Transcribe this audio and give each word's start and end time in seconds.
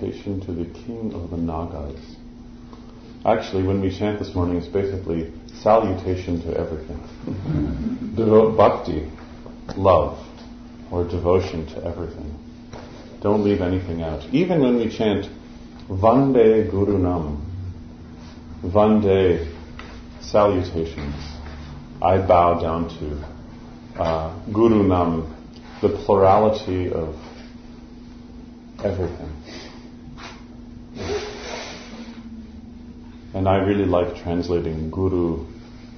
Salutation 0.00 0.40
to 0.46 0.52
the 0.52 0.64
King 0.64 1.12
of 1.12 1.30
the 1.30 1.36
Nagas. 1.36 2.00
Actually, 3.26 3.64
when 3.64 3.82
we 3.82 3.94
chant 3.94 4.18
this 4.18 4.34
morning, 4.34 4.56
it's 4.56 4.66
basically 4.66 5.30
salutation 5.60 6.40
to 6.40 6.56
everything. 6.56 6.96
Devote 8.16 8.56
bhakti, 8.56 9.10
love, 9.76 10.18
or 10.90 11.04
devotion 11.04 11.66
to 11.66 11.84
everything. 11.84 12.34
Don't 13.20 13.44
leave 13.44 13.60
anything 13.60 14.00
out. 14.00 14.24
Even 14.32 14.62
when 14.62 14.76
we 14.76 14.88
chant 14.88 15.26
Vande 15.90 16.70
Guru 16.70 16.96
Nam, 16.96 17.44
Vande 18.64 19.54
salutations, 20.22 21.14
I 22.00 22.16
bow 22.26 22.58
down 22.58 22.88
to 23.00 24.00
uh, 24.00 24.50
Guru 24.50 24.82
Nam, 24.82 25.36
the 25.82 25.90
plurality 25.90 26.90
of 26.90 27.14
everything. 28.82 29.30
And 33.32 33.48
I 33.48 33.58
really 33.58 33.84
like 33.84 34.16
translating 34.22 34.90
Guru 34.90 35.46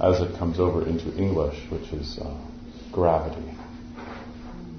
as 0.00 0.20
it 0.20 0.36
comes 0.38 0.58
over 0.58 0.86
into 0.86 1.16
English, 1.16 1.58
which 1.70 1.92
is 1.92 2.18
uh, 2.18 2.36
gravity. 2.90 3.54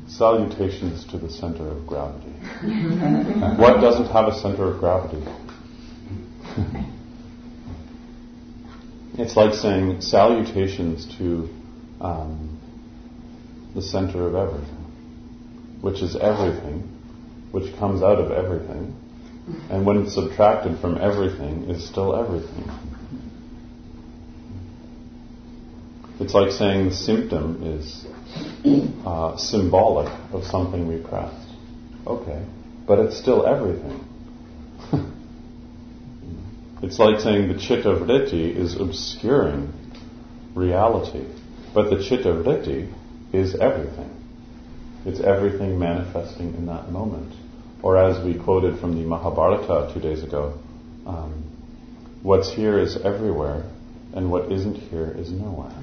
Salutations 0.08 1.06
to 1.08 1.18
the 1.18 1.30
center 1.30 1.68
of 1.68 1.88
gravity. 1.88 2.30
what 3.58 3.82
doesn't 3.82 4.12
have 4.12 4.28
a 4.28 4.38
center 4.38 4.66
of 4.66 4.80
gravity? 4.80 5.24
it's 9.18 9.36
like 9.36 9.54
saying 9.54 10.02
salutations 10.02 11.06
to 11.18 11.50
um, 12.02 12.60
the 13.74 13.82
center 13.82 14.28
of 14.28 14.36
everything, 14.36 14.86
which 15.82 16.02
is 16.04 16.16
everything, 16.16 16.82
which 17.52 17.76
comes 17.78 18.04
out 18.04 18.20
of 18.20 18.32
everything, 18.32 18.96
and 19.70 19.86
when 19.86 20.04
it's 20.04 20.14
subtracted 20.14 20.80
from 20.80 20.98
everything, 20.98 21.70
is 21.70 21.86
still 21.86 22.16
everything. 22.16 22.70
It's 26.20 26.34
like 26.34 26.52
saying 26.52 26.90
the 26.90 26.96
symptom 26.96 27.64
is 27.64 28.06
uh, 29.06 29.36
symbolic 29.38 30.12
of 30.32 30.46
something 30.46 30.88
repressed. 30.88 31.50
Okay, 32.08 32.46
but 32.88 33.00
it's 33.00 33.18
still 33.18 33.46
everything. 33.46 34.06
it's 36.84 37.00
like 37.00 37.20
saying 37.20 37.50
the 37.50 37.60
chitta 37.60 37.90
vritti 37.96 38.56
is 38.56 38.80
obscuring 38.80 39.74
reality, 40.56 41.26
but 41.74 41.90
the 41.90 42.02
chitta 42.02 42.30
vritti 42.30 42.94
is 43.34 43.56
everything. 43.56 44.10
It's 45.06 45.20
everything 45.20 45.78
manifesting 45.80 46.54
in 46.56 46.68
that 46.68 46.90
moment. 46.92 47.34
Or 47.84 47.98
as 47.98 48.24
we 48.24 48.42
quoted 48.42 48.80
from 48.80 48.96
the 48.96 49.02
Mahabharata 49.02 49.94
two 49.94 50.00
days 50.00 50.24
ago, 50.24 50.58
um, 51.06 51.44
what's 52.24 52.52
here 52.52 52.80
is 52.80 52.96
everywhere, 52.96 53.70
and 54.14 54.32
what 54.32 54.52
isn't 54.52 54.76
here 54.76 55.14
is 55.18 55.30
nowhere. 55.30 55.76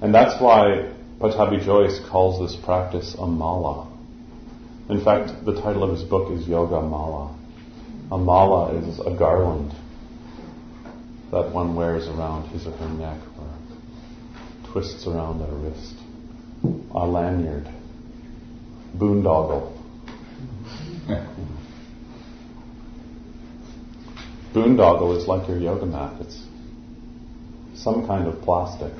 And 0.00 0.14
that's 0.14 0.40
why 0.40 0.92
Pattabhi 1.20 1.64
Jois 1.64 2.00
calls 2.08 2.40
this 2.40 2.60
practice 2.64 3.14
a 3.18 3.26
mala. 3.26 3.88
In 4.88 5.04
fact, 5.04 5.44
the 5.44 5.60
title 5.60 5.82
of 5.82 5.90
his 5.90 6.02
book 6.08 6.32
is 6.32 6.46
Yoga 6.46 6.80
Mala. 6.80 7.36
A 8.10 8.18
mala 8.18 8.76
is 8.76 9.00
a 9.00 9.16
garland 9.16 9.72
that 11.32 11.52
one 11.52 11.74
wears 11.74 12.06
around 12.08 12.48
his 12.50 12.66
or 12.66 12.72
her 12.72 12.88
neck 12.88 13.18
or 13.38 14.72
twists 14.72 15.06
around 15.06 15.40
at 15.42 15.48
a 15.48 15.54
wrist. 15.54 15.94
A 16.94 17.06
lanyard. 17.06 17.68
Boondoggle. 18.96 19.81
Boondoggle 24.52 25.16
is 25.16 25.26
like 25.26 25.48
your 25.48 25.58
yoga 25.58 25.86
mat. 25.86 26.20
It's 26.20 26.42
some 27.74 28.06
kind 28.06 28.28
of 28.28 28.42
plastic 28.42 28.92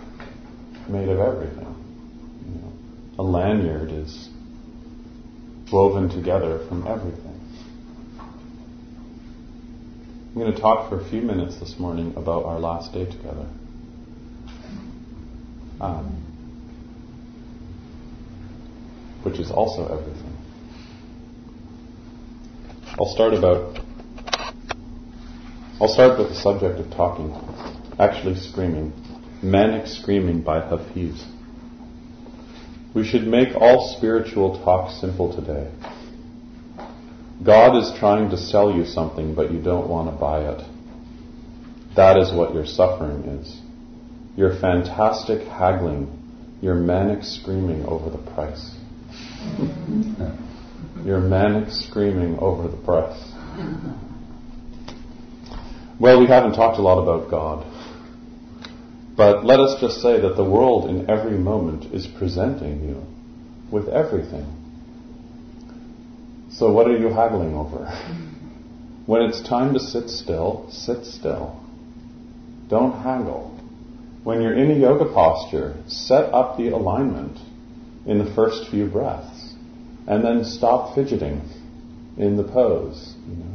made 0.89 1.09
of 1.09 1.21
everything. 1.21 1.67
You 2.47 2.55
know, 2.61 2.73
a 3.19 3.23
lanyard 3.23 3.93
is 3.93 4.29
woven 5.71 6.09
together 6.09 6.67
from 6.69 6.87
everything. 6.87 7.41
I'm 10.35 10.41
going 10.41 10.53
to 10.53 10.61
talk 10.61 10.89
for 10.89 10.99
a 10.99 11.11
few 11.11 11.21
minutes 11.21 11.59
this 11.61 11.79
morning 11.79 12.15
about 12.17 12.47
our 12.47 12.59
last 12.59 12.93
day 12.95 13.05
together. 13.05 13.47
Um, 15.81 16.23
which 19.23 19.39
is 19.39 19.51
also 19.51 19.87
everything. 19.87 20.32
I'll 22.99 23.07
start 23.07 23.33
about 23.33 23.81
I'll 25.81 25.89
start 25.89 26.19
with 26.19 26.29
the 26.29 26.35
subject 26.35 26.79
of 26.79 26.91
talking, 26.91 27.33
actually 27.99 28.37
screaming. 28.37 28.93
Manic 29.43 29.87
Screaming 29.87 30.43
by 30.43 30.61
Hafiz. 30.61 31.25
We 32.95 33.05
should 33.05 33.27
make 33.27 33.57
all 33.57 33.97
spiritual 33.97 34.63
talk 34.63 34.93
simple 35.01 35.35
today. 35.35 35.73
God 37.43 37.77
is 37.79 37.99
trying 37.99 38.29
to 38.31 38.37
sell 38.37 38.77
you 38.77 38.85
something, 38.85 39.35
but 39.35 39.51
you 39.51 39.61
don't 39.61 39.89
want 39.89 40.09
to 40.09 40.17
buy 40.17 40.49
it. 40.53 40.63
That 41.97 42.19
is 42.19 42.31
what 42.31 42.53
your 42.55 42.67
suffering 42.67 43.25
is. 43.25 43.59
Your 44.37 44.55
fantastic 44.61 45.49
haggling, 45.49 46.07
your 46.61 46.75
manic 46.75 47.25
screaming 47.25 47.87
over 47.87 48.11
the 48.11 48.19
price. 48.19 48.77
Your 51.05 51.21
manic 51.21 51.71
screaming 51.71 52.39
over 52.39 52.69
the 52.69 52.77
price. 52.77 53.21
Well, 55.99 56.21
we 56.21 56.27
haven't 56.27 56.55
talked 56.55 56.79
a 56.79 56.83
lot 56.83 57.03
about 57.03 57.31
God. 57.31 57.67
But 59.17 59.45
let 59.45 59.61
us 59.61 59.81
just 59.81 60.01
say 60.01 60.21
that 60.21 60.37
the 60.37 60.45
world 60.45 60.89
in 60.89 61.11
every 61.11 61.39
moment 61.39 61.93
is 61.93 62.07
presenting 62.07 62.89
you 62.89 63.03
with 63.71 63.89
everything. 63.89 64.47
So 66.51 66.73
what 66.73 66.87
are 66.87 66.97
you 66.97 67.09
haggling 67.09 67.55
over? 67.55 67.87
When 69.07 69.23
it's 69.23 69.47
time 69.47 69.75
to 69.75 69.81
sit 69.81 70.09
still, 70.09 70.69
sit 70.71 71.05
still. 71.05 71.61
Don't 72.69 73.03
haggle. 73.03 73.51
When 74.25 74.41
you're 74.41 74.57
in 74.57 74.71
a 74.71 74.75
yoga 74.75 75.13
posture, 75.13 75.77
set 75.89 76.33
up 76.33 76.57
the 76.57 76.69
alignment 76.69 77.39
in 78.07 78.19
the 78.19 78.33
first 78.35 78.71
few 78.71 78.87
breaths 78.87 79.32
and 80.07 80.25
then 80.25 80.45
stop 80.45 80.95
fidgeting 80.95 81.43
in 82.17 82.37
the 82.37 82.45
pose. 82.45 83.15
You 83.29 83.37
know. 83.37 83.51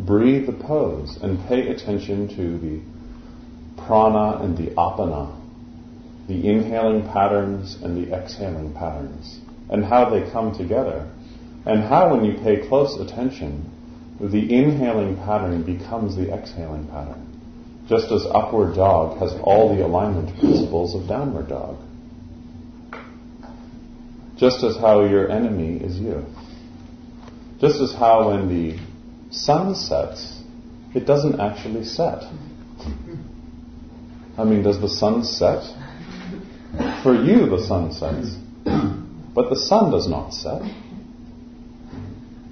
Breathe 0.00 0.46
the 0.46 0.52
pose 0.52 1.18
and 1.22 1.38
pay 1.46 1.68
attention 1.68 2.28
to 2.36 2.58
the 2.58 2.80
prana 3.86 4.42
and 4.42 4.56
the 4.56 4.74
apana 4.74 5.40
the 6.26 6.48
inhaling 6.48 7.06
patterns 7.08 7.76
and 7.82 7.96
the 7.96 8.14
exhaling 8.14 8.72
patterns, 8.72 9.40
and 9.68 9.84
how 9.84 10.08
they 10.08 10.30
come 10.30 10.56
together, 10.56 11.10
and 11.66 11.82
how, 11.82 12.10
when 12.10 12.24
you 12.24 12.34
pay 12.42 12.66
close 12.66 12.98
attention, 12.98 13.70
the 14.20 14.54
inhaling 14.54 15.16
pattern 15.16 15.62
becomes 15.62 16.16
the 16.16 16.32
exhaling 16.32 16.86
pattern, 16.88 17.26
just 17.88 18.10
as 18.10 18.24
upward 18.30 18.74
dog 18.74 19.18
has 19.18 19.34
all 19.42 19.74
the 19.74 19.84
alignment 19.84 20.38
principles 20.38 20.94
of 20.94 21.06
downward 21.08 21.48
dog. 21.48 21.76
Just 24.36 24.64
as 24.64 24.76
how 24.76 25.04
your 25.04 25.30
enemy 25.30 25.76
is 25.76 25.98
you. 25.98 26.24
Just 27.60 27.80
as 27.80 27.92
how 27.92 28.30
when 28.30 28.48
the 28.48 28.78
sun 29.30 29.74
sets, 29.74 30.40
it 30.94 31.06
doesn't 31.06 31.40
actually 31.40 31.84
set. 31.84 32.24
I 34.36 34.44
mean, 34.44 34.62
does 34.62 34.80
the 34.80 34.88
sun 34.88 35.24
set? 35.24 35.62
For 37.02 37.14
you, 37.14 37.46
the 37.48 37.64
sun 37.66 37.92
sets. 37.92 38.36
But 39.34 39.50
the 39.50 39.56
sun 39.56 39.90
does 39.90 40.08
not 40.08 40.32
set. 40.32 40.62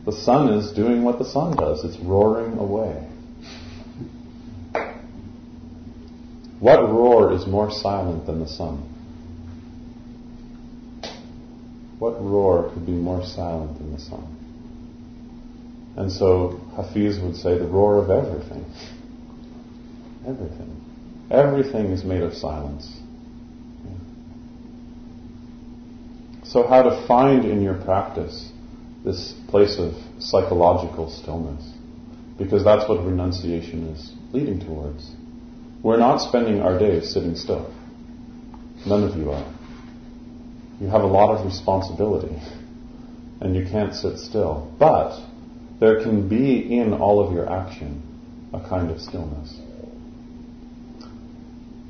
The 0.04 0.12
sun 0.12 0.48
is 0.48 0.72
doing 0.72 1.04
what 1.04 1.18
the 1.18 1.24
sun 1.24 1.56
does, 1.56 1.84
it's 1.84 1.96
roaring 1.98 2.58
away. 2.58 3.08
What 6.58 6.80
roar 6.80 7.32
is 7.32 7.46
more 7.46 7.70
silent 7.70 8.26
than 8.26 8.40
the 8.40 8.48
sun? 8.48 8.91
What 12.02 12.20
roar 12.20 12.68
could 12.74 12.84
be 12.84 12.90
more 12.90 13.24
silent 13.24 13.78
than 13.78 13.92
the 13.92 14.00
sun? 14.00 14.26
And 15.96 16.10
so 16.10 16.60
Hafiz 16.74 17.20
would 17.20 17.36
say 17.36 17.56
the 17.56 17.68
roar 17.68 17.98
of 17.98 18.10
everything. 18.10 18.64
Everything. 20.26 20.80
Everything 21.30 21.92
is 21.92 22.02
made 22.02 22.22
of 22.22 22.34
silence. 22.34 22.90
So, 26.42 26.66
how 26.66 26.82
to 26.82 27.06
find 27.06 27.44
in 27.44 27.62
your 27.62 27.80
practice 27.80 28.50
this 29.04 29.32
place 29.46 29.78
of 29.78 29.94
psychological 30.18 31.08
stillness? 31.08 31.70
Because 32.36 32.64
that's 32.64 32.88
what 32.88 33.06
renunciation 33.06 33.86
is 33.90 34.12
leading 34.32 34.58
towards. 34.58 35.08
We're 35.84 35.98
not 35.98 36.16
spending 36.16 36.62
our 36.62 36.76
days 36.80 37.12
sitting 37.12 37.36
still. 37.36 37.72
None 38.84 39.04
of 39.04 39.16
you 39.16 39.30
are. 39.30 39.46
You 40.82 40.88
have 40.88 41.04
a 41.04 41.06
lot 41.06 41.38
of 41.38 41.46
responsibility, 41.46 42.36
and 43.40 43.54
you 43.54 43.64
can't 43.64 43.94
sit 43.94 44.18
still. 44.18 44.74
But 44.80 45.24
there 45.78 46.02
can 46.02 46.28
be 46.28 46.76
in 46.76 46.92
all 46.92 47.24
of 47.24 47.32
your 47.32 47.48
action 47.48 48.02
a 48.52 48.60
kind 48.68 48.90
of 48.90 49.00
stillness. 49.00 49.56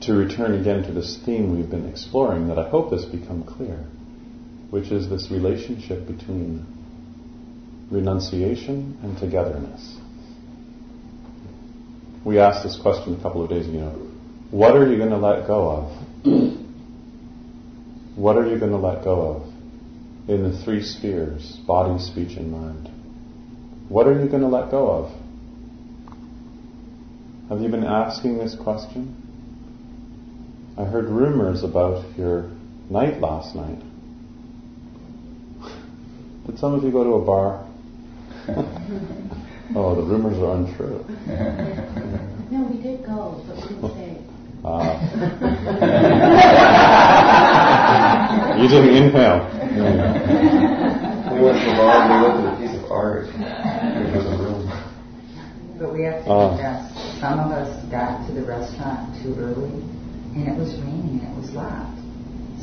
To 0.03 0.13
return 0.13 0.61
again 0.61 0.83
to 0.83 0.93
this 0.93 1.17
theme 1.25 1.57
we've 1.57 1.71
been 1.71 1.89
exploring, 1.89 2.49
that 2.49 2.59
I 2.59 2.69
hope 2.69 2.93
has 2.93 3.07
become 3.07 3.45
clear 3.45 3.87
which 4.73 4.91
is 4.91 5.09
this 5.11 5.31
relationship 5.31 6.07
between 6.07 6.65
renunciation 7.91 8.99
and 9.03 9.19
togetherness. 9.19 9.99
We 12.25 12.39
asked 12.39 12.63
this 12.63 12.79
question 12.81 13.15
a 13.19 13.23
couple 13.23 13.45
of 13.45 13.51
days 13.51 13.69
ago. 13.69 13.91
What 14.51 14.75
are 14.75 14.91
you 14.91 14.97
going 14.97 15.11
to 15.11 15.19
let 15.19 15.47
go 15.47 15.93
of? 16.25 16.59
what 18.15 18.37
are 18.37 18.47
you 18.47 18.59
going 18.59 18.73
to 18.73 18.79
let 18.79 19.05
go 19.05 19.21
of 19.21 19.43
in 20.29 20.43
the 20.43 20.57
three 20.65 20.83
spheres 20.83 21.57
body, 21.67 21.99
speech, 22.03 22.37
and 22.37 22.53
mind? 22.53 22.89
What 23.89 24.07
are 24.07 24.13
you 24.13 24.29
going 24.29 24.43
to 24.43 24.49
let 24.49 24.71
go 24.71 24.91
of? 24.91 25.11
Have 27.49 27.61
you 27.61 27.69
been 27.69 27.85
asking 27.85 28.39
this 28.39 28.55
question? 28.55 29.17
I 30.79 30.85
heard 30.85 31.07
rumors 31.11 31.63
about 31.63 32.17
your 32.17 32.51
night 32.89 33.21
last 33.21 33.55
night. 33.55 33.83
Did 36.47 36.59
some 36.59 36.75
of 36.75 36.83
you 36.83 36.91
go 36.91 37.05
to 37.05 37.11
a 37.15 37.25
bar? 37.25 37.67
oh, 39.77 39.95
the 39.95 40.03
rumors 40.03 40.39
are 40.39 40.57
untrue. 40.57 41.05
No, 42.53 42.65
we 42.65 42.83
did 42.83 43.03
go, 43.07 43.43
but 43.49 43.57
we 43.57 43.63
didn't 43.63 43.91
stay. 43.93 44.19
Ah. 44.63 45.01
You 48.61 48.69
didn't 48.69 48.95
inhale. 48.97 49.49
we 51.33 51.41
went 51.41 51.59
to 51.59 51.67
the 51.67 51.77
bar 51.77 51.95
and 52.03 52.09
we 52.13 52.17
looked 52.27 52.41
at 52.41 52.53
a 52.53 52.57
piece 52.61 52.75
of 52.77 52.91
art. 52.91 53.27
It 53.29 54.17
was 54.17 54.27
a 54.27 54.37
room. 54.43 54.63
But 55.79 55.93
we 55.93 56.05
have 56.05 56.25
to 56.25 56.31
uh. 56.31 56.49
confess, 56.51 57.21
some 57.21 57.41
of 57.41 57.53
us 57.53 57.85
got 57.91 58.27
to 58.27 58.33
the 58.35 58.45
restaurant 58.45 59.23
too 59.23 59.35
early, 59.39 59.73
and 60.35 60.49
it 60.49 60.57
was 60.57 60.75
raining 60.81 61.21
and 61.21 61.33
it 61.33 61.41
was 61.41 61.51
locked. 61.53 62.02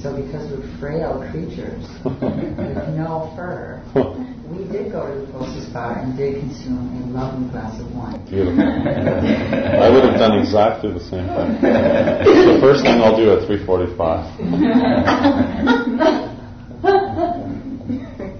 So 0.01 0.15
because 0.15 0.49
we're 0.49 0.63
frail 0.79 1.27
creatures 1.29 1.83
with 2.05 2.87
no 2.95 3.33
fur, 3.35 3.83
we 4.47 4.63
did 4.71 4.93
go 4.93 5.13
to 5.13 5.19
the 5.19 5.31
closest 5.33 5.73
bar 5.73 5.99
and 5.99 6.15
did 6.15 6.39
consume 6.39 7.03
a 7.03 7.07
lovely 7.07 7.49
glass 7.49 7.77
of 7.81 7.93
wine. 7.93 8.25
Beautiful. 8.29 8.61
I 8.63 9.89
would 9.89 10.05
have 10.05 10.17
done 10.17 10.39
exactly 10.39 10.93
the 10.93 11.01
same 11.01 11.27
thing. 11.27 11.59
the 11.59 12.59
first 12.61 12.83
thing 12.83 13.01
I'll 13.01 13.17
do 13.17 13.29
at 13.33 13.45
3:45. 13.45 14.23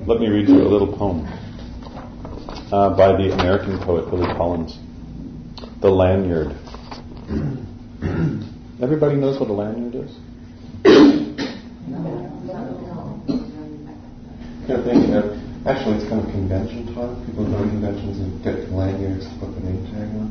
Let 0.08 0.22
me 0.22 0.30
read 0.30 0.48
you 0.48 0.62
a 0.62 0.70
little 0.70 0.96
poem 0.96 1.28
uh, 2.72 2.96
by 2.96 3.18
the 3.18 3.34
American 3.34 3.80
poet 3.80 4.10
Billy 4.10 4.28
Collins, 4.38 4.80
"The 5.82 5.90
Lanyard." 5.90 6.56
Everybody 8.82 9.18
knows 9.18 9.38
what 9.42 9.50
a 9.50 9.54
lanyard 9.54 9.96
is. 9.96 11.19
Kind 14.70 14.80
of 14.80 14.86
thing. 14.86 15.10
Uh, 15.10 15.34
actually, 15.66 15.98
it's 15.98 16.08
kind 16.08 16.22
of 16.22 16.30
convention 16.32 16.94
time. 16.94 17.18
People 17.26 17.50
go 17.50 17.58
to 17.58 17.70
conventions 17.70 18.22
and 18.22 18.38
get 18.44 18.70
lanyards 18.70 19.26
to 19.26 19.34
put 19.42 19.50
the 19.58 19.62
name 19.66 19.82
tag 19.90 20.10
on. 20.14 20.30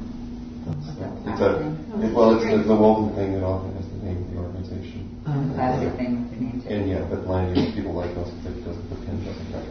It's 0.69 1.41
a 1.41 1.65
it, 2.05 2.13
well, 2.15 2.37
it's, 2.37 2.45
it's 2.45 2.69
the 2.69 2.77
woven 2.77 3.17
thing 3.17 3.33
that 3.35 3.43
often 3.43 3.75
has 3.77 3.89
the 3.89 4.05
name 4.05 4.21
of 4.23 4.29
the 4.31 4.39
organization. 4.39 5.09
Um, 5.27 5.55
classic 5.55 5.97
thing 5.97 6.23
with 6.23 6.31
the 6.31 6.41
name 6.45 6.61
tag. 6.61 6.73
And 6.73 6.91
yeah, 6.91 7.03
but 7.09 7.27
lanyards 7.27 7.75
people 7.75 7.95
like 7.95 8.15
those 8.15 8.31
because 8.45 8.77
the 8.93 8.97
pin 9.03 9.17
doesn't 9.25 9.49
have 9.57 9.65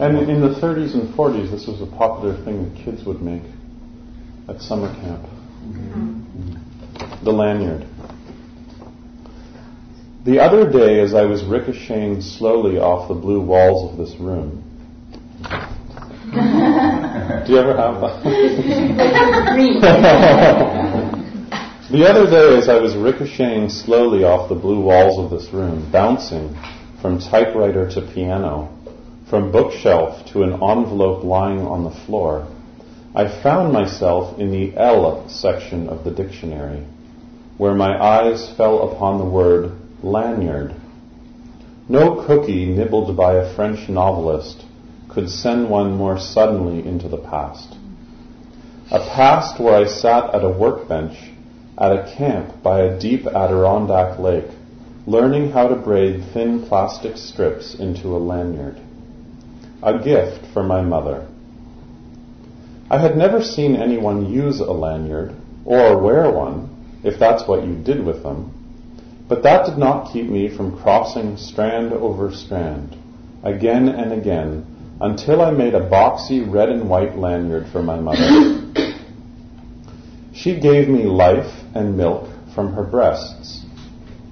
And 0.00 0.28
in 0.28 0.40
the 0.40 0.56
30s 0.58 0.94
and 0.94 1.12
40s, 1.14 1.50
this 1.50 1.66
was 1.68 1.80
a 1.80 1.86
popular 1.86 2.34
thing 2.44 2.64
that 2.64 2.84
kids 2.84 3.04
would 3.04 3.20
make 3.22 3.44
at 4.48 4.60
summer 4.60 4.92
camp. 5.00 5.24
Mm-hmm. 5.64 7.24
The 7.24 7.32
lanyard. 7.32 7.86
The 10.24 10.40
other 10.40 10.70
day, 10.70 11.00
as 11.00 11.12
I 11.12 11.26
was 11.26 11.44
ricocheting 11.44 12.22
slowly 12.22 12.78
off 12.78 13.08
the 13.08 13.14
blue 13.14 13.42
walls 13.42 13.92
of 13.92 13.98
this 13.98 14.18
room, 14.18 14.64
do 15.44 15.50
you 17.52 17.58
ever 17.58 17.76
have 17.76 18.00
that? 18.00 18.22
the 21.90 22.08
other 22.08 22.30
day, 22.30 22.56
as 22.56 22.70
I 22.70 22.78
was 22.78 22.96
ricocheting 22.96 23.68
slowly 23.68 24.24
off 24.24 24.48
the 24.48 24.54
blue 24.54 24.80
walls 24.80 25.18
of 25.18 25.28
this 25.30 25.52
room, 25.52 25.90
bouncing 25.92 26.56
from 27.02 27.18
typewriter 27.18 27.90
to 27.90 28.00
piano, 28.00 28.70
from 29.28 29.52
bookshelf 29.52 30.24
to 30.32 30.42
an 30.42 30.54
envelope 30.54 31.22
lying 31.22 31.66
on 31.66 31.84
the 31.84 31.92
floor, 32.06 32.48
I 33.14 33.28
found 33.42 33.74
myself 33.74 34.38
in 34.38 34.50
the 34.50 34.74
L 34.74 35.28
section 35.28 35.90
of 35.90 36.02
the 36.02 36.10
dictionary, 36.10 36.86
where 37.58 37.74
my 37.74 38.02
eyes 38.02 38.50
fell 38.56 38.90
upon 38.90 39.18
the 39.18 39.26
word 39.26 39.83
lanyard. 40.04 40.74
No 41.88 42.24
cookie 42.26 42.66
nibbled 42.66 43.16
by 43.16 43.34
a 43.34 43.54
French 43.54 43.88
novelist 43.88 44.64
could 45.08 45.30
send 45.30 45.70
one 45.70 45.94
more 45.96 46.18
suddenly 46.18 46.86
into 46.86 47.08
the 47.08 47.18
past. 47.18 47.76
A 48.90 48.98
past 48.98 49.58
where 49.58 49.74
I 49.74 49.86
sat 49.86 50.34
at 50.34 50.44
a 50.44 50.48
workbench 50.48 51.30
at 51.78 51.92
a 51.92 52.14
camp 52.16 52.62
by 52.62 52.82
a 52.82 52.98
deep 52.98 53.26
Adirondack 53.26 54.18
lake, 54.18 54.50
learning 55.06 55.50
how 55.50 55.68
to 55.68 55.74
braid 55.74 56.22
thin 56.32 56.66
plastic 56.66 57.16
strips 57.16 57.74
into 57.74 58.14
a 58.14 58.18
lanyard. 58.18 58.78
A 59.82 59.98
gift 59.98 60.46
for 60.52 60.62
my 60.62 60.82
mother. 60.82 61.26
I 62.90 62.98
had 62.98 63.16
never 63.16 63.42
seen 63.42 63.74
anyone 63.74 64.30
use 64.30 64.60
a 64.60 64.70
lanyard, 64.70 65.34
or 65.64 65.98
wear 65.98 66.30
one, 66.30 67.00
if 67.02 67.18
that's 67.18 67.48
what 67.48 67.66
you 67.66 67.74
did 67.74 68.04
with 68.04 68.22
them, 68.22 68.53
but 69.34 69.42
that 69.42 69.66
did 69.66 69.76
not 69.76 70.12
keep 70.12 70.26
me 70.26 70.48
from 70.48 70.80
crossing 70.80 71.36
strand 71.36 71.92
over 71.92 72.30
strand, 72.30 72.96
again 73.42 73.88
and 73.88 74.12
again, 74.12 74.64
until 75.00 75.42
I 75.42 75.50
made 75.50 75.74
a 75.74 75.90
boxy 75.90 76.48
red 76.48 76.68
and 76.68 76.88
white 76.88 77.18
lanyard 77.18 77.66
for 77.72 77.82
my 77.82 77.98
mother. 77.98 78.62
she 80.32 80.60
gave 80.60 80.88
me 80.88 81.02
life 81.02 81.52
and 81.74 81.96
milk 81.96 82.28
from 82.54 82.74
her 82.74 82.84
breasts, 82.84 83.64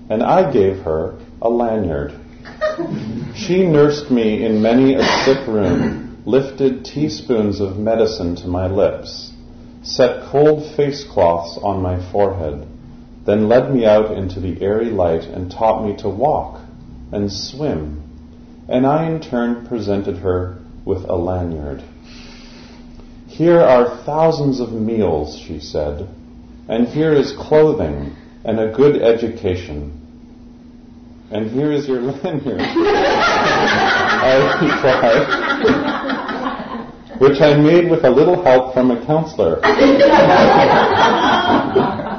and 0.08 0.22
I 0.22 0.52
gave 0.52 0.78
her 0.82 1.18
a 1.40 1.48
lanyard. 1.48 2.12
she 3.34 3.66
nursed 3.66 4.08
me 4.08 4.44
in 4.44 4.62
many 4.62 4.94
a 4.94 5.02
sick 5.24 5.48
room, 5.48 6.22
lifted 6.24 6.84
teaspoons 6.84 7.58
of 7.58 7.76
medicine 7.76 8.36
to 8.36 8.46
my 8.46 8.68
lips, 8.68 9.32
set 9.82 10.22
cold 10.26 10.76
face 10.76 11.02
cloths 11.02 11.58
on 11.60 11.82
my 11.82 11.98
forehead, 12.12 12.68
then 13.24 13.48
led 13.48 13.72
me 13.72 13.86
out 13.86 14.10
into 14.16 14.40
the 14.40 14.60
airy 14.62 14.90
light 14.90 15.22
and 15.22 15.50
taught 15.50 15.86
me 15.86 15.96
to 15.98 16.08
walk 16.08 16.60
and 17.12 17.32
swim, 17.32 18.02
and 18.68 18.86
I 18.86 19.08
in 19.08 19.20
turn 19.20 19.66
presented 19.66 20.18
her 20.18 20.58
with 20.84 21.04
a 21.04 21.14
lanyard. 21.14 21.82
Here 23.28 23.60
are 23.60 24.02
thousands 24.04 24.58
of 24.60 24.72
meals, 24.72 25.38
she 25.38 25.60
said, 25.60 26.08
and 26.68 26.88
here 26.88 27.12
is 27.12 27.32
clothing 27.32 28.16
and 28.44 28.58
a 28.58 28.72
good 28.72 29.00
education. 29.00 30.00
And 31.30 31.48
here 31.50 31.70
is 31.72 31.86
your 31.88 32.00
lanyard. 32.02 32.60
I 32.60 34.58
replied, 34.60 35.28
which 37.20 37.40
I 37.40 37.56
made 37.56 37.88
with 37.90 38.04
a 38.04 38.10
little 38.10 38.42
help 38.42 38.74
from 38.74 38.90
a 38.90 39.06
counselor. 39.06 39.60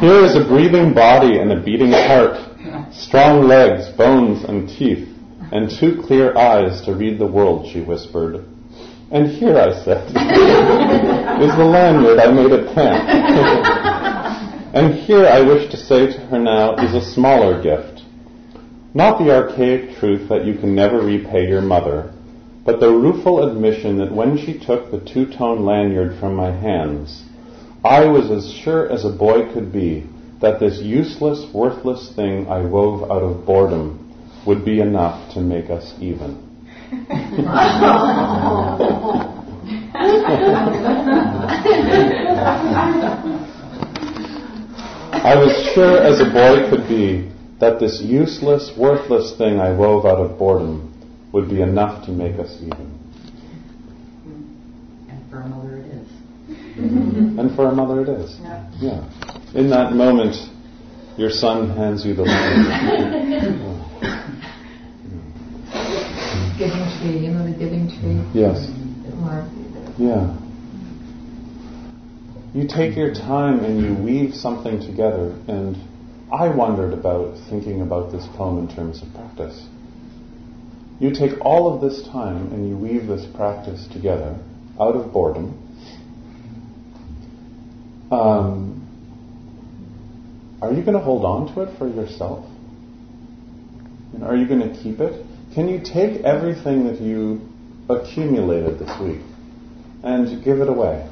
Here 0.00 0.24
is 0.24 0.36
a 0.36 0.44
breathing 0.46 0.92
body 0.94 1.38
and 1.38 1.50
a 1.52 1.60
beating 1.60 1.92
heart, 1.92 2.36
strong 2.92 3.48
legs, 3.48 3.88
bones, 3.96 4.44
and 4.44 4.68
teeth, 4.68 5.08
and 5.52 5.70
two 5.70 6.02
clear 6.02 6.36
eyes 6.36 6.82
to 6.82 6.94
read 6.94 7.18
the 7.18 7.26
world, 7.26 7.70
she 7.72 7.80
whispered. 7.80 8.44
And 9.10 9.28
here, 9.28 9.56
I 9.56 9.72
said, 9.84 10.08
is 10.08 11.56
the 11.56 11.64
lanyard 11.64 12.18
I 12.18 12.30
made 12.32 12.52
at 12.52 12.74
camp. 12.74 13.08
and 14.74 14.94
here, 14.94 15.26
I 15.26 15.40
wish 15.40 15.70
to 15.70 15.76
say 15.76 16.06
to 16.06 16.18
her 16.26 16.38
now, 16.38 16.74
is 16.76 16.94
a 16.94 17.12
smaller 17.12 17.62
gift. 17.62 18.02
Not 18.94 19.18
the 19.18 19.34
archaic 19.34 19.98
truth 19.98 20.28
that 20.28 20.44
you 20.44 20.54
can 20.54 20.74
never 20.74 21.00
repay 21.00 21.46
your 21.46 21.62
mother, 21.62 22.12
but 22.64 22.80
the 22.80 22.90
rueful 22.90 23.48
admission 23.48 23.98
that 23.98 24.12
when 24.12 24.36
she 24.36 24.58
took 24.58 24.90
the 24.90 25.00
two-tone 25.00 25.64
lanyard 25.64 26.18
from 26.18 26.34
my 26.34 26.50
hands, 26.50 27.22
I 27.86 28.04
was 28.06 28.30
as 28.32 28.52
sure 28.52 28.90
as 28.90 29.04
a 29.04 29.10
boy 29.10 29.52
could 29.52 29.72
be 29.72 30.06
that 30.40 30.58
this 30.58 30.80
useless, 30.80 31.46
worthless 31.54 32.12
thing 32.16 32.48
I 32.48 32.60
wove 32.62 33.08
out 33.10 33.22
of 33.22 33.46
boredom 33.46 34.12
would 34.44 34.64
be 34.64 34.80
enough 34.80 35.32
to 35.34 35.40
make 35.40 35.70
us 35.70 35.94
even. 36.00 36.42
I 45.12 45.34
was 45.36 45.72
sure 45.72 45.98
as 45.98 46.20
a 46.20 46.24
boy 46.24 46.68
could 46.68 46.88
be 46.88 47.30
that 47.60 47.78
this 47.78 48.00
useless, 48.02 48.72
worthless 48.76 49.36
thing 49.36 49.60
I 49.60 49.70
wove 49.72 50.04
out 50.06 50.18
of 50.18 50.36
boredom 50.38 50.92
would 51.30 51.48
be 51.48 51.62
enough 51.62 52.04
to 52.06 52.10
make 52.10 52.38
us 52.40 52.56
even. 52.60 52.98
And 55.08 55.30
for 55.30 55.40
a 55.40 55.48
mother 55.48 55.76
it 55.76 55.86
is. 55.86 56.08
Mm-hmm. 56.76 57.38
And 57.38 57.56
for 57.56 57.68
a 57.68 57.74
mother 57.74 58.02
it 58.02 58.08
is. 58.08 58.36
Yeah. 58.40 58.70
Yeah. 58.80 59.58
In 59.58 59.70
that 59.70 59.92
moment, 59.92 60.36
your 61.16 61.30
son 61.30 61.70
hands 61.70 62.04
you 62.04 62.14
the 62.14 62.22
lanyard. 62.24 63.82
Giving 66.58 66.84
tree, 66.98 67.18
you 67.18 67.32
know 67.32 67.44
the 67.44 67.56
giving 67.58 67.88
tree? 67.88 68.20
yes. 68.34 68.70
Yeah. 69.98 70.36
You 72.54 72.66
take 72.68 72.96
your 72.96 73.12
time 73.12 73.64
and 73.64 73.80
you 73.82 73.94
weave 73.94 74.34
something 74.34 74.80
together, 74.80 75.36
and 75.48 75.76
I 76.32 76.48
wondered 76.48 76.92
about 76.92 77.38
thinking 77.50 77.82
about 77.82 78.12
this 78.12 78.26
poem 78.36 78.58
in 78.58 78.74
terms 78.74 79.02
of 79.02 79.12
practice. 79.14 79.66
You 80.98 81.12
take 81.14 81.38
all 81.42 81.74
of 81.74 81.80
this 81.82 82.02
time 82.08 82.52
and 82.52 82.68
you 82.68 82.76
weave 82.76 83.06
this 83.06 83.26
practice 83.34 83.86
together 83.92 84.38
out 84.80 84.96
of 84.96 85.12
boredom. 85.12 85.62
Um, 88.10 88.76
are 90.62 90.72
you 90.72 90.82
going 90.82 90.94
to 90.94 91.02
hold 91.02 91.24
on 91.24 91.54
to 91.54 91.62
it 91.62 91.76
for 91.76 91.88
yourself? 91.88 92.46
And 94.14 94.22
are 94.22 94.36
you 94.36 94.46
going 94.46 94.60
to 94.60 94.82
keep 94.82 95.00
it? 95.00 95.26
Can 95.54 95.68
you 95.68 95.80
take 95.80 96.22
everything 96.24 96.84
that 96.86 97.00
you 97.00 97.40
accumulated 97.88 98.78
this 98.78 99.00
week 99.00 99.20
and 100.02 100.44
give 100.44 100.60
it 100.60 100.68
away? 100.68 101.08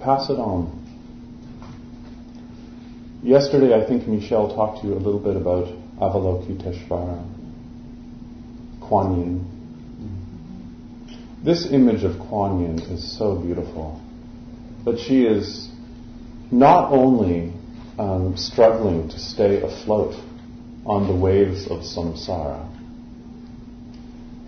Pass 0.00 0.28
it 0.30 0.38
on. 0.38 0.80
Yesterday, 3.22 3.72
I 3.72 3.86
think 3.86 4.08
Michelle 4.08 4.52
talked 4.52 4.82
to 4.82 4.88
you 4.88 4.94
a 4.94 4.98
little 4.98 5.20
bit 5.20 5.36
about 5.36 5.68
Avalokiteshvara, 6.00 7.24
Kuan 8.80 9.20
Yin. 9.20 9.46
This 11.44 11.70
image 11.70 12.02
of 12.02 12.18
Kuan 12.18 12.60
Yin 12.60 12.80
is 12.80 13.16
so 13.16 13.36
beautiful. 13.36 14.01
But 14.84 14.98
she 14.98 15.24
is 15.24 15.68
not 16.50 16.92
only 16.92 17.52
um, 17.98 18.36
struggling 18.36 19.08
to 19.08 19.18
stay 19.18 19.62
afloat 19.62 20.14
on 20.84 21.06
the 21.06 21.14
waves 21.14 21.66
of 21.66 21.80
samsara, 21.80 22.68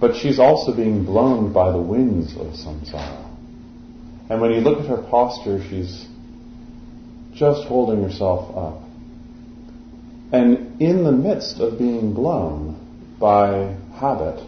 but 0.00 0.16
she's 0.16 0.38
also 0.38 0.74
being 0.74 1.04
blown 1.04 1.52
by 1.52 1.70
the 1.70 1.80
winds 1.80 2.32
of 2.32 2.48
samsara. 2.48 3.24
And 4.28 4.40
when 4.40 4.52
you 4.52 4.60
look 4.60 4.80
at 4.80 4.86
her 4.86 5.02
posture, 5.02 5.62
she's 5.68 6.06
just 7.34 7.66
holding 7.68 8.02
herself 8.02 8.56
up. 8.56 8.82
And 10.32 10.80
in 10.80 11.04
the 11.04 11.12
midst 11.12 11.60
of 11.60 11.78
being 11.78 12.12
blown 12.12 13.16
by 13.20 13.76
habit, 13.94 14.40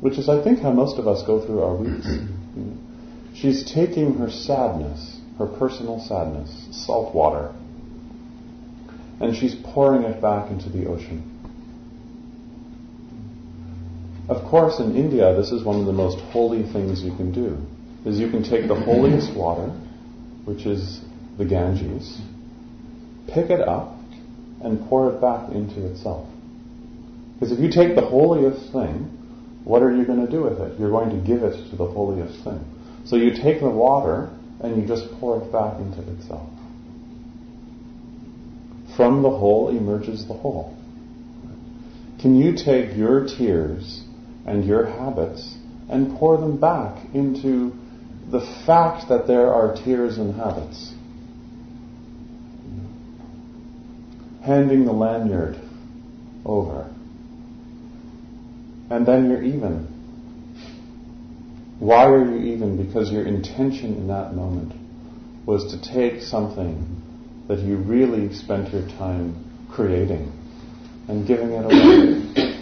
which 0.00 0.18
is, 0.18 0.28
I 0.28 0.42
think, 0.42 0.60
how 0.60 0.72
most 0.72 0.98
of 0.98 1.06
us 1.06 1.22
go 1.26 1.44
through 1.44 1.62
our 1.62 1.76
weeks, 1.76 2.06
she's 3.34 3.70
taking 3.70 4.14
her 4.14 4.30
sadness, 4.30 5.20
her 5.38 5.46
personal 5.46 6.00
sadness, 6.00 6.68
salt 6.70 7.14
water, 7.14 7.52
and 9.20 9.36
she's 9.36 9.54
pouring 9.54 10.02
it 10.02 10.20
back 10.20 10.50
into 10.50 10.68
the 10.68 10.86
ocean. 10.86 11.30
Of 14.28 14.44
course, 14.44 14.80
in 14.80 14.96
India, 14.96 15.34
this 15.36 15.50
is 15.50 15.62
one 15.62 15.80
of 15.80 15.86
the 15.86 15.92
most 15.92 16.18
holy 16.32 16.62
things 16.62 17.02
you 17.02 17.14
can 17.14 17.32
do, 17.32 17.58
is 18.08 18.18
you 18.18 18.30
can 18.30 18.42
take 18.42 18.68
the 18.68 18.74
holiest 18.74 19.36
water, 19.36 19.68
which 20.44 20.64
is 20.64 21.00
the 21.36 21.44
Ganges, 21.44 22.20
pick 23.26 23.50
it 23.50 23.60
up, 23.60 23.96
and 24.62 24.88
pour 24.88 25.12
it 25.12 25.20
back 25.20 25.50
into 25.50 25.86
itself. 25.86 26.26
Because 27.34 27.52
if 27.52 27.58
you 27.58 27.70
take 27.70 27.96
the 27.96 28.06
holiest 28.06 28.72
thing, 28.72 29.10
what 29.64 29.82
are 29.82 29.94
you 29.94 30.06
going 30.06 30.24
to 30.24 30.30
do 30.30 30.42
with 30.42 30.60
it? 30.60 30.78
You're 30.78 30.90
going 30.90 31.10
to 31.10 31.26
give 31.26 31.42
it 31.42 31.70
to 31.70 31.76
the 31.76 31.86
holiest 31.86 32.42
thing. 32.44 32.64
So 33.04 33.16
you 33.16 33.32
take 33.34 33.60
the 33.60 33.70
water 33.70 34.30
and 34.60 34.80
you 34.80 34.88
just 34.88 35.10
pour 35.20 35.42
it 35.42 35.52
back 35.52 35.78
into 35.78 36.00
itself. 36.12 36.48
From 38.96 39.22
the 39.22 39.30
whole 39.30 39.68
emerges 39.76 40.26
the 40.26 40.34
whole. 40.34 40.76
Can 42.20 42.36
you 42.36 42.56
take 42.56 42.96
your 42.96 43.26
tears 43.26 44.02
and 44.46 44.64
your 44.64 44.86
habits 44.86 45.56
and 45.90 46.16
pour 46.16 46.38
them 46.38 46.58
back 46.58 47.04
into 47.12 47.72
the 48.30 48.40
fact 48.64 49.08
that 49.10 49.26
there 49.26 49.52
are 49.52 49.76
tears 49.76 50.16
and 50.16 50.34
habits? 50.34 50.94
Handing 54.46 54.84
the 54.86 54.92
lanyard 54.92 55.58
over. 56.46 56.90
And 58.90 59.04
then 59.06 59.28
you're 59.28 59.42
even. 59.42 59.93
Why 61.78 62.06
are 62.06 62.24
you 62.24 62.54
even? 62.54 62.84
Because 62.86 63.10
your 63.10 63.26
intention 63.26 63.94
in 63.94 64.08
that 64.08 64.34
moment 64.34 64.72
was 65.46 65.72
to 65.72 65.80
take 65.82 66.22
something 66.22 67.02
that 67.48 67.58
you 67.58 67.76
really 67.76 68.32
spent 68.32 68.72
your 68.72 68.86
time 68.96 69.36
creating 69.70 70.32
and 71.08 71.26
giving 71.26 71.50
it 71.50 71.64
away. 71.64 72.54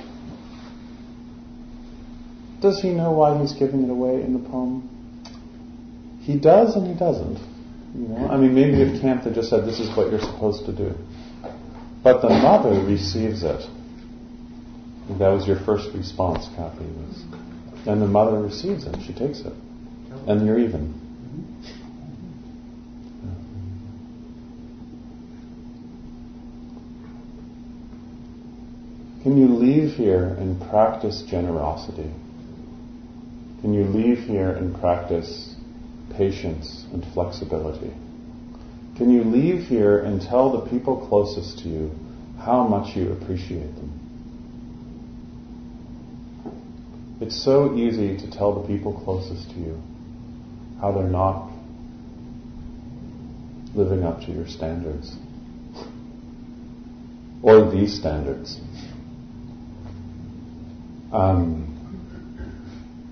Does 2.60 2.80
he 2.80 2.90
know 2.90 3.12
why 3.12 3.40
he's 3.40 3.52
giving 3.52 3.82
it 3.82 3.90
away 3.90 4.22
in 4.22 4.32
the 4.32 4.48
poem? 4.48 4.88
He 6.22 6.38
does 6.38 6.76
and 6.76 6.86
he 6.86 6.94
doesn't. 6.94 7.38
You 7.94 8.08
know, 8.08 8.28
I 8.28 8.36
mean, 8.36 8.54
maybe 8.54 8.82
at 8.82 9.00
camp 9.00 9.24
they 9.24 9.32
just 9.32 9.50
said, 9.50 9.66
"This 9.66 9.80
is 9.80 9.94
what 9.96 10.10
you're 10.10 10.20
supposed 10.20 10.64
to 10.66 10.72
do," 10.72 10.94
but 12.02 12.22
the 12.22 12.30
mother 12.30 12.80
receives 12.84 13.42
it. 13.42 13.68
That 15.18 15.28
was 15.28 15.46
your 15.46 15.58
first 15.58 15.92
response, 15.94 16.48
Kathy. 16.56 16.84
Was, 16.84 17.24
and 17.86 18.00
the 18.00 18.06
mother 18.06 18.40
receives 18.40 18.84
it. 18.84 18.96
She 19.06 19.12
takes 19.12 19.40
it, 19.40 19.52
and 20.26 20.46
you're 20.46 20.58
even. 20.58 21.00
Can 29.22 29.36
you 29.38 29.48
leave 29.54 29.94
here 29.94 30.24
and 30.24 30.60
practice 30.68 31.22
generosity? 31.22 32.10
Can 33.60 33.72
you 33.72 33.84
leave 33.84 34.18
here 34.18 34.50
and 34.50 34.74
practice 34.80 35.54
patience 36.16 36.84
and 36.92 37.04
flexibility? 37.14 37.92
Can 38.96 39.10
you 39.10 39.22
leave 39.22 39.68
here 39.68 40.00
and 40.00 40.20
tell 40.20 40.50
the 40.50 40.68
people 40.68 41.06
closest 41.08 41.60
to 41.60 41.68
you 41.68 41.92
how 42.40 42.66
much 42.66 42.96
you 42.96 43.12
appreciate 43.12 43.74
them? 43.76 44.01
It's 47.22 47.40
so 47.40 47.76
easy 47.76 48.16
to 48.16 48.28
tell 48.28 48.60
the 48.60 48.66
people 48.66 49.00
closest 49.04 49.48
to 49.50 49.56
you 49.56 49.80
how 50.80 50.90
they're 50.90 51.04
not 51.04 51.52
living 53.76 54.02
up 54.02 54.22
to 54.22 54.32
your 54.32 54.48
standards 54.48 55.14
or 57.40 57.70
these 57.70 57.96
standards. 57.96 58.58
Um, 61.12 61.68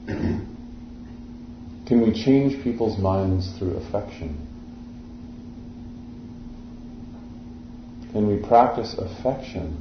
can 1.87 2.03
we 2.03 2.13
change 2.13 2.65
people's 2.65 2.99
minds 2.99 3.57
through 3.61 3.77
affection? 3.77 4.45
Can 8.11 8.27
we 8.27 8.45
practice 8.45 8.93
affection 8.99 9.81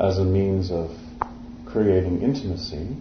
as 0.00 0.16
a 0.16 0.24
means 0.24 0.70
of 0.70 0.96
creating 1.66 2.22
intimacy? 2.22 2.96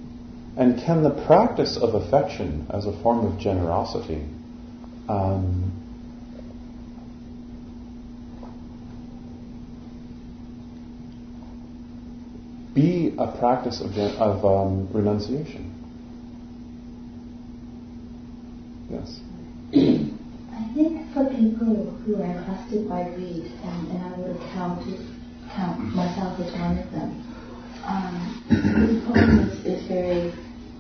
And 0.56 0.80
can 0.80 1.02
the 1.02 1.10
practice 1.26 1.78
of 1.78 1.96
affection 1.96 2.68
as 2.70 2.86
a 2.86 2.94
form 3.02 3.26
of 3.26 3.40
generosity 3.40 4.24
um, 5.10 5.72
be 12.74 13.16
a 13.18 13.36
practice 13.38 13.82
of, 13.82 13.98
of 13.98 14.46
um, 14.46 14.88
renunciation? 14.94 15.72
Yes. 18.92 19.20
I 19.74 20.74
think 20.76 21.14
for 21.14 21.26
people 21.26 21.98
who 22.06 22.22
are 22.22 22.26
encrusted 22.26 22.88
by 22.88 23.04
greed, 23.16 23.52
and, 23.64 23.88
and 23.90 24.04
I 24.04 24.18
would 24.20 24.40
count, 24.54 24.86
count 25.56 25.80
myself 25.96 26.40
as 26.40 26.52
one 26.54 26.78
of 26.78 26.92
them, 26.92 27.33
um, 27.86 28.44
this 28.50 29.04
poem 29.08 29.40
is, 29.40 29.66
is 29.66 29.88
very 29.88 30.34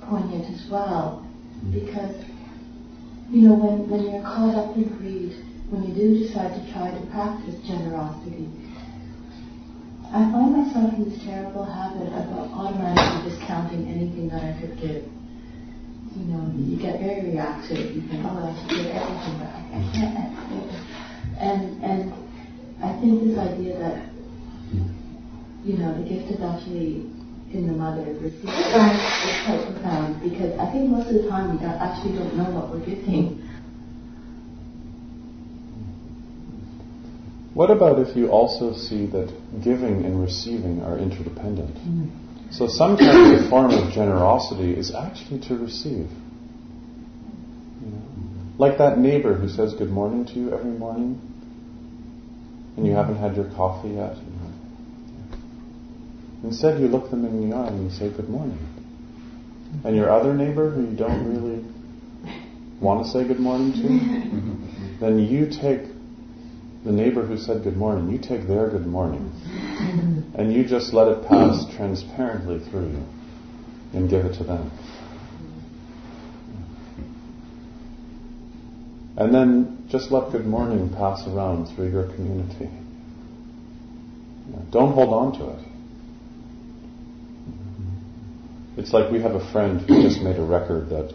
poignant 0.07 0.45
as 0.53 0.69
well 0.71 1.25
because, 1.71 2.15
you 3.29 3.47
know, 3.47 3.55
when, 3.55 3.89
when 3.89 4.11
you're 4.11 4.23
caught 4.23 4.55
up 4.55 4.75
in 4.75 4.87
greed, 4.97 5.35
when 5.69 5.83
you 5.83 5.93
do 5.95 6.27
decide 6.27 6.53
to 6.53 6.73
try 6.73 6.91
to 6.91 7.01
practice 7.11 7.55
generosity, 7.67 8.47
I 10.13 10.29
find 10.29 10.53
myself 10.53 10.93
in 10.93 11.09
this 11.09 11.23
terrible 11.25 11.65
habit 11.65 12.13
of 12.13 12.53
automatically 12.53 13.31
discounting 13.31 13.89
anything 13.89 14.29
that 14.29 14.43
I 14.43 14.53
could 14.61 14.77
give. 14.77 15.09
You 16.13 16.25
know, 16.29 16.53
you 16.53 16.77
get 16.77 16.99
very 16.99 17.31
reactive. 17.31 17.95
You 17.95 18.01
think, 18.05 18.21
oh, 18.21 18.37
I 18.37 18.53
should 18.53 18.69
give 18.69 18.93
everything, 18.93 19.35
but 19.41 19.49
I 19.49 19.81
can't. 19.91 20.43
And 21.41 21.83
and 21.83 22.13
I 22.83 22.93
think 23.01 23.23
this 23.23 23.37
idea 23.39 23.79
that 23.79 24.13
you 25.63 25.77
know 25.77 25.93
the 25.97 26.07
gift 26.07 26.29
is 26.31 26.41
actually 26.41 27.05
in 27.51 27.67
the 27.67 27.73
mother 27.73 28.01
received 28.19 28.43
is 28.43 28.71
quite 29.45 29.63
profound 29.71 30.21
because 30.21 30.57
I 30.59 30.71
think 30.71 30.89
most 30.89 31.07
of 31.09 31.21
the 31.21 31.29
time 31.29 31.51
we 31.51 31.59
don't, 31.61 31.75
actually 31.75 32.17
don't 32.17 32.35
know 32.35 32.49
what 32.49 32.69
we're 32.69 32.85
giving. 32.85 33.41
What 37.53 37.69
about 37.69 37.99
if 37.99 38.15
you 38.15 38.29
also 38.29 38.73
see 38.73 39.05
that 39.07 39.31
giving 39.63 40.03
and 40.05 40.19
receiving 40.19 40.81
are 40.81 40.97
interdependent? 40.97 41.75
Mm. 41.75 42.09
So 42.51 42.67
sometimes 42.67 43.45
a 43.45 43.49
form 43.49 43.71
of 43.71 43.93
generosity 43.93 44.73
is 44.73 44.93
actually 44.93 45.39
to 45.47 45.55
receive. 45.57 46.09
You 47.81 47.91
know? 47.91 48.01
Like 48.57 48.79
that 48.79 48.97
neighbor 48.97 49.35
who 49.35 49.47
says 49.47 49.75
good 49.75 49.91
morning 49.91 50.25
to 50.25 50.33
you 50.33 50.53
every 50.53 50.71
morning 50.71 51.21
and 52.75 52.87
you 52.87 52.93
haven't 52.93 53.17
had 53.17 53.35
your 53.35 53.49
coffee 53.51 53.89
yet. 53.89 54.17
Instead, 56.43 56.79
you 56.79 56.87
look 56.87 57.09
them 57.09 57.25
in 57.25 57.49
the 57.49 57.55
eye 57.55 57.67
and 57.67 57.83
you 57.83 57.97
say 57.97 58.09
good 58.09 58.29
morning. 58.29 58.59
And 59.83 59.95
your 59.95 60.11
other 60.11 60.33
neighbor 60.33 60.69
who 60.69 60.81
you 60.81 60.95
don't 60.95 61.33
really 61.33 61.63
want 62.79 63.05
to 63.05 63.11
say 63.11 63.25
good 63.25 63.39
morning 63.39 63.71
to, 63.73 64.99
then 64.99 65.19
you 65.19 65.47
take 65.47 65.87
the 66.83 66.91
neighbor 66.91 67.25
who 67.25 67.37
said 67.37 67.63
good 67.63 67.77
morning, 67.77 68.11
you 68.11 68.19
take 68.19 68.45
their 68.45 68.69
good 68.69 68.85
morning 68.85 69.31
and 70.35 70.53
you 70.53 70.65
just 70.65 70.93
let 70.93 71.07
it 71.07 71.25
pass 71.27 71.65
transparently 71.75 72.59
through 72.69 72.89
you 72.89 73.05
and 73.93 74.09
give 74.09 74.25
it 74.25 74.37
to 74.37 74.43
them. 74.43 74.71
And 79.15 79.33
then 79.33 79.85
just 79.89 80.11
let 80.11 80.31
good 80.31 80.45
morning 80.45 80.89
pass 80.89 81.25
around 81.27 81.67
through 81.67 81.91
your 81.91 82.11
community. 82.13 82.69
Don't 84.71 84.93
hold 84.93 85.13
on 85.13 85.39
to 85.39 85.49
it. 85.51 85.72
It's 88.75 88.91
like 88.91 89.11
we 89.11 89.21
have 89.21 89.35
a 89.35 89.51
friend 89.51 89.81
who 89.81 90.01
just 90.01 90.21
made 90.21 90.37
a 90.37 90.43
record 90.43 90.89
that 90.89 91.13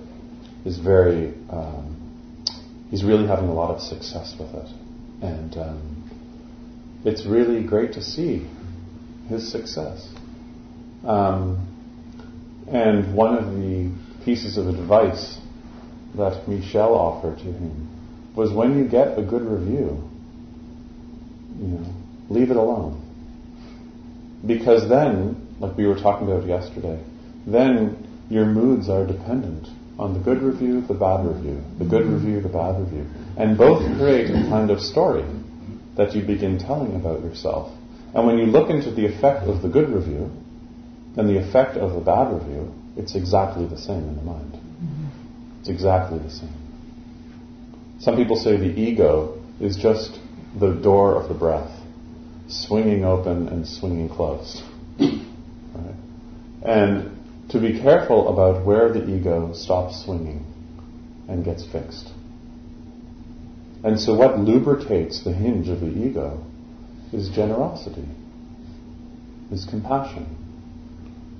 is 0.64 0.78
very, 0.78 1.34
um, 1.50 2.44
he's 2.90 3.02
really 3.02 3.26
having 3.26 3.48
a 3.48 3.52
lot 3.52 3.74
of 3.74 3.80
success 3.80 4.34
with 4.38 4.54
it. 4.54 4.70
And 5.22 5.56
um, 5.56 7.00
it's 7.04 7.26
really 7.26 7.64
great 7.64 7.94
to 7.94 8.02
see 8.02 8.48
his 9.28 9.50
success. 9.50 10.08
Um, 11.04 11.64
and 12.70 13.14
one 13.14 13.36
of 13.36 13.54
the 13.54 13.92
pieces 14.24 14.56
of 14.56 14.68
advice 14.68 15.38
that 16.16 16.48
Michelle 16.48 16.94
offered 16.94 17.38
to 17.38 17.44
him 17.44 18.34
was 18.36 18.52
when 18.52 18.78
you 18.78 18.88
get 18.88 19.18
a 19.18 19.22
good 19.22 19.42
review, 19.42 20.08
you 21.58 21.66
know, 21.66 21.94
leave 22.28 22.50
it 22.50 22.56
alone. 22.56 23.04
Because 24.46 24.88
then, 24.88 25.56
like 25.58 25.76
we 25.76 25.86
were 25.86 25.96
talking 25.96 26.30
about 26.30 26.46
yesterday, 26.46 27.02
then 27.46 28.06
your 28.28 28.46
moods 28.46 28.88
are 28.88 29.06
dependent 29.06 29.68
on 29.98 30.14
the 30.14 30.20
good 30.20 30.42
review, 30.42 30.80
the 30.82 30.94
bad 30.94 31.26
review, 31.26 31.62
the 31.78 31.84
good 31.84 32.04
mm-hmm. 32.04 32.14
review, 32.14 32.40
the 32.40 32.48
bad 32.48 32.78
review. 32.78 33.06
And 33.36 33.58
both 33.58 33.82
create 33.98 34.30
a 34.30 34.48
kind 34.48 34.70
of 34.70 34.80
story 34.80 35.24
that 35.96 36.14
you 36.14 36.22
begin 36.22 36.58
telling 36.58 36.94
about 36.94 37.22
yourself. 37.22 37.72
And 38.14 38.26
when 38.26 38.38
you 38.38 38.46
look 38.46 38.70
into 38.70 38.90
the 38.90 39.06
effect 39.06 39.46
of 39.46 39.62
the 39.62 39.68
good 39.68 39.88
review 39.90 40.30
and 41.16 41.28
the 41.28 41.38
effect 41.38 41.76
of 41.76 41.94
the 41.94 42.00
bad 42.00 42.32
review, 42.32 42.72
it's 42.96 43.14
exactly 43.14 43.66
the 43.66 43.78
same 43.78 44.08
in 44.08 44.16
the 44.16 44.22
mind. 44.22 44.52
Mm-hmm. 44.52 45.60
It's 45.60 45.68
exactly 45.68 46.18
the 46.18 46.30
same. 46.30 46.54
Some 48.00 48.16
people 48.16 48.36
say 48.36 48.56
the 48.56 48.80
ego 48.80 49.42
is 49.60 49.76
just 49.76 50.18
the 50.58 50.72
door 50.72 51.20
of 51.20 51.28
the 51.28 51.34
breath, 51.34 51.72
swinging 52.46 53.04
open 53.04 53.48
and 53.48 53.66
swinging 53.66 54.08
closed. 54.08 54.62
Right? 55.74 55.94
And 56.62 57.17
to 57.50 57.58
be 57.58 57.80
careful 57.80 58.28
about 58.28 58.64
where 58.64 58.92
the 58.92 59.08
ego 59.08 59.52
stops 59.54 60.04
swinging 60.04 60.44
and 61.28 61.44
gets 61.44 61.64
fixed. 61.66 62.10
And 63.82 63.98
so, 63.98 64.14
what 64.14 64.38
lubricates 64.38 65.22
the 65.22 65.32
hinge 65.32 65.68
of 65.68 65.80
the 65.80 65.86
ego 65.86 66.44
is 67.12 67.28
generosity, 67.30 68.08
is 69.50 69.64
compassion, 69.64 70.26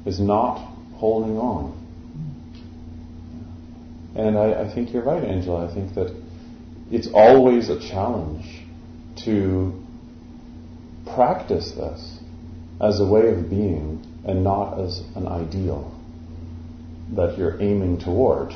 is 0.06 0.20
not 0.20 0.58
holding 0.94 1.36
on. 1.36 1.74
And 4.16 4.38
I, 4.38 4.62
I 4.62 4.74
think 4.74 4.92
you're 4.92 5.02
right, 5.02 5.22
Angela. 5.22 5.68
I 5.68 5.74
think 5.74 5.94
that 5.94 6.14
it's 6.90 7.08
always 7.12 7.68
a 7.68 7.78
challenge 7.78 8.62
to 9.24 9.84
practice 11.14 11.72
this 11.72 12.18
as 12.80 13.00
a 13.00 13.04
way 13.04 13.28
of 13.28 13.50
being 13.50 14.04
and 14.24 14.44
not 14.44 14.80
as 14.80 15.00
an 15.16 15.26
ideal 15.26 15.97
that 17.14 17.38
you're 17.38 17.60
aiming 17.60 17.98
toward, 18.00 18.52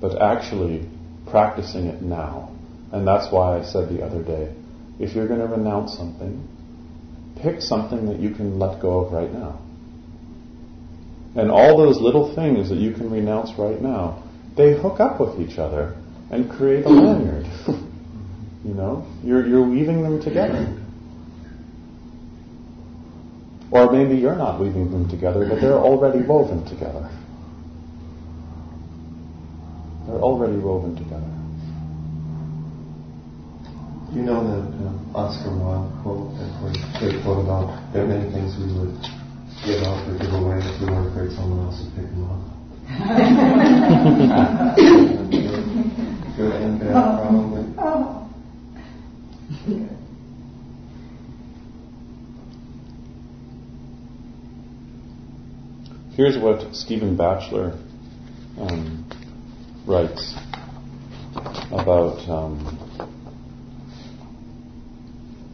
but 0.00 0.20
actually 0.20 0.88
practicing 1.26 1.86
it 1.86 2.02
now. 2.02 2.52
And 2.92 3.06
that's 3.06 3.32
why 3.32 3.58
I 3.58 3.62
said 3.62 3.88
the 3.88 4.04
other 4.04 4.22
day 4.22 4.52
if 4.98 5.14
you're 5.14 5.28
going 5.28 5.40
to 5.40 5.46
renounce 5.46 5.96
something, 5.96 6.46
pick 7.40 7.62
something 7.62 8.06
that 8.06 8.18
you 8.18 8.30
can 8.30 8.58
let 8.58 8.80
go 8.80 9.00
of 9.00 9.12
right 9.12 9.32
now. 9.32 9.60
And 11.36 11.50
all 11.50 11.78
those 11.78 12.00
little 12.00 12.34
things 12.34 12.68
that 12.68 12.78
you 12.78 12.92
can 12.92 13.10
renounce 13.10 13.56
right 13.58 13.80
now, 13.80 14.24
they 14.56 14.76
hook 14.76 14.98
up 14.98 15.20
with 15.20 15.40
each 15.40 15.58
other 15.58 15.96
and 16.30 16.50
create 16.50 16.84
a 16.84 16.88
lanyard. 16.88 17.46
you 18.64 18.74
know, 18.74 19.06
you're, 19.22 19.46
you're 19.46 19.62
weaving 19.68 20.02
them 20.02 20.20
together. 20.20 20.74
Or 23.70 23.92
maybe 23.92 24.16
you're 24.16 24.34
not 24.34 24.60
weaving 24.60 24.90
them 24.90 25.08
together, 25.08 25.46
but 25.48 25.60
they're 25.60 25.74
already 25.74 26.22
woven 26.24 26.64
together. 26.64 27.08
They're 30.08 30.24
already 30.24 30.56
woven 30.56 30.96
together. 30.96 31.28
You 34.10 34.22
know 34.24 34.40
that 34.40 34.64
uh, 34.80 34.96
Oscar 35.18 35.52
Wilde 35.54 35.92
quote, 36.00 36.32
that 36.38 36.48
great 36.98 37.22
quote 37.22 37.44
about 37.44 37.92
there 37.92 38.04
are 38.04 38.06
many 38.08 38.30
things 38.32 38.56
we 38.56 38.72
would 38.72 38.96
give 39.66 39.82
up 39.84 40.08
or 40.08 40.16
give 40.16 40.32
away 40.32 40.60
if 40.64 40.80
we 40.80 40.86
weren't 40.88 41.12
afraid 41.12 41.28
someone 41.36 41.60
else 41.66 41.84
would 41.84 41.92
pick 41.94 42.08
them 42.08 42.24
up. 42.24 42.40
Good 46.38 46.56
and 46.56 46.80
bad, 46.80 47.20
probably. 47.20 47.68
Here's 56.16 56.38
what 56.38 56.74
Stephen 56.74 57.14
Batchelor 57.14 57.76
um, 58.58 59.07
writes 59.88 60.34
about, 61.72 62.28
um, 62.28 62.60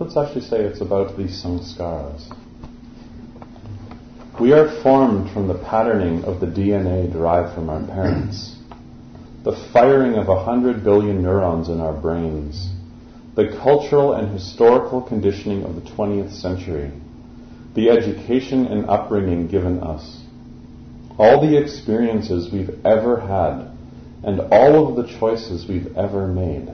let's 0.01 0.16
actually 0.16 0.40
say 0.40 0.61
it's 0.61 0.81
about 0.81 1.16
the 1.16 1.25
samskaras. 1.25 2.29
We 4.40 4.53
are 4.53 4.83
formed 4.83 5.31
from 5.31 5.47
the 5.47 5.55
patterning 5.55 6.25
of 6.25 6.40
the 6.40 6.47
DNA 6.47 7.12
derived 7.12 7.55
from 7.55 7.70
our 7.70 7.87
parents, 7.87 8.57
the 9.44 9.55
firing 9.73 10.14
of 10.14 10.29
a 10.29 10.44
hundred 10.44 10.83
billion 10.83 11.23
neurons 11.23 11.68
in 11.68 11.81
our 11.81 11.92
brains, 11.92 12.70
the 13.37 13.57
cultural 13.62 14.14
and 14.14 14.33
historical 14.33 15.01
conditioning 15.01 15.62
of 15.62 15.77
the 15.77 15.90
20th 15.92 16.33
century, 16.33 16.90
the 17.75 17.90
education 17.90 18.66
and 18.66 18.90
upbringing 18.90 19.47
given 19.47 19.81
us, 19.81 20.20
all 21.18 21.40
the 21.40 21.57
experiences 21.57 22.53
we've 22.53 22.85
ever 22.85 23.20
had, 23.20 23.74
and 24.25 24.41
all 24.53 24.89
of 24.89 24.97
the 24.97 25.19
choices 25.19 25.69
we've 25.69 25.97
ever 25.97 26.27
made. 26.27 26.69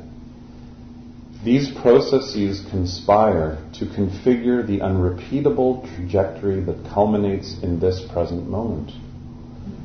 These 1.42 1.70
processes 1.80 2.62
conspire 2.70 3.58
to 3.78 3.86
configure 3.86 4.66
the 4.66 4.82
unrepeatable 4.82 5.88
trajectory 5.94 6.60
that 6.60 6.84
culminates 6.92 7.56
in 7.62 7.80
this 7.80 8.00
present 8.12 8.48
moment. 8.48 8.92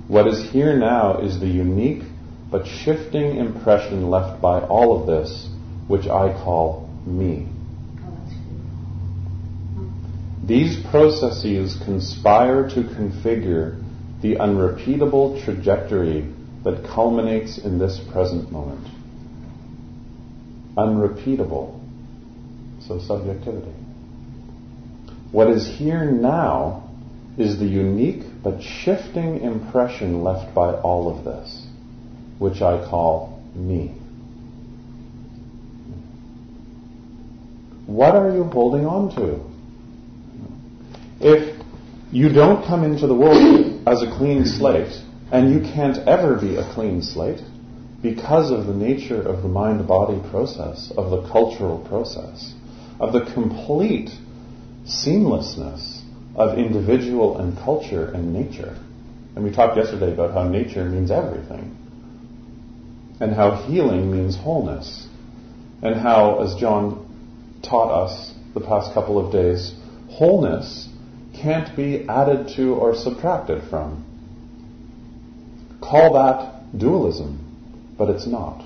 What 0.08 0.28
is 0.28 0.52
here 0.52 0.78
now 0.78 1.22
is 1.22 1.40
the 1.40 1.48
unique 1.48 2.04
but 2.52 2.68
shifting 2.68 3.38
impression 3.38 4.10
left 4.10 4.42
by 4.42 4.60
all 4.60 5.00
of 5.00 5.08
this, 5.08 5.50
which 5.88 6.08
I 6.08 6.34
call 6.44 6.90
me. 7.06 7.48
These 10.46 10.86
processes 10.92 11.76
conspire 11.86 12.70
to 12.70 12.84
configure 12.84 13.82
the 14.22 14.38
unrepeatable 14.38 15.42
trajectory 15.44 16.32
that 16.66 16.84
culminates 16.84 17.60
in 17.60 17.80
this 17.80 18.02
present 18.12 18.52
moment 18.52 18.86
unrepeatable. 20.78 21.80
So 22.82 23.00
subjectivity. 23.00 23.72
What 25.32 25.50
is 25.50 25.68
here 25.68 26.06
now 26.06 26.90
is 27.38 27.60
the 27.60 27.66
unique 27.66 28.24
but 28.44 28.62
shifting 28.62 29.42
impression 29.42 30.24
left 30.24 30.54
by 30.54 30.74
all 30.74 31.18
of 31.18 31.24
this, 31.24 31.66
which 32.40 32.62
I 32.62 32.86
call 32.88 33.42
me. 33.56 33.96
What 37.86 38.16
are 38.16 38.32
you 38.32 38.44
holding 38.44 38.86
on 38.86 39.16
to? 39.16 39.44
If 41.20 41.56
you 42.12 42.30
don't 42.30 42.66
come 42.66 42.84
into 42.84 43.08
the 43.08 43.14
world 43.14 43.88
as 43.88 44.02
a 44.02 44.08
clean 44.18 44.46
slate, 44.46 45.02
and 45.32 45.54
you 45.54 45.62
can't 45.74 45.98
ever 46.08 46.36
be 46.36 46.56
a 46.56 46.74
clean 46.74 47.02
slate, 47.02 47.42
because 48.02 48.52
of 48.52 48.68
the 48.68 48.74
nature 48.74 49.22
of 49.22 49.42
the 49.42 49.48
mind 49.48 49.88
body 49.88 50.22
process, 50.30 50.92
of 50.96 51.10
the 51.10 51.28
cultural 51.32 51.80
process, 51.88 52.54
of 53.00 53.14
the 53.14 53.26
complete 53.34 54.12
seamlessness 54.86 56.02
of 56.36 56.58
individual 56.60 57.40
and 57.40 57.58
culture 57.58 58.12
and 58.12 58.32
nature. 58.34 58.78
And 59.36 59.44
we 59.44 59.52
talked 59.52 59.78
yesterday 59.78 60.14
about 60.14 60.34
how 60.34 60.48
nature 60.48 60.86
means 60.86 61.10
everything, 61.10 61.76
and 63.20 63.34
how 63.34 63.64
healing 63.68 64.12
means 64.12 64.38
wholeness, 64.38 65.08
and 65.82 65.96
how, 66.00 66.42
as 66.44 66.56
John 66.56 67.60
taught 67.64 67.92
us 67.92 68.34
the 68.54 68.62
past 68.62 68.94
couple 68.94 69.18
of 69.18 69.32
days, 69.32 69.74
wholeness 70.10 70.88
can't 71.34 71.76
be 71.76 72.08
added 72.08 72.50
to 72.56 72.76
or 72.76 72.96
subtracted 72.96 73.68
from. 73.70 74.06
Call 75.90 76.14
that 76.14 76.78
dualism 76.78 77.46
but 77.98 78.10
it's 78.10 78.28
not. 78.28 78.64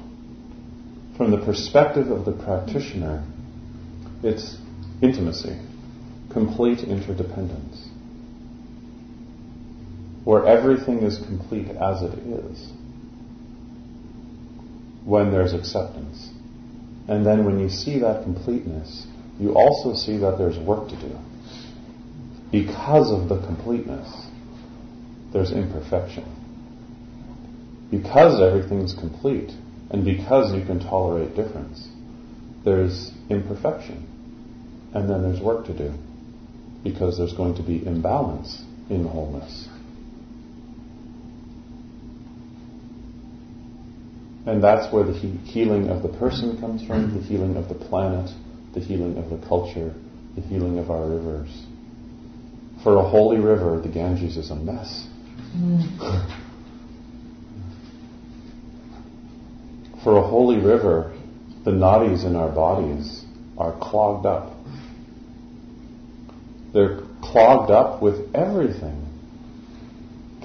From 1.18 1.32
the 1.32 1.38
perspective 1.38 2.10
of 2.12 2.26
the 2.26 2.32
practitioner, 2.32 3.26
it's 4.24 4.58
intimacy, 5.02 5.60
complete 6.32 6.80
interdependence, 6.80 7.88
where 10.24 10.46
everything 10.46 11.00
is 11.00 11.18
complete 11.18 11.70
as 11.70 12.02
it 12.02 12.14
is 12.20 12.72
when 15.06 15.32
there's 15.32 15.54
acceptance. 15.54 16.30
And 17.08 17.26
then 17.26 17.46
when 17.46 17.60
you 17.60 17.70
see 17.70 18.00
that 18.00 18.24
completeness, 18.24 19.08
you 19.40 19.54
also 19.54 19.94
see 19.94 20.18
that 20.18 20.38
there's 20.38 20.58
work 20.58 20.90
to 20.90 20.96
do. 20.96 21.18
Because 22.52 23.12
of 23.12 23.30
the 23.30 23.46
completeness, 23.46 24.28
there's 25.34 25.52
imperfection 25.52 26.39
because 27.92 28.42
everything's 28.42 28.94
complete 28.94 29.52
and 29.90 30.06
because 30.06 30.54
you 30.54 30.64
can 30.66 30.80
tolerate 30.80 31.36
difference, 31.36 31.88
there's 32.64 33.12
imperfection. 33.30 34.06
And 34.94 35.10
then 35.10 35.22
there's 35.22 35.42
work 35.42 35.66
to 35.68 35.78
do 35.78 35.94
because 36.84 37.18
there's 37.18 37.34
going 37.34 37.56
to 37.56 37.64
be 37.64 37.86
imbalance 37.86 38.64
in 38.90 39.06
wholeness. 39.06 39.68
And 44.46 44.64
that's 44.64 44.92
where 44.94 45.04
the 45.04 45.14
he- 45.14 45.38
healing 45.46 45.90
of 45.90 46.02
the 46.02 46.10
person 46.10 46.60
comes 46.60 46.86
from, 46.86 47.14
the 47.14 47.22
healing 47.22 47.56
of 47.56 47.68
the 47.68 47.76
planet, 47.76 48.32
the 48.74 48.80
healing 48.80 49.18
of 49.18 49.30
the 49.30 49.48
culture, 49.48 49.94
the 50.36 50.42
healing 50.42 50.80
of 50.80 50.90
our 50.90 51.08
rivers. 51.08 51.66
For 52.84 52.96
a 52.96 53.04
holy 53.04 53.40
river, 53.40 53.80
the 53.80 53.90
Ganges 53.90 54.38
is 54.38 54.50
a 54.52 54.56
mess. 54.56 55.08
Mm. 55.56 56.46
For 60.04 60.18
a 60.18 60.22
holy 60.22 60.58
river, 60.58 61.14
the 61.66 61.72
nadis 61.72 62.24
in 62.24 62.36
our 62.36 62.50
bodies 62.50 63.26
are 63.58 63.78
clogged 63.80 64.26
up. 64.26 64.56
They're 66.74 67.02
clogged 67.22 67.72
up 67.72 68.02
with 68.02 68.34
everything 68.34 69.06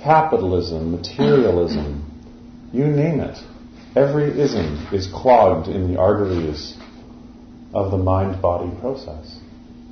capitalism, 0.03 0.90
materialism, 0.90 2.71
you 2.73 2.85
name 2.85 3.21
it. 3.21 3.38
Every 3.97 4.38
ism 4.38 4.87
is 4.93 5.07
clogged 5.07 5.69
in 5.69 5.90
the 5.90 5.99
arteries 5.99 6.77
of 7.73 7.90
the 7.90 7.97
mind 7.97 8.43
body 8.43 8.71
process. 8.81 9.38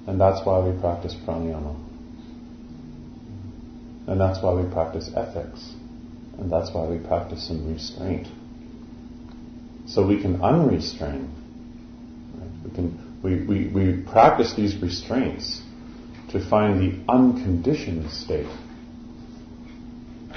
And 0.07 0.21
that's 0.21 0.45
why 0.45 0.59
we 0.59 0.79
practice 0.81 1.15
pranayama. 1.15 1.77
And 4.07 4.21
that's 4.21 4.43
why 4.43 4.53
we 4.53 4.71
practice 4.71 5.11
ethics. 5.17 5.73
And 6.39 6.53
that's 6.53 6.75
why 6.75 6.87
we 6.87 6.99
practice 6.99 7.47
some 7.47 7.73
restraint 7.73 8.27
so 9.87 10.07
we 10.07 10.21
can 10.21 10.39
unrestrain. 10.39 11.29
We 12.65 12.71
can 12.71 13.13
we, 13.23 13.37
we, 13.45 13.69
we 13.69 14.03
practice 14.03 14.55
these 14.55 14.77
restraints 14.77 15.63
to 16.31 16.45
find 16.45 16.81
the 16.81 17.13
unconditioned 17.13 18.11
state 18.11 18.49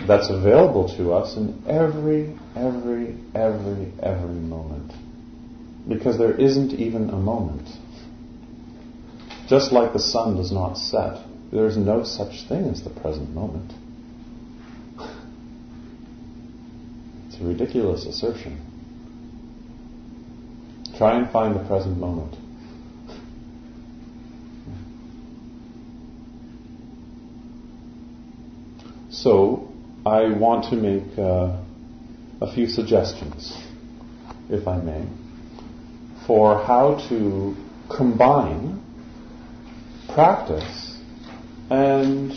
that's 0.07 0.29
available 0.29 0.95
to 0.97 1.13
us 1.13 1.35
in 1.35 1.63
every, 1.67 2.37
every, 2.55 3.17
every, 3.33 3.91
every 4.03 4.35
moment. 4.35 4.91
Because 5.87 6.17
there 6.17 6.33
isn't 6.33 6.73
even 6.73 7.09
a 7.09 7.15
moment. 7.15 7.67
Just 9.47 9.71
like 9.71 9.93
the 9.93 9.99
sun 9.99 10.35
does 10.35 10.51
not 10.51 10.75
set, 10.75 11.23
there 11.51 11.65
is 11.65 11.77
no 11.77 12.03
such 12.03 12.47
thing 12.47 12.65
as 12.65 12.83
the 12.83 12.89
present 12.89 13.31
moment. 13.31 13.71
It's 17.27 17.41
a 17.41 17.43
ridiculous 17.43 18.05
assertion. 18.05 18.74
Try 20.97 21.17
and 21.17 21.29
find 21.29 21.55
the 21.55 21.63
present 21.67 21.97
moment. 21.97 22.35
So, 29.09 29.71
I 30.05 30.29
want 30.29 30.69
to 30.69 30.75
make 30.75 31.17
uh, 31.17 31.57
a 32.41 32.53
few 32.53 32.67
suggestions, 32.67 33.57
if 34.49 34.67
I 34.67 34.77
may, 34.77 35.05
for 36.27 36.63
how 36.63 37.05
to 37.09 37.55
combine 37.89 38.81
practice 40.13 40.97
and 41.69 42.31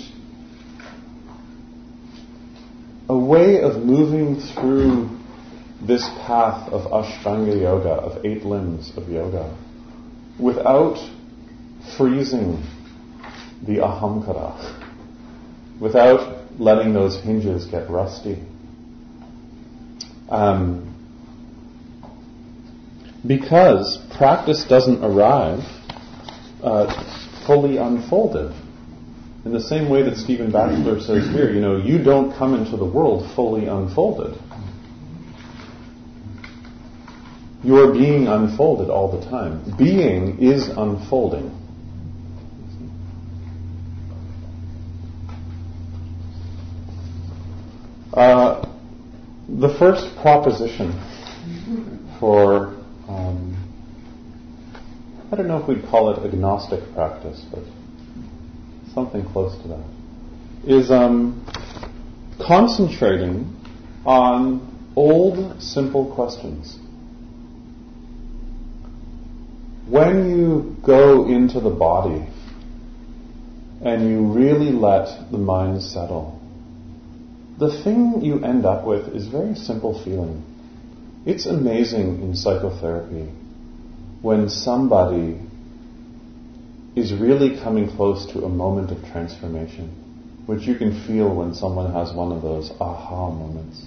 a 3.09 3.17
way 3.17 3.61
of 3.61 3.85
moving 3.85 4.41
through 4.41 5.18
this 5.81 6.09
path 6.27 6.73
of 6.73 6.91
Ashtanga 6.91 7.61
Yoga, 7.61 7.91
of 7.91 8.25
eight 8.25 8.45
limbs 8.45 8.93
of 8.97 9.09
yoga, 9.09 9.57
without 10.39 10.99
freezing 11.97 12.63
the 13.65 13.77
ahamkara, 13.77 15.81
without 15.81 16.61
letting 16.61 16.93
those 16.93 17.21
hinges 17.21 17.67
get 17.67 17.89
rusty. 17.89 18.43
Um, 20.29 20.85
because 23.27 23.99
practice 24.17 24.65
doesn't 24.65 25.05
arrive 25.05 25.61
uh, 26.63 27.47
fully 27.47 27.77
unfolded. 27.77 28.55
In 29.45 29.53
the 29.53 29.61
same 29.61 29.89
way 29.89 30.03
that 30.03 30.17
Stephen 30.17 30.51
Batchelor 30.51 31.01
says 31.01 31.29
here, 31.29 31.53
you 31.53 31.61
know, 31.61 31.77
you 31.77 32.03
don't 32.03 32.37
come 32.37 32.55
into 32.55 32.77
the 32.77 32.85
world 32.85 33.31
fully 33.35 33.67
unfolded. 33.67 34.39
You're 37.63 37.93
being 37.93 38.29
unfolded 38.29 38.89
all 38.89 39.19
the 39.19 39.27
time. 39.29 39.75
Being 39.77 40.39
is 40.39 40.69
unfolding. 40.69 41.51
Uh, 48.13 48.69
the 49.49 49.75
first 49.79 50.17
proposition 50.17 50.93
for, 52.19 52.75
um, 53.09 53.57
I 55.33 55.37
don't 55.37 55.49
know 55.49 55.59
if 55.59 55.69
we'd 55.69 55.85
call 55.89 56.11
it 56.11 56.25
agnostic 56.25 56.81
practice, 56.95 57.45
but 57.51 57.63
something 58.95 59.25
close 59.33 59.61
to 59.63 59.69
that, 59.69 59.85
is 60.65 60.91
um, 60.91 61.45
concentrating 62.41 63.55
on 64.05 64.93
old, 64.97 65.61
simple 65.63 66.13
questions. 66.15 66.79
When 69.89 70.29
you 70.29 70.77
go 70.83 71.27
into 71.27 71.61
the 71.61 71.71
body 71.71 72.27
and 73.81 74.07
you 74.07 74.27
really 74.33 74.71
let 74.71 75.31
the 75.31 75.39
mind 75.39 75.83
settle, 75.83 76.39
the 77.59 77.83
thing 77.83 78.21
you 78.21 78.45
end 78.45 78.67
up 78.67 78.85
with 78.85 79.09
is 79.15 79.29
very 79.29 79.55
simple 79.55 79.99
feeling. 80.05 80.45
It's 81.25 81.47
amazing 81.47 82.21
in 82.21 82.37
psychotherapy 82.37 83.33
when 84.21 84.51
somebody 84.51 85.41
is 86.95 87.15
really 87.15 87.59
coming 87.59 87.89
close 87.89 88.27
to 88.33 88.45
a 88.45 88.49
moment 88.49 88.91
of 88.91 89.03
transformation, 89.11 89.89
which 90.45 90.65
you 90.65 90.75
can 90.75 91.07
feel 91.07 91.35
when 91.35 91.55
someone 91.55 91.95
has 91.95 92.13
one 92.13 92.31
of 92.31 92.43
those 92.43 92.73
aha 92.79 93.31
moments. 93.31 93.87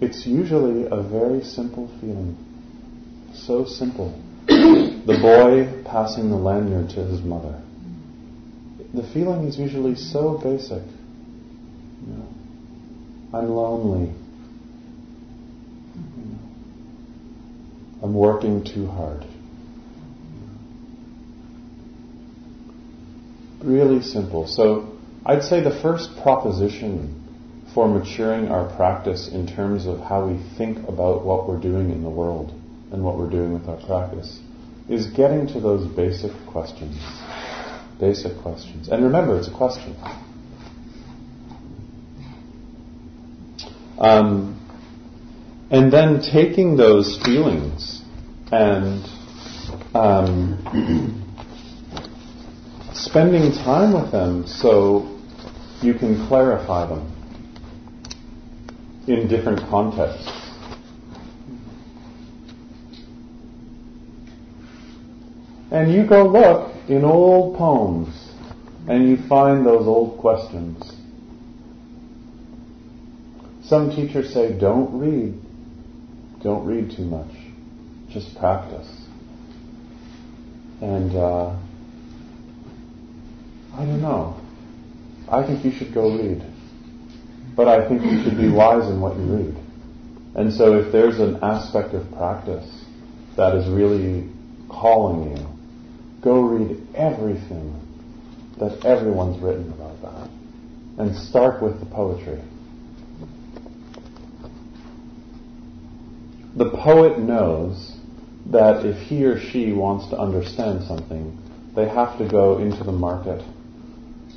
It's 0.00 0.26
usually 0.26 0.86
a 0.86 1.02
very 1.02 1.44
simple 1.44 1.88
feeling. 2.00 2.38
So 3.34 3.66
simple. 3.66 4.23
the 5.06 5.18
boy 5.22 5.82
passing 5.84 6.28
the 6.28 6.36
lanyard 6.36 6.90
to 6.90 7.04
his 7.04 7.22
mother. 7.22 7.62
The 8.92 9.02
feeling 9.02 9.46
is 9.46 9.58
usually 9.58 9.94
so 9.94 10.38
basic. 10.38 10.82
You 12.06 12.14
know, 12.14 12.28
I'm 13.32 13.48
lonely. 13.48 14.12
I'm 18.02 18.14
working 18.14 18.64
too 18.64 18.86
hard. 18.86 19.24
Really 23.62 24.02
simple. 24.02 24.46
So 24.46 24.98
I'd 25.24 25.42
say 25.42 25.60
the 25.60 25.80
first 25.80 26.18
proposition 26.18 27.22
for 27.72 27.88
maturing 27.88 28.48
our 28.48 28.74
practice 28.76 29.28
in 29.28 29.46
terms 29.46 29.86
of 29.86 30.00
how 30.00 30.26
we 30.26 30.38
think 30.58 30.86
about 30.86 31.24
what 31.24 31.48
we're 31.48 31.60
doing 31.60 31.90
in 31.90 32.02
the 32.02 32.10
world 32.10 32.52
and 32.94 33.02
what 33.02 33.18
we're 33.18 33.28
doing 33.28 33.52
with 33.52 33.68
our 33.68 33.76
practice 33.84 34.38
is 34.88 35.08
getting 35.08 35.48
to 35.48 35.58
those 35.58 35.84
basic 35.96 36.30
questions. 36.46 36.96
Basic 37.98 38.38
questions. 38.40 38.88
And 38.88 39.02
remember, 39.02 39.36
it's 39.36 39.48
a 39.48 39.52
question. 39.52 39.96
Um, 43.98 44.60
and 45.70 45.92
then 45.92 46.20
taking 46.22 46.76
those 46.76 47.20
feelings 47.24 48.02
and 48.52 49.04
um, 49.92 51.24
spending 52.94 53.50
time 53.52 53.92
with 53.92 54.12
them 54.12 54.46
so 54.46 55.18
you 55.82 55.94
can 55.94 56.28
clarify 56.28 56.86
them 56.86 57.10
in 59.08 59.26
different 59.26 59.58
contexts. 59.68 60.43
And 65.74 65.92
you 65.92 66.06
go 66.06 66.24
look 66.24 66.72
in 66.88 67.02
old 67.02 67.58
poems 67.58 68.30
and 68.86 69.08
you 69.08 69.16
find 69.28 69.66
those 69.66 69.88
old 69.88 70.18
questions. 70.18 70.80
Some 73.64 73.90
teachers 73.90 74.32
say, 74.32 74.56
don't 74.56 74.96
read. 74.96 75.34
Don't 76.44 76.64
read 76.64 76.96
too 76.96 77.02
much. 77.02 77.32
Just 78.08 78.38
practice. 78.38 78.88
And 80.80 81.16
uh, 81.16 81.56
I 83.74 83.84
don't 83.84 84.00
know. 84.00 84.40
I 85.28 85.44
think 85.44 85.64
you 85.64 85.72
should 85.72 85.92
go 85.92 86.16
read. 86.16 86.40
But 87.56 87.66
I 87.66 87.88
think 87.88 88.02
you 88.04 88.22
should 88.22 88.38
be 88.38 88.48
wise 88.48 88.88
in 88.88 89.00
what 89.00 89.16
you 89.16 89.24
read. 89.24 89.56
And 90.36 90.52
so 90.52 90.78
if 90.78 90.92
there's 90.92 91.18
an 91.18 91.40
aspect 91.42 91.94
of 91.94 92.08
practice 92.12 92.84
that 93.36 93.56
is 93.56 93.68
really 93.68 94.28
calling 94.68 95.36
you, 95.36 95.53
go 96.24 96.40
read 96.40 96.88
everything 96.94 97.78
that 98.58 98.84
everyone's 98.84 99.40
written 99.42 99.70
about 99.72 100.00
that. 100.02 100.30
And 100.96 101.14
start 101.14 101.62
with 101.62 101.78
the 101.80 101.86
poetry. 101.86 102.40
The 106.56 106.70
poet 106.70 107.18
knows 107.18 107.96
that 108.46 108.86
if 108.86 108.96
he 109.08 109.24
or 109.24 109.38
she 109.38 109.72
wants 109.72 110.08
to 110.10 110.18
understand 110.18 110.84
something, 110.86 111.36
they 111.74 111.88
have 111.88 112.16
to 112.18 112.28
go 112.28 112.58
into 112.58 112.84
the 112.84 112.92
market 112.92 113.44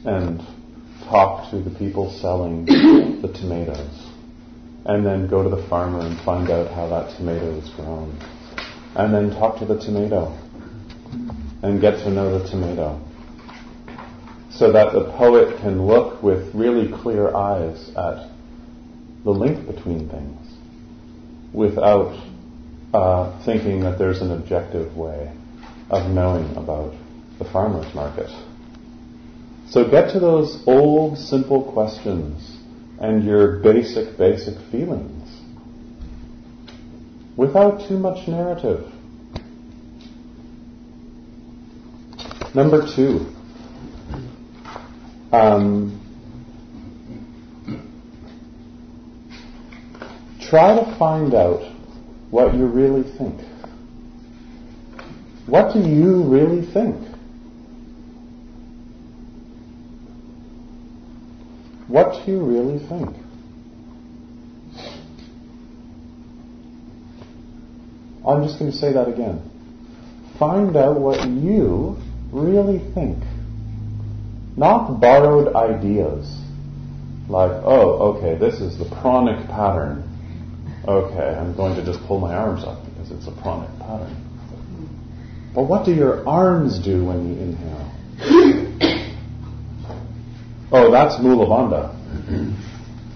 and 0.03 0.39
talk 1.03 1.51
to 1.51 1.61
the 1.61 1.69
people 1.77 2.11
selling 2.19 2.65
the 3.21 3.31
tomatoes. 3.33 4.11
And 4.85 5.05
then 5.05 5.27
go 5.27 5.43
to 5.43 5.49
the 5.49 5.67
farmer 5.67 5.99
and 5.99 6.19
find 6.21 6.49
out 6.49 6.71
how 6.73 6.87
that 6.87 7.15
tomato 7.17 7.51
is 7.57 7.69
grown. 7.71 8.17
And 8.95 9.13
then 9.13 9.29
talk 9.29 9.59
to 9.59 9.65
the 9.65 9.77
tomato 9.79 10.35
and 11.61 11.81
get 11.81 11.97
to 12.03 12.09
know 12.09 12.37
the 12.37 12.49
tomato. 12.49 13.01
So 14.51 14.71
that 14.71 14.93
the 14.93 15.05
poet 15.17 15.59
can 15.59 15.85
look 15.85 16.23
with 16.23 16.53
really 16.55 16.91
clear 16.91 17.33
eyes 17.35 17.89
at 17.89 18.29
the 19.23 19.31
link 19.31 19.67
between 19.67 20.09
things 20.09 20.47
without 21.53 22.15
uh, 22.93 23.43
thinking 23.43 23.81
that 23.81 23.97
there's 23.97 24.21
an 24.21 24.31
objective 24.31 24.95
way 24.95 25.31
of 25.89 26.09
knowing 26.11 26.55
about 26.55 26.93
the 27.39 27.45
farmer's 27.45 27.93
market. 27.93 28.29
So 29.69 29.89
get 29.89 30.11
to 30.13 30.19
those 30.19 30.63
old, 30.65 31.17
simple 31.17 31.71
questions 31.71 32.57
and 32.99 33.23
your 33.23 33.59
basic, 33.59 34.17
basic 34.17 34.57
feelings 34.71 35.29
without 37.35 37.87
too 37.87 37.99
much 37.99 38.27
narrative. 38.27 38.91
Number 42.57 42.87
two, 42.95 43.23
um, 45.31 45.93
try 50.49 50.75
to 50.75 50.95
find 50.97 51.35
out 51.35 51.61
what 52.31 52.55
you 52.55 52.65
really 52.65 53.03
think. 53.15 53.39
What 55.45 55.71
do 55.71 55.81
you 55.87 56.23
really 56.23 56.65
think? 56.73 56.95
What 61.87 62.25
do 62.25 62.31
you 62.31 62.39
really 62.43 62.79
think? 62.87 63.15
I'm 68.27 68.47
just 68.47 68.57
going 68.57 68.71
to 68.71 68.75
say 68.75 68.93
that 68.93 69.07
again. 69.07 69.47
Find 70.39 70.75
out 70.75 70.99
what 70.99 71.23
you 71.27 71.97
really 72.31 72.79
think. 72.93 73.23
Not 74.55 74.99
borrowed 74.99 75.55
ideas. 75.55 76.27
Like, 77.29 77.51
oh, 77.63 78.15
okay, 78.15 78.35
this 78.37 78.61
is 78.61 78.77
the 78.77 78.85
pranic 79.01 79.47
pattern. 79.47 80.03
Okay, 80.87 81.35
I'm 81.35 81.55
going 81.55 81.75
to 81.75 81.85
just 81.85 81.99
pull 82.07 82.19
my 82.19 82.33
arms 82.33 82.63
up 82.63 82.83
because 82.85 83.11
it's 83.11 83.27
a 83.27 83.31
pranic 83.41 83.69
pattern. 83.79 84.15
But 85.53 85.63
what 85.63 85.85
do 85.85 85.93
your 85.93 86.25
arms 86.27 86.79
do 86.79 87.05
when 87.05 87.27
you 87.27 87.35
inhale? 87.41 87.91
oh, 90.71 90.91
that's 90.91 91.19
Mula 91.21 91.45
Bandha. 91.45 91.93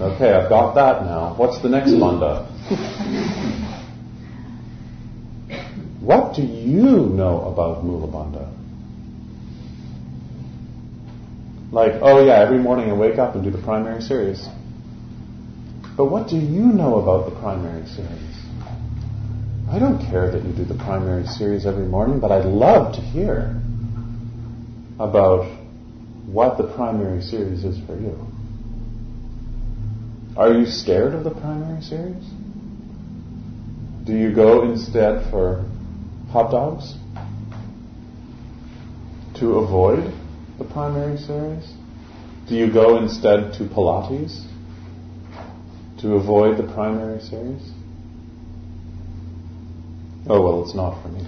Okay, 0.02 0.34
I've 0.34 0.50
got 0.50 0.74
that 0.74 1.06
now. 1.06 1.36
What's 1.38 1.62
the 1.62 1.70
next 1.70 1.92
bandha? 1.92 2.48
what 6.02 6.34
do 6.34 6.42
you 6.42 7.06
know 7.14 7.54
about 7.54 7.86
Mula 7.86 8.08
Bandha? 8.08 8.50
Like, 11.72 11.94
oh 12.02 12.26
yeah, 12.26 12.42
every 12.42 12.58
morning 12.58 12.90
I 12.90 12.94
wake 12.94 13.18
up 13.18 13.34
and 13.36 13.44
do 13.44 13.50
the 13.50 13.62
primary 13.62 14.02
series. 14.02 14.46
But 15.96 16.06
what 16.06 16.28
do 16.28 16.36
you 16.36 16.64
know 16.64 17.00
about 17.00 17.30
the 17.30 17.40
primary 17.40 17.88
series? 17.88 18.32
I 19.70 19.80
don't 19.80 20.06
care 20.10 20.30
that 20.32 20.44
you 20.44 20.52
do 20.52 20.66
the 20.66 20.76
primary 20.76 21.26
series 21.26 21.66
every 21.66 21.86
morning, 21.86 22.20
but 22.20 22.30
I'd 22.30 22.44
love 22.44 22.96
to 22.96 23.02
hear 23.02 23.56
about 25.00 25.46
what 26.26 26.58
the 26.58 26.68
primary 26.76 27.22
series 27.22 27.64
is 27.64 27.80
for 27.86 27.98
you. 27.98 28.18
Are 30.36 30.52
you 30.52 30.66
scared 30.66 31.14
of 31.14 31.24
the 31.24 31.32
primary 31.32 31.82
series? 31.82 32.24
Do 34.04 34.14
you 34.14 34.34
go 34.36 34.64
instead 34.64 35.30
for 35.32 35.64
hot 36.32 36.52
dogs? 36.52 36.96
To 39.36 39.60
avoid 39.60 40.14
the 40.62 40.74
primary 40.74 41.18
series? 41.18 41.74
Do 42.48 42.56
you 42.56 42.72
go 42.72 42.98
instead 42.98 43.54
to 43.54 43.64
Pilates? 43.64 44.46
To 46.02 46.16
avoid 46.16 46.58
the 46.58 46.72
primary 46.74 47.20
series? 47.22 47.62
Oh, 50.28 50.42
well, 50.42 50.64
it's 50.64 50.76
not 50.76 51.02
for 51.02 51.10
me. 51.10 51.28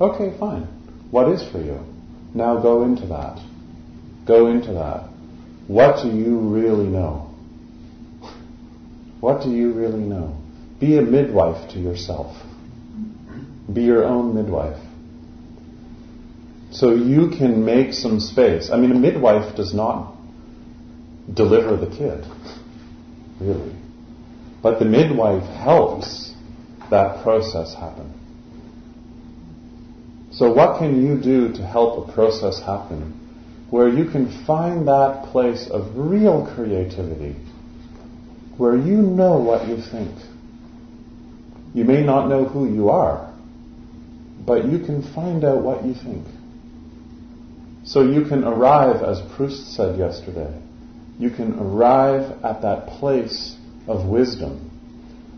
Okay, 0.00 0.36
fine. 0.38 0.62
What 1.10 1.30
is 1.30 1.42
for 1.50 1.60
you? 1.60 1.80
Now 2.34 2.60
go 2.60 2.84
into 2.84 3.06
that. 3.06 3.44
Go 4.26 4.46
into 4.46 4.72
that. 4.74 5.08
What 5.66 6.02
do 6.02 6.10
you 6.10 6.38
really 6.38 6.86
know? 6.86 7.34
What 9.20 9.42
do 9.42 9.50
you 9.50 9.72
really 9.72 10.00
know? 10.00 10.36
Be 10.78 10.96
a 10.96 11.02
midwife 11.02 11.70
to 11.72 11.78
yourself. 11.78 12.36
Be 13.72 13.82
your 13.82 14.04
own 14.04 14.34
midwife. 14.34 14.80
So 16.80 16.94
you 16.94 17.28
can 17.28 17.62
make 17.66 17.92
some 17.92 18.20
space. 18.20 18.70
I 18.70 18.78
mean, 18.78 18.90
a 18.90 18.94
midwife 18.94 19.54
does 19.54 19.74
not 19.74 20.16
deliver 21.30 21.76
the 21.76 21.94
kid, 21.94 22.24
really. 23.38 23.76
But 24.62 24.78
the 24.78 24.86
midwife 24.86 25.42
helps 25.42 26.32
that 26.88 27.22
process 27.22 27.74
happen. 27.74 28.14
So, 30.32 30.50
what 30.54 30.78
can 30.78 31.04
you 31.04 31.20
do 31.20 31.52
to 31.52 31.66
help 31.66 32.08
a 32.08 32.12
process 32.14 32.62
happen 32.62 33.12
where 33.68 33.90
you 33.90 34.06
can 34.10 34.46
find 34.46 34.88
that 34.88 35.26
place 35.32 35.68
of 35.68 35.94
real 35.94 36.50
creativity, 36.54 37.36
where 38.56 38.74
you 38.74 39.02
know 39.02 39.36
what 39.36 39.68
you 39.68 39.82
think? 39.82 40.16
You 41.74 41.84
may 41.84 42.02
not 42.02 42.30
know 42.30 42.46
who 42.46 42.74
you 42.74 42.88
are, 42.88 43.30
but 44.46 44.64
you 44.64 44.78
can 44.78 45.02
find 45.12 45.44
out 45.44 45.60
what 45.60 45.84
you 45.84 45.92
think. 45.92 46.24
So 47.90 48.02
you 48.02 48.24
can 48.24 48.44
arrive, 48.44 49.02
as 49.02 49.20
Proust 49.34 49.74
said 49.74 49.98
yesterday, 49.98 50.52
you 51.18 51.30
can 51.30 51.58
arrive 51.58 52.44
at 52.44 52.62
that 52.62 52.86
place 52.86 53.56
of 53.88 54.06
wisdom 54.06 54.70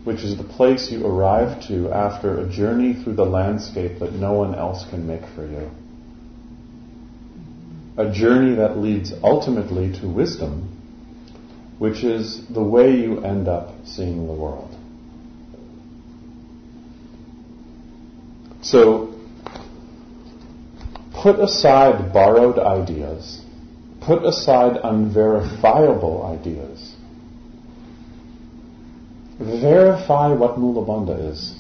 which 0.05 0.21
is 0.23 0.37
the 0.37 0.45
place 0.45 0.91
you 0.91 1.07
arrive 1.07 1.65
to 1.69 1.91
after 1.93 2.41
a 2.41 2.49
journey 2.49 2.95
through 2.95 3.15
the 3.15 3.25
landscape 3.25 4.01
that 4.01 4.13
no 4.13 4.33
one 4.33 4.55
else 4.55 4.85
can 4.91 5.07
make 5.07 5.23
for 5.35 5.47
you. 5.47 5.71
A 7.97 8.11
journey 8.13 8.57
that 8.57 8.79
leads 8.79 9.13
ultimately 9.23 9.93
to 10.01 10.09
wisdom, 10.09 10.69
which 11.79 12.03
is 12.03 12.45
the 12.49 12.63
way 12.63 12.97
you 12.97 13.21
end 13.21 13.47
up 13.47 13.75
seeing 13.85 14.27
the 14.27 14.33
world. 14.33 14.77
So, 18.63 19.12
put 21.23 21.39
aside 21.39 22.13
borrowed 22.13 22.59
ideas, 22.59 23.41
put 24.01 24.25
aside 24.25 24.77
unverifiable 24.83 26.25
ideas, 26.27 26.97
Verify 29.43 30.33
what 30.33 30.57
Mula 30.59 30.87
Bandha 30.87 31.33
is. 31.33 31.55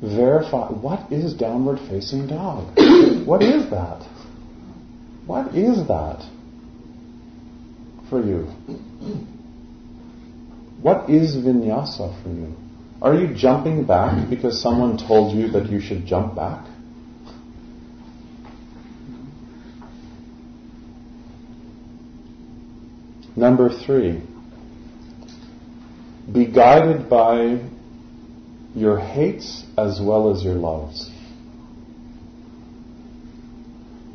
Verify 0.00 0.68
what 0.68 1.10
is 1.10 1.34
downward 1.34 1.78
facing 1.88 2.28
dog? 2.28 2.76
what 3.26 3.42
is 3.42 3.68
that? 3.70 4.06
What 5.26 5.54
is 5.54 5.88
that 5.88 6.24
for 8.08 8.24
you? 8.24 8.44
What 10.80 11.10
is 11.10 11.36
vinyasa 11.36 12.22
for 12.22 12.28
you? 12.28 12.54
Are 13.02 13.14
you 13.14 13.34
jumping 13.34 13.84
back 13.84 14.30
because 14.30 14.60
someone 14.60 14.96
told 14.96 15.36
you 15.36 15.50
that 15.50 15.68
you 15.68 15.80
should 15.80 16.06
jump 16.06 16.36
back? 16.36 16.64
Number 23.40 23.70
three, 23.70 24.20
be 26.30 26.44
guided 26.44 27.08
by 27.08 27.58
your 28.74 28.98
hates 28.98 29.64
as 29.78 29.98
well 29.98 30.30
as 30.30 30.44
your 30.44 30.56
loves. 30.56 31.10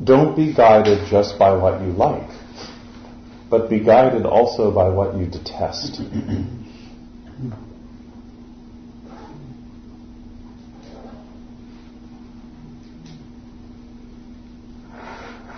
Don't 0.04 0.36
be 0.36 0.54
guided 0.54 1.08
just 1.08 1.40
by 1.40 1.52
what 1.56 1.80
you 1.80 1.88
like, 1.88 2.30
but 3.50 3.68
be 3.68 3.80
guided 3.80 4.26
also 4.26 4.70
by 4.70 4.88
what 4.90 5.16
you 5.16 5.26
detest. 5.26 6.00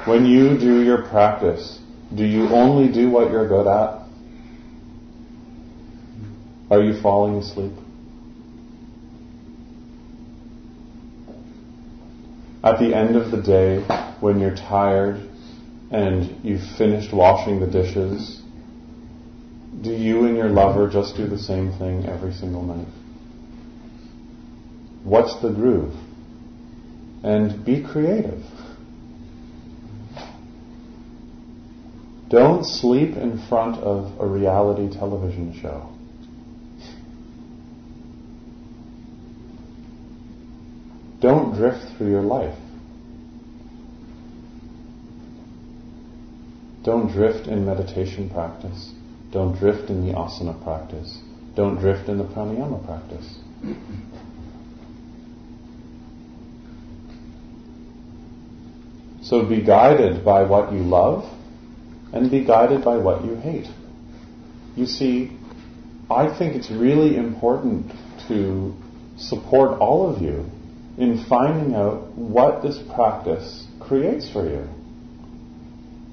when 0.06 0.24
you 0.24 0.56
do 0.56 0.82
your 0.82 1.02
practice, 1.02 1.80
do 2.14 2.24
you 2.24 2.48
only 2.48 2.92
do 2.92 3.10
what 3.10 3.30
you're 3.30 3.48
good 3.48 3.66
at? 3.66 4.02
Are 6.70 6.82
you 6.82 7.00
falling 7.00 7.36
asleep? 7.36 7.72
At 12.62 12.78
the 12.78 12.94
end 12.94 13.16
of 13.16 13.30
the 13.30 13.40
day, 13.40 13.80
when 14.20 14.40
you're 14.40 14.56
tired 14.56 15.28
and 15.90 16.44
you've 16.44 16.66
finished 16.76 17.12
washing 17.12 17.60
the 17.60 17.66
dishes, 17.66 18.42
do 19.80 19.92
you 19.92 20.26
and 20.26 20.36
your 20.36 20.48
lover 20.48 20.88
just 20.88 21.16
do 21.16 21.26
the 21.26 21.38
same 21.38 21.72
thing 21.78 22.06
every 22.06 22.32
single 22.32 22.62
night? 22.62 22.88
What's 25.04 25.40
the 25.40 25.50
groove? 25.50 25.94
And 27.22 27.64
be 27.64 27.82
creative. 27.82 28.44
Don't 32.28 32.64
sleep 32.64 33.16
in 33.16 33.38
front 33.48 33.78
of 33.78 34.20
a 34.20 34.26
reality 34.26 34.92
television 34.92 35.58
show. 35.60 35.88
Don't 41.20 41.54
drift 41.54 41.96
through 41.96 42.10
your 42.10 42.22
life. 42.22 42.56
Don't 46.84 47.10
drift 47.10 47.48
in 47.48 47.64
meditation 47.64 48.28
practice. 48.30 48.92
Don't 49.32 49.58
drift 49.58 49.90
in 49.90 50.06
the 50.06 50.12
asana 50.12 50.62
practice. 50.62 51.20
Don't 51.54 51.78
drift 51.78 52.08
in 52.08 52.18
the 52.18 52.24
pranayama 52.24 52.84
practice. 52.84 53.38
So 59.22 59.44
be 59.44 59.62
guided 59.62 60.24
by 60.24 60.44
what 60.44 60.72
you 60.72 60.80
love 60.80 61.37
and 62.12 62.30
be 62.30 62.44
guided 62.44 62.84
by 62.84 62.96
what 62.96 63.24
you 63.24 63.34
hate. 63.34 63.66
You 64.76 64.86
see, 64.86 65.36
I 66.10 66.36
think 66.36 66.54
it's 66.54 66.70
really 66.70 67.16
important 67.16 67.92
to 68.28 68.74
support 69.16 69.78
all 69.80 70.08
of 70.08 70.22
you 70.22 70.46
in 70.96 71.24
finding 71.28 71.74
out 71.74 72.12
what 72.16 72.62
this 72.62 72.78
practice 72.94 73.66
creates 73.80 74.30
for 74.30 74.48
you. 74.48 74.68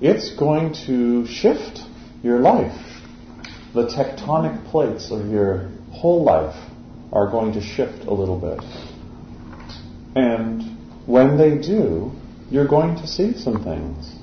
It's 0.02 0.36
going 0.36 0.74
to 0.86 1.26
shift 1.28 1.80
your 2.24 2.40
life. 2.40 2.76
The 3.74 3.88
tectonic 3.88 4.70
plates 4.70 5.12
of 5.12 5.28
your 5.30 5.70
whole 5.92 6.24
life 6.24 6.56
are 7.12 7.30
going 7.30 7.54
to 7.54 7.62
shift 7.62 8.06
a 8.06 8.14
little 8.14 8.40
bit. 8.40 8.60
And 10.16 11.08
when 11.08 11.38
they 11.38 11.58
do, 11.58 12.12
you're 12.50 12.68
going 12.68 12.96
to 12.98 13.08
see 13.08 13.38
some 13.38 13.64
things. 13.64 14.15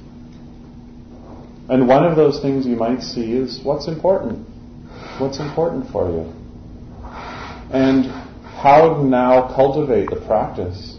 And 1.72 1.88
one 1.88 2.04
of 2.04 2.16
those 2.16 2.38
things 2.38 2.66
you 2.66 2.76
might 2.76 3.00
see 3.00 3.32
is 3.32 3.58
what's 3.64 3.88
important. 3.88 4.46
What's 5.18 5.40
important 5.40 5.90
for 5.90 6.10
you. 6.10 6.30
And 7.72 8.04
how 8.60 8.96
to 8.96 9.02
now 9.02 9.54
cultivate 9.54 10.10
the 10.10 10.20
practice 10.26 10.98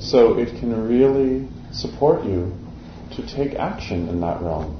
so 0.00 0.36
it 0.36 0.58
can 0.58 0.88
really 0.88 1.48
support 1.70 2.24
you 2.24 2.52
to 3.14 3.32
take 3.32 3.54
action 3.54 4.08
in 4.08 4.20
that 4.22 4.42
realm. 4.42 4.74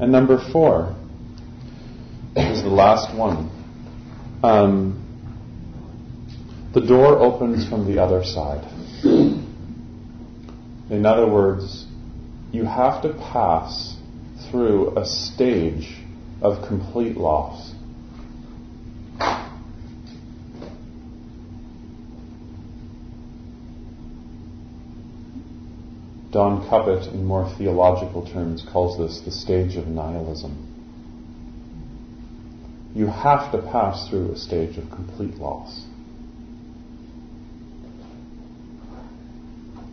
And 0.00 0.10
number 0.10 0.44
four 0.50 0.96
is 2.34 2.64
the 2.64 2.70
last 2.70 3.16
one. 3.16 3.48
Um, 4.42 4.96
the 6.74 6.80
door 6.80 7.20
opens 7.20 7.68
from 7.68 7.86
the 7.86 8.02
other 8.02 8.24
side. 8.24 8.66
In 10.90 11.06
other 11.06 11.26
words, 11.26 11.86
you 12.52 12.64
have 12.64 13.00
to 13.02 13.14
pass 13.14 13.96
through 14.50 14.98
a 14.98 15.06
stage 15.06 15.96
of 16.42 16.66
complete 16.66 17.16
loss. 17.16 17.72
Don 26.32 26.68
Cupitt, 26.68 27.12
in 27.12 27.24
more 27.24 27.52
theological 27.56 28.26
terms, 28.26 28.64
calls 28.72 28.98
this 28.98 29.20
the 29.24 29.32
stage 29.32 29.76
of 29.76 29.86
nihilism. 29.86 30.66
you 32.94 33.06
have 33.06 33.52
to 33.52 33.58
pass 33.70 34.08
through 34.08 34.32
a 34.32 34.36
stage 34.36 34.76
of 34.76 34.90
complete 34.90 35.36
loss. 35.36 35.84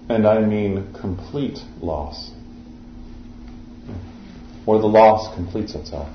And 0.09 0.25
I 0.25 0.39
mean 0.39 0.93
complete 0.93 1.59
loss, 1.81 2.31
where 4.63 4.79
the 4.79 4.87
loss 4.87 5.33
completes 5.35 5.75
itself, 5.75 6.07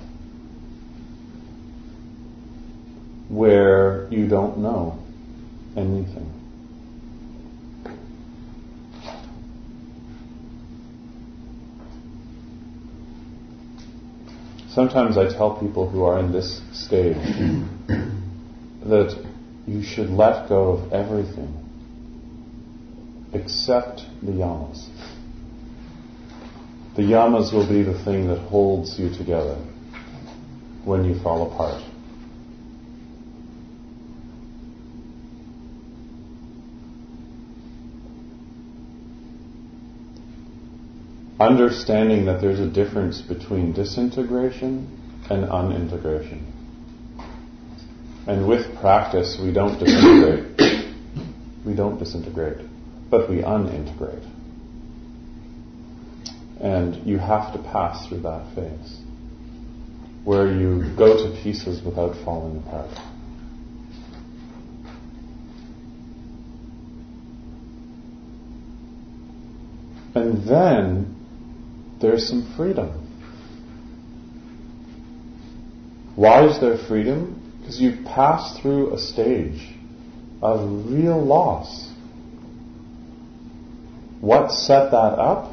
where 3.29 4.09
you 4.11 4.29
don't 4.29 4.59
know 4.59 4.99
anything. 5.77 6.31
Sometimes 14.71 15.19
I 15.19 15.29
tell 15.29 15.61
people 15.61 15.87
who 15.87 16.03
are 16.05 16.19
in 16.19 16.33
this 16.33 16.63
stage 16.73 17.17
that 18.87 19.23
you 19.67 19.83
should 19.83 20.09
let 20.09 20.49
go 20.49 20.71
of 20.71 20.93
everything 20.95 21.62
except 23.33 24.03
the 24.23 24.33
yamas. 24.33 24.89
The 26.97 27.03
yamas 27.03 27.53
will 27.53 27.69
be 27.69 27.83
the 27.83 27.99
thing 28.05 28.29
that 28.29 28.39
holds 28.39 28.99
you 28.99 29.09
together 29.11 29.57
when 30.85 31.05
you 31.05 31.19
fall 31.23 31.53
apart. 31.53 31.83
understanding 41.43 42.27
that 42.27 42.41
there's 42.41 42.61
a 42.61 42.69
difference 42.69 43.21
between 43.21 43.73
disintegration 43.73 44.87
and 45.29 45.45
unintegration. 45.45 46.47
And 48.27 48.47
with 48.47 48.79
practice, 48.79 49.39
we 49.43 49.53
don't 49.53 49.79
disintegrate. 49.79 50.87
we 51.67 51.75
don't 51.75 51.99
disintegrate, 51.99 52.59
but 53.13 53.29
we 53.29 53.43
unintegrate. 53.43 54.25
And 56.61 57.07
you 57.07 57.19
have 57.19 57.53
to 57.53 57.59
pass 57.59 58.09
through 58.09 58.23
that 58.23 58.55
phase 58.55 59.01
where 60.25 60.51
you 60.51 60.97
go 60.97 61.15
to 61.19 61.43
pieces 61.43 61.83
without 61.85 62.17
falling 62.25 62.57
apart. 62.57 62.89
And 70.15 70.49
then 70.49 71.15
there's 72.01 72.27
some 72.27 72.55
freedom. 72.57 72.99
Why 76.17 76.47
is 76.47 76.59
there 76.61 76.79
freedom? 76.79 77.39
Because 77.61 77.79
you've 77.79 78.07
passed 78.07 78.63
through 78.63 78.95
a 78.95 78.99
stage 78.99 79.69
of 80.41 80.87
real 80.91 81.23
loss. 81.23 81.92
What 84.23 84.51
set 84.51 84.93
that 84.93 85.19
up? 85.19 85.51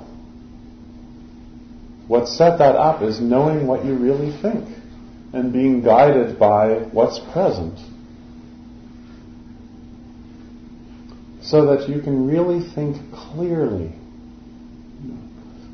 What 2.07 2.29
set 2.29 2.59
that 2.59 2.77
up 2.77 3.01
is 3.01 3.19
knowing 3.19 3.67
what 3.67 3.83
you 3.83 3.95
really 3.95 4.31
think 4.41 4.65
and 5.33 5.51
being 5.51 5.81
guided 5.81 6.39
by 6.39 6.75
what's 6.93 7.19
present. 7.33 7.77
So 11.41 11.65
that 11.65 11.89
you 11.89 12.01
can 12.01 12.25
really 12.25 12.61
think 12.73 12.95
clearly 13.13 13.91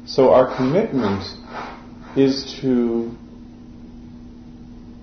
so 0.05 0.31
our 0.31 0.55
commitment 0.55 1.23
is 2.15 2.57
to 2.61 3.11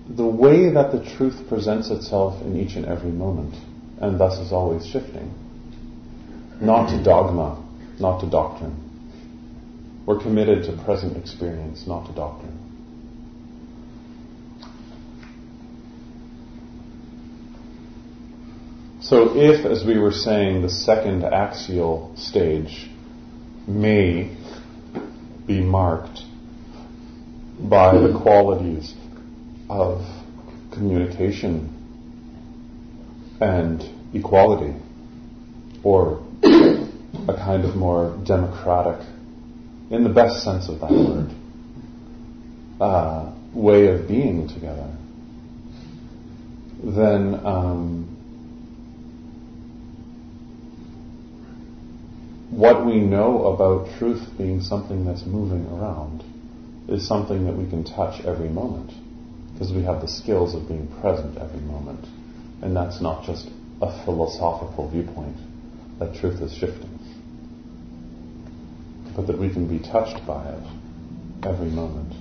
the 0.09 0.25
way 0.25 0.69
that 0.69 0.91
the 0.91 1.03
truth 1.17 1.47
presents 1.49 1.89
itself 1.89 2.41
in 2.41 2.57
each 2.57 2.75
and 2.75 2.85
every 2.85 3.11
moment, 3.11 3.53
and 3.99 4.19
thus 4.19 4.39
is 4.39 4.53
always 4.53 4.85
shifting. 4.85 5.33
Not 6.61 6.89
to 6.89 7.03
dogma, 7.03 7.62
not 7.99 8.19
to 8.21 8.29
doctrine. 8.29 8.75
We're 10.05 10.19
committed 10.19 10.63
to 10.65 10.83
present 10.83 11.15
experience, 11.17 11.87
not 11.87 12.07
to 12.07 12.13
doctrine. 12.13 12.59
So 19.01 19.37
if, 19.37 19.65
as 19.65 19.85
we 19.85 19.99
were 19.99 20.11
saying, 20.11 20.61
the 20.61 20.69
second 20.69 21.23
axial 21.23 22.13
stage 22.15 22.89
may 23.67 24.35
be 25.45 25.61
marked 25.61 26.21
by 27.59 27.97
the 27.97 28.17
qualities 28.17 28.93
of 29.69 30.05
communication 30.71 31.69
and 33.39 33.83
equality, 34.13 34.73
or 35.83 36.23
a 37.27 37.33
kind 37.33 37.65
of 37.65 37.75
more 37.75 38.17
democratic, 38.25 39.05
in 39.89 40.03
the 40.03 40.09
best 40.09 40.43
sense 40.43 40.69
of 40.69 40.79
that 40.79 40.91
word, 40.91 41.29
uh, 42.81 43.31
way 43.53 43.87
of 43.87 44.07
being 44.07 44.47
together, 44.47 44.95
then 46.83 47.35
um, 47.45 48.13
what 52.49 52.85
we 52.85 52.99
know 52.99 53.47
about 53.47 53.97
truth 53.97 54.21
being 54.37 54.61
something 54.61 55.05
that's 55.05 55.25
moving 55.25 55.65
around 55.67 56.23
is 56.89 57.07
something 57.07 57.45
that 57.45 57.55
we 57.55 57.69
can 57.69 57.83
touch 57.83 58.23
every 58.25 58.49
moment 58.49 58.91
because 59.53 59.71
we 59.71 59.83
have 59.83 60.01
the 60.01 60.07
skills 60.07 60.53
of 60.53 60.67
being 60.67 60.87
present 60.99 61.37
every 61.37 61.61
moment. 61.61 62.05
And 62.61 62.75
that's 62.75 63.01
not 63.01 63.25
just 63.25 63.49
a 63.81 64.05
philosophical 64.05 64.89
viewpoint 64.89 65.37
that 65.99 66.15
truth 66.15 66.41
is 66.41 66.53
shifting, 66.53 66.92
but 69.15 69.27
that 69.27 69.37
we 69.37 69.49
can 69.49 69.67
be 69.67 69.79
touched 69.79 70.25
by 70.25 70.43
it 70.49 70.63
every 71.45 71.69
moment 71.69 72.13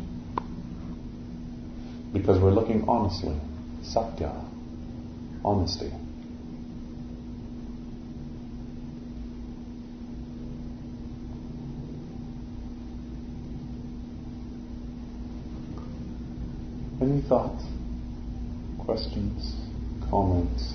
because 2.13 2.39
we're 2.39 2.51
looking 2.51 2.85
honestly, 2.89 3.35
satya, 3.83 4.33
honesty. 5.45 5.91
Any 17.01 17.21
thoughts, 17.23 17.65
questions, 18.79 19.57
comments, 20.09 20.75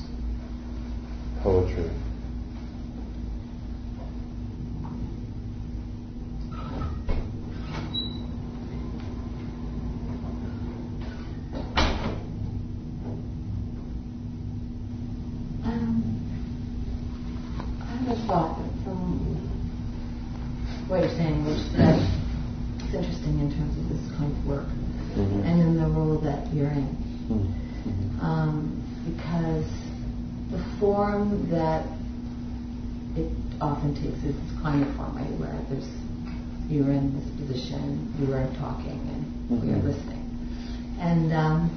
poetry? 1.41 1.89
Um, 15.63 16.21
I 17.81 17.85
have 17.85 18.17
a 18.17 18.21
thought 18.27 18.57
from 18.83 19.19
what 20.87 21.01
you're 21.01 21.09
saying, 21.09 21.45
which 21.45 21.57
that 21.77 21.99
it's 22.85 22.93
interesting 22.93 23.39
in 23.39 23.51
terms 23.51 23.77
of 23.77 23.89
this 23.89 24.17
kind 24.17 24.31
of 24.31 24.47
work 24.47 24.67
Mhm. 25.15 25.43
and 25.45 25.61
in 25.61 25.77
the 25.77 25.87
role 25.89 26.17
that 26.19 26.53
you're 26.53 26.69
in. 26.69 26.87
Mhm. 27.29 28.23
Um, 28.23 28.81
because 29.05 29.65
the 30.51 30.59
form 30.79 31.49
that 31.49 31.85
it 33.15 33.29
often 33.59 33.93
takes 33.95 34.17
is 34.23 34.35
this 34.35 34.51
climate 34.61 34.87
form, 34.95 35.15
right, 35.15 35.39
where 35.39 35.59
there's 35.69 35.89
you're 36.77 36.91
in 36.93 37.09
this 37.17 37.27
position, 37.41 38.13
you 38.21 38.33
are 38.33 38.45
talking, 38.59 38.99
and 39.49 39.61
we 39.61 39.69
are 39.71 39.77
Mhm. 39.77 39.83
listening. 39.85 40.23
And 40.99 41.33
um, 41.33 41.69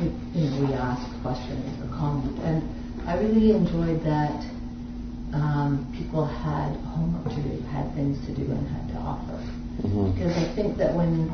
we, 0.00 0.06
you 0.40 0.50
know, 0.50 0.66
we 0.66 0.72
ask 0.74 1.02
questions 1.22 1.64
or 1.82 1.88
comment, 1.96 2.36
and 2.44 2.62
I 3.06 3.18
really 3.18 3.52
enjoyed 3.52 4.02
that 4.04 4.44
um, 5.32 5.86
people 5.96 6.24
had 6.26 6.74
homework 6.94 7.28
to 7.34 7.42
do, 7.42 7.62
had 7.70 7.94
things 7.94 8.18
to 8.26 8.34
do, 8.34 8.50
and 8.50 8.66
had 8.68 8.88
to 8.94 8.98
offer. 8.98 9.38
Mhm. 9.82 10.14
Because 10.14 10.36
I 10.36 10.44
think 10.56 10.76
that 10.78 10.94
when 10.94 11.30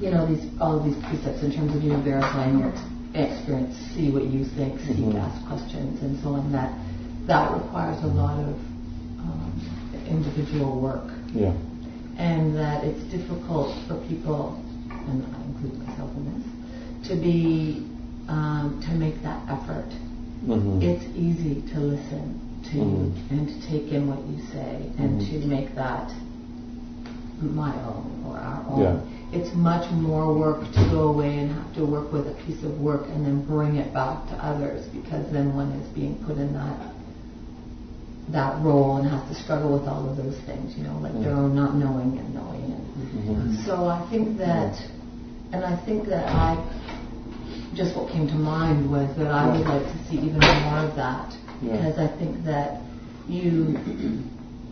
you 0.00 0.10
know 0.10 0.26
these 0.26 0.44
all 0.60 0.78
of 0.78 0.84
these 0.84 0.96
precepts 1.04 1.42
in 1.42 1.52
terms 1.52 1.74
of 1.74 1.82
you 1.82 1.92
know 1.92 2.00
verifying 2.00 2.58
your 2.58 2.72
experience, 3.14 3.76
see 3.94 4.10
what 4.10 4.24
you 4.24 4.44
think, 4.44 4.78
seek, 4.80 4.96
Mhm. 4.96 5.16
ask 5.16 5.46
questions, 5.46 6.02
and 6.02 6.18
so 6.22 6.34
on. 6.34 6.50
That 6.52 6.72
that 7.26 7.52
requires 7.54 8.02
a 8.02 8.06
lot 8.08 8.38
of 8.38 8.54
um, 9.20 9.52
individual 10.08 10.80
work, 10.80 11.10
Yeah. 11.34 11.52
and 12.18 12.56
that 12.56 12.84
it's 12.84 13.02
difficult 13.10 13.74
for 13.86 13.94
people, 14.08 14.56
and 14.90 15.24
I 15.34 15.44
include 15.48 15.86
myself 15.86 16.10
in 16.16 16.24
this, 16.32 17.08
to 17.10 17.16
be 17.16 17.86
um, 18.28 18.80
to 18.82 18.90
make 18.94 19.22
that 19.22 19.40
effort. 19.48 19.86
Mhm. 20.46 20.82
It's 20.82 21.04
easy 21.16 21.62
to 21.72 21.78
listen 21.78 22.40
to 22.72 22.76
Mhm. 22.76 23.12
and 23.30 23.48
to 23.48 23.54
take 23.68 23.92
in 23.92 24.08
what 24.08 24.18
you 24.28 24.42
say 24.52 24.90
and 24.98 25.20
Mhm. 25.20 25.42
to 25.42 25.46
make 25.46 25.74
that 25.76 26.10
my 27.54 27.72
own 27.86 28.04
or 28.26 28.36
our 28.38 28.64
own. 28.70 28.80
Yeah. 28.82 28.96
it's 29.32 29.52
much 29.56 29.90
more 29.90 30.32
work 30.32 30.60
to 30.72 30.84
go 30.90 31.08
away 31.08 31.38
and 31.40 31.50
have 31.50 31.74
to 31.74 31.84
work 31.84 32.12
with 32.12 32.26
a 32.28 32.34
piece 32.46 32.62
of 32.62 32.80
work 32.80 33.06
and 33.12 33.26
then 33.26 33.42
bring 33.42 33.74
it 33.76 33.92
back 33.92 34.26
to 34.30 34.34
others 34.44 34.86
because 34.94 35.26
then 35.32 35.54
one 35.54 35.70
is 35.72 35.86
being 35.88 36.14
put 36.26 36.38
in 36.38 36.52
that 36.54 36.76
that 38.32 38.60
role 38.62 38.96
and 38.96 39.08
have 39.08 39.26
to 39.28 39.34
struggle 39.34 39.72
with 39.78 39.86
all 39.88 40.08
of 40.10 40.16
those 40.16 40.36
things, 40.46 40.76
you 40.76 40.82
know, 40.84 40.98
like 40.98 41.14
their 41.22 41.32
own 41.32 41.54
not 41.54 41.74
knowing 41.76 42.18
and 42.18 42.34
knowing. 42.34 42.64
And 42.72 42.82
Mm-hmm. 42.96 43.64
so 43.66 43.86
I 43.86 44.06
think 44.10 44.38
that, 44.38 44.74
and 45.52 45.64
I 45.64 45.76
think 45.84 46.08
that 46.08 46.26
I, 46.26 46.56
just 47.74 47.94
what 47.96 48.10
came 48.10 48.26
to 48.28 48.34
mind 48.34 48.90
was 48.90 49.08
that 49.16 49.28
I 49.28 49.46
would 49.56 49.66
like 49.66 49.82
to 49.84 49.98
see 50.08 50.16
even 50.18 50.40
more 50.40 50.78
of 50.80 50.96
that 50.96 51.32
Yeah. 51.62 51.76
because 51.76 51.98
I 51.98 52.08
think 52.18 52.44
that 52.44 52.82
you 53.28 53.76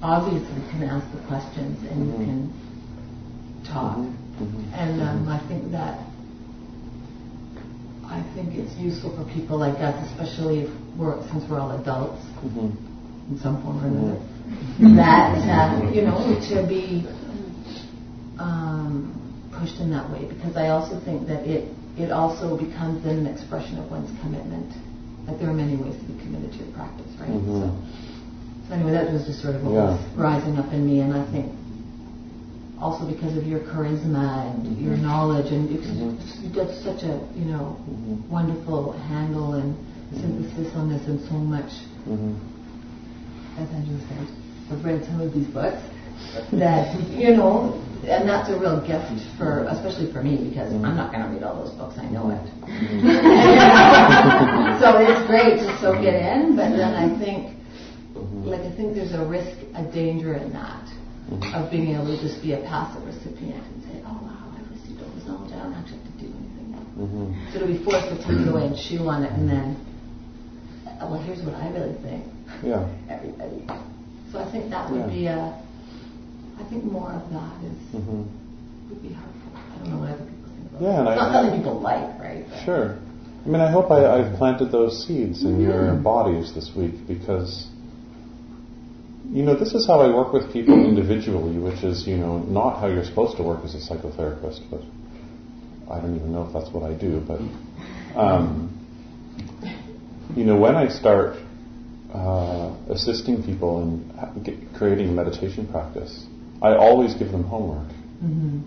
obviously 0.03 0.63
can 0.71 0.83
ask 0.85 1.07
the 1.13 1.21
questions 1.27 1.79
and 1.91 2.07
you 2.07 2.13
Mhm. 2.15 2.25
can 2.25 3.63
talk. 3.65 3.99
Mhm. 3.99 4.73
And 4.73 5.01
um, 5.03 5.29
I 5.29 5.39
think 5.49 5.71
that 5.73 6.01
I 8.07 8.23
think 8.35 8.55
it's 8.55 8.75
useful 8.79 9.11
for 9.17 9.25
people 9.33 9.59
like 9.59 9.79
us, 9.81 9.97
especially 10.11 10.61
if 10.61 10.71
we're 10.97 11.17
since 11.31 11.45
we're 11.49 11.59
all 11.61 11.73
adults 11.73 12.23
Mhm. 12.45 12.73
In 13.31 13.39
some 13.39 13.63
form 13.63 13.83
or 13.83 13.87
another, 13.89 14.19
Mm-hmm. 14.75 14.97
that 14.97 15.39
uh, 15.49 15.91
you 15.95 16.03
know 16.03 16.19
to 16.51 16.67
be 16.69 17.07
um, 18.39 19.15
pushed 19.53 19.79
in 19.81 19.91
that 19.91 20.09
way. 20.11 20.25
Because 20.27 20.57
I 20.57 20.69
also 20.69 21.01
think 21.05 21.27
that 21.29 21.47
it 21.47 21.65
it 21.97 22.11
also 22.11 22.57
becomes 22.59 23.03
then 23.05 23.19
an 23.19 23.27
expression 23.27 23.79
of 23.79 23.91
one's 23.91 24.11
commitment. 24.21 24.69
Like 25.27 25.39
there 25.39 25.49
are 25.49 25.55
many 25.57 25.77
ways 25.77 25.95
to 25.97 26.05
be 26.05 26.19
committed 26.21 26.53
to 26.53 26.59
your 26.59 26.73
practice, 26.75 27.09
right? 27.21 27.31
Mhm. 27.31 27.61
So, 27.61 28.69
so 28.69 28.75
anyway, 28.75 28.93
that 28.93 29.13
was 29.13 29.25
just 29.25 29.41
sort 29.41 29.55
of 29.55 29.63
what 29.65 29.73
Yeah. 29.73 29.91
was 29.97 30.01
rising 30.17 30.59
up 30.59 30.73
in 30.73 30.85
me, 30.85 31.01
and 31.01 31.15
I 31.15 31.25
think 31.31 31.53
also 32.81 33.07
because 33.07 33.37
of 33.37 33.47
your 33.47 33.61
charisma 33.61 34.51
and 34.51 34.77
your 34.79 34.97
knowledge, 34.97 35.53
and 35.53 35.69
because 35.69 35.97
Mhm. 35.97 36.43
you've 36.43 36.55
got 36.55 36.69
such 36.83 37.03
a 37.05 37.21
you 37.39 37.47
know 37.47 37.77
Mhm. 37.89 38.29
wonderful 38.29 38.93
handle 39.09 39.55
and 39.55 39.75
synthesis 40.21 40.75
on 40.77 40.89
this, 40.91 41.07
and 41.07 41.21
so 41.31 41.35
much. 41.39 41.71
As 43.59 43.69
Andrew 43.71 43.99
said, 44.09 44.27
I've 44.71 44.85
read 44.85 45.05
some 45.05 45.21
of 45.21 45.33
these 45.33 45.47
books 45.49 45.79
that 46.53 46.95
you 47.11 47.37
know, 47.37 47.81
and 48.07 48.29
that's 48.29 48.49
a 48.51 48.59
real 48.59 48.81
gift 48.81 49.07
for, 49.39 49.65
especially 49.71 50.13
for 50.13 50.23
me, 50.23 50.49
because 50.49 50.73
mm-hmm. 50.73 50.85
I'm 50.85 50.97
not 50.97 51.13
going 51.13 51.25
to 51.25 51.31
read 51.31 51.43
all 51.43 51.65
those 51.65 51.75
books. 51.75 51.97
I 51.99 52.07
know 52.11 52.31
it. 52.31 52.43
Mm-hmm. 52.67 53.07
so 54.83 54.99
it's 54.99 55.27
great 55.27 55.59
to 55.63 55.79
soak 55.81 56.03
it 56.03 56.15
in, 56.15 56.57
but 56.57 56.71
then 56.75 56.95
I 56.95 57.09
think, 57.19 57.57
mm-hmm. 58.15 58.49
like 58.49 58.61
I 58.61 58.71
think 58.75 58.95
there's 58.95 59.13
a 59.13 59.25
risk, 59.25 59.59
a 59.75 59.83
danger 59.93 60.35
in 60.35 60.53
that 60.53 60.89
of 61.57 61.71
being 61.71 61.95
able 61.95 62.07
to 62.07 62.21
just 62.21 62.43
be 62.43 62.53
a 62.53 62.61
passive 62.69 63.03
recipient 63.05 63.65
and 63.65 63.83
say, 63.85 64.03
oh 64.05 64.19
wow, 64.23 64.53
I've 64.53 64.69
received 64.71 65.01
all 65.01 65.09
this 65.17 65.25
knowledge. 65.27 65.53
I 65.53 65.63
don't 65.63 65.73
actually 65.73 65.99
have 65.99 66.13
to 66.13 66.19
do 66.21 66.29
anything. 66.29 66.69
Mhm. 67.01 67.53
So 67.53 67.61
to 67.61 67.67
be 67.67 67.79
forced 67.83 68.09
to 68.13 68.17
take 68.21 68.45
it 68.45 68.49
away 68.49 68.67
and 68.67 68.77
chew 68.77 69.09
on 69.09 69.25
it, 69.25 69.33
and 69.33 69.49
then, 69.49 69.77
well, 71.01 71.19
here's 71.23 71.43
what 71.43 71.55
I 71.55 71.71
really 71.71 71.97
think. 72.05 72.25
Yeah. 72.65 72.87
Everybody. 73.11 73.63
So 74.33 74.39
I 74.41 74.51
think 74.51 74.71
that 74.71 74.91
would 74.91 75.01
Yeah. 75.01 75.07
be 75.07 75.27
a. 75.27 75.55
I 76.59 76.63
think 76.65 76.85
more 76.91 77.11
of 77.13 77.31
that 77.33 77.55
is 77.65 78.01
Mhm. 78.01 78.25
would 78.89 79.03
be 79.03 79.09
helpful. 79.09 79.53
I 79.55 79.79
don't 79.85 79.93
know 79.95 80.01
what 80.01 80.09
other 80.11 80.25
people 80.25 80.51
think 80.57 80.71
about 80.71 80.83
Yeah, 80.83 80.89
it. 80.89 80.99
and 81.01 81.09
It's 81.09 81.21
I- 81.21 81.25
not 81.27 81.33
something 81.33 81.59
people 81.61 81.81
like, 81.81 82.21
right? 82.21 82.47
But- 82.49 82.59
Sure. 82.65 82.95
I 83.45 83.49
mean, 83.49 83.61
I 83.61 83.71
hope 83.71 83.91
I, 83.91 84.19
I've 84.19 84.35
planted 84.39 84.73
those 84.73 85.05
seeds 85.07 85.43
in 85.45 85.61
your 85.61 85.95
bodies 85.97 86.53
this 86.55 86.75
week 86.75 87.07
because, 87.07 87.67
you 89.31 89.43
know, 89.43 89.55
this 89.55 89.75
is 89.75 89.87
how 89.87 90.01
I 90.01 90.09
work 90.15 90.33
with 90.33 90.51
people 90.51 90.75
individually, 90.75 91.59
which 91.59 91.83
is, 91.85 92.07
you 92.07 92.17
know, 92.17 92.39
not 92.39 92.79
how 92.79 92.87
you're 92.87 93.05
supposed 93.05 93.37
to 93.37 93.43
work 93.43 93.61
as 93.65 93.75
a 93.75 93.79
psychotherapist, 93.79 94.61
but 94.71 94.81
I 95.91 96.01
don't 96.01 96.17
even 96.17 96.33
know 96.33 96.45
if 96.45 96.55
that's 96.55 96.73
what 96.73 96.85
I 96.85 96.95
do. 96.95 97.21
But, 97.27 97.41
um, 98.19 98.71
you 100.35 100.45
know, 100.45 100.57
when 100.57 100.75
I 100.77 100.89
start 100.89 101.37
uh, 102.15 102.73
assisting 102.89 103.43
people 103.43 103.83
in 103.83 104.69
creating 104.77 105.09
a 105.09 105.13
meditation 105.13 105.67
practice, 105.67 106.27
I 106.63 106.75
always 106.75 107.15
give 107.15 107.33
them 107.33 107.45
homework. 107.45 107.89
Mhm. 108.23 108.63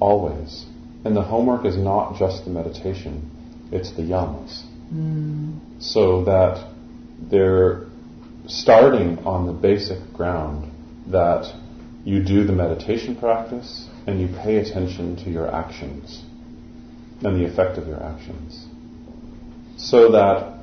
Always. 0.00 0.66
And 1.04 1.16
the 1.16 1.22
homework 1.22 1.64
is 1.64 1.76
not 1.76 2.16
just 2.16 2.44
the 2.44 2.50
meditation, 2.50 3.30
it's 3.72 3.90
the 3.92 4.02
yamas. 4.02 4.62
Mm. 4.94 5.58
So 5.78 6.24
that 6.24 6.66
they're 7.30 7.86
starting 8.46 9.18
on 9.24 9.46
the 9.46 9.52
basic 9.52 10.12
ground 10.12 10.70
that 11.06 11.52
you 12.04 12.22
do 12.22 12.44
the 12.44 12.52
meditation 12.52 13.16
practice 13.16 13.88
and 14.06 14.20
you 14.20 14.28
pay 14.28 14.56
attention 14.56 15.16
to 15.16 15.30
your 15.30 15.52
actions 15.54 16.22
and 17.22 17.40
the 17.40 17.46
effect 17.46 17.78
of 17.78 17.86
your 17.86 18.02
actions. 18.02 18.66
So 19.76 20.12
that 20.12 20.53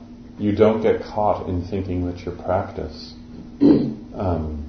you 0.41 0.55
don't 0.55 0.81
get 0.81 1.03
caught 1.03 1.47
in 1.47 1.63
thinking 1.67 2.07
that 2.07 2.19
your 2.25 2.35
practice 2.35 3.13
um, 3.61 4.65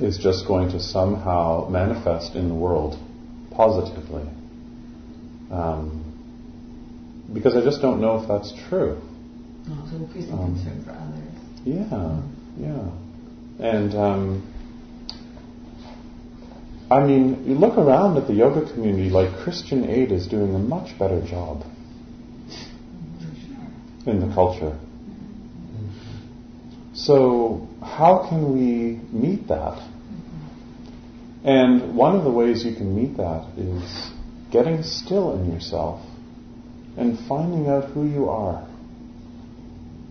is 0.00 0.18
just 0.18 0.48
going 0.48 0.68
to 0.70 0.80
somehow 0.80 1.68
manifest 1.70 2.34
in 2.34 2.48
the 2.48 2.54
world 2.54 2.98
positively. 3.52 4.24
Um, 5.52 6.04
because 7.32 7.54
I 7.56 7.62
just 7.62 7.80
don't 7.80 8.00
know 8.00 8.20
if 8.20 8.26
that's 8.26 8.52
true. 8.68 9.00
So 9.66 9.96
increasing 9.96 10.32
Um, 10.32 10.54
concern 10.54 10.84
for 10.84 10.90
others. 10.90 11.38
Yeah, 11.64 12.22
yeah. 12.58 12.90
And 13.60 13.94
um, 13.94 14.54
I 16.90 17.06
mean, 17.06 17.44
you 17.46 17.54
look 17.54 17.78
around 17.78 18.16
at 18.16 18.26
the 18.26 18.34
yoga 18.34 18.68
community, 18.72 19.10
like 19.10 19.36
Christian 19.44 19.88
Aid 19.88 20.10
is 20.10 20.26
doing 20.26 20.52
a 20.52 20.58
much 20.58 20.98
better 20.98 21.24
job 21.24 21.62
in 24.06 24.20
the 24.20 24.34
culture. 24.34 24.78
So, 26.94 27.68
how 27.82 28.26
can 28.28 28.52
we 28.52 29.00
meet 29.10 29.48
that? 29.48 29.80
And 31.44 31.94
one 31.96 32.16
of 32.16 32.24
the 32.24 32.30
ways 32.30 32.64
you 32.64 32.74
can 32.74 32.94
meet 32.94 33.16
that 33.16 33.46
is 33.56 34.10
getting 34.50 34.82
still 34.82 35.34
in 35.34 35.52
yourself 35.52 36.04
and 36.96 37.18
finding 37.26 37.68
out 37.68 37.90
who 37.90 38.06
you 38.06 38.28
are. 38.28 38.66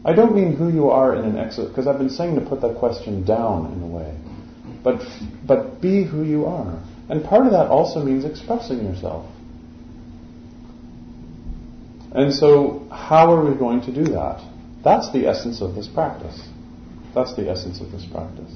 I 0.06 0.14
don't 0.14 0.34
mean 0.34 0.56
who 0.56 0.70
you 0.70 0.90
are 0.90 1.16
in 1.16 1.26
an 1.26 1.38
exit, 1.38 1.68
because 1.68 1.86
I've 1.86 1.98
been 1.98 2.10
saying 2.10 2.36
to 2.36 2.42
put 2.42 2.62
that 2.62 2.78
question 2.78 3.26
down 3.26 3.74
in 3.74 3.84
a 3.84 3.88
way. 3.88 4.18
But, 4.82 5.02
but 5.46 5.82
be 5.82 6.04
who 6.04 6.24
you 6.24 6.46
are. 6.46 6.82
And 7.10 7.24
part 7.24 7.46
of 7.46 7.52
that 7.52 7.68
also 7.68 8.04
means 8.04 8.24
expressing 8.24 8.86
yourself. 8.86 9.26
And 12.12 12.34
so, 12.34 12.88
how 12.92 13.32
are 13.32 13.46
we 13.46 13.56
going 13.58 13.82
to 13.82 13.94
do 13.94 14.04
that? 14.14 14.44
That's 14.84 15.12
the 15.12 15.28
essence 15.28 15.62
of 15.62 15.76
this 15.76 15.88
practice. 15.88 16.42
That's 17.14 17.36
the 17.36 17.50
essence 17.50 17.82
of 17.82 17.92
this 17.92 18.06
practice. 18.06 18.52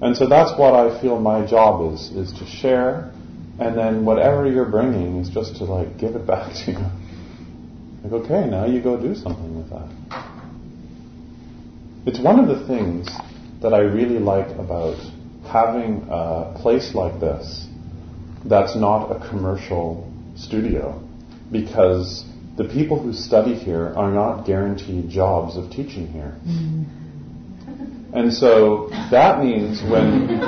And 0.00 0.16
so 0.16 0.28
that's 0.28 0.58
what 0.58 0.74
I 0.74 1.00
feel 1.00 1.18
my 1.20 1.46
job 1.46 1.92
is, 1.92 2.10
is 2.10 2.32
to 2.38 2.46
share, 2.46 3.12
and 3.60 3.76
then 3.76 4.04
whatever 4.04 4.50
you're 4.50 4.68
bringing 4.68 5.18
is 5.18 5.28
just 5.28 5.56
to 5.56 5.64
like 5.64 5.98
give 5.98 6.16
it 6.16 6.26
back 6.26 6.52
to 6.64 6.72
you. 6.72 6.78
Like, 8.04 8.24
okay, 8.24 8.48
now 8.48 8.66
you 8.66 8.80
go 8.80 9.00
do 9.00 9.14
something 9.14 9.58
with 9.58 9.70
that. 9.70 10.24
It's 12.06 12.20
one 12.20 12.38
of 12.38 12.48
the 12.48 12.66
things 12.66 13.08
that 13.60 13.74
I 13.74 13.80
really 13.80 14.18
like 14.18 14.48
about 14.56 14.96
having 15.50 16.06
a 16.10 16.56
place 16.60 16.94
like 16.94 17.20
this 17.20 17.66
that's 18.44 18.76
not 18.76 19.10
a 19.10 19.28
commercial 19.28 20.10
studio 20.36 21.07
because 21.50 22.24
the 22.56 22.64
people 22.64 23.00
who 23.00 23.12
study 23.12 23.54
here 23.54 23.94
are 23.96 24.10
not 24.10 24.44
guaranteed 24.44 25.08
jobs 25.08 25.56
of 25.56 25.70
teaching 25.70 26.08
here. 26.08 26.36
And 28.12 28.32
so 28.32 28.88
that 29.10 29.44
means 29.44 29.82
when 29.82 30.28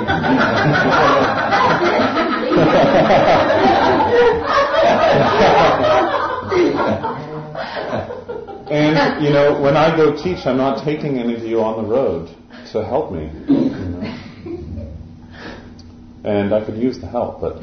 And 8.71 9.21
you 9.21 9.31
know, 9.31 9.61
when 9.61 9.75
I 9.75 9.93
go 9.97 10.15
teach, 10.15 10.45
I'm 10.45 10.55
not 10.55 10.85
taking 10.85 11.17
any 11.17 11.35
of 11.35 11.43
you 11.43 11.61
on 11.61 11.83
the 11.83 11.89
road 11.89 12.33
to 12.71 12.85
help 12.85 13.11
me. 13.11 13.29
You 13.49 13.69
know. 13.69 14.17
And 16.23 16.53
I 16.53 16.63
could 16.63 16.77
use 16.77 16.99
the 16.99 17.07
help, 17.07 17.41
but 17.41 17.57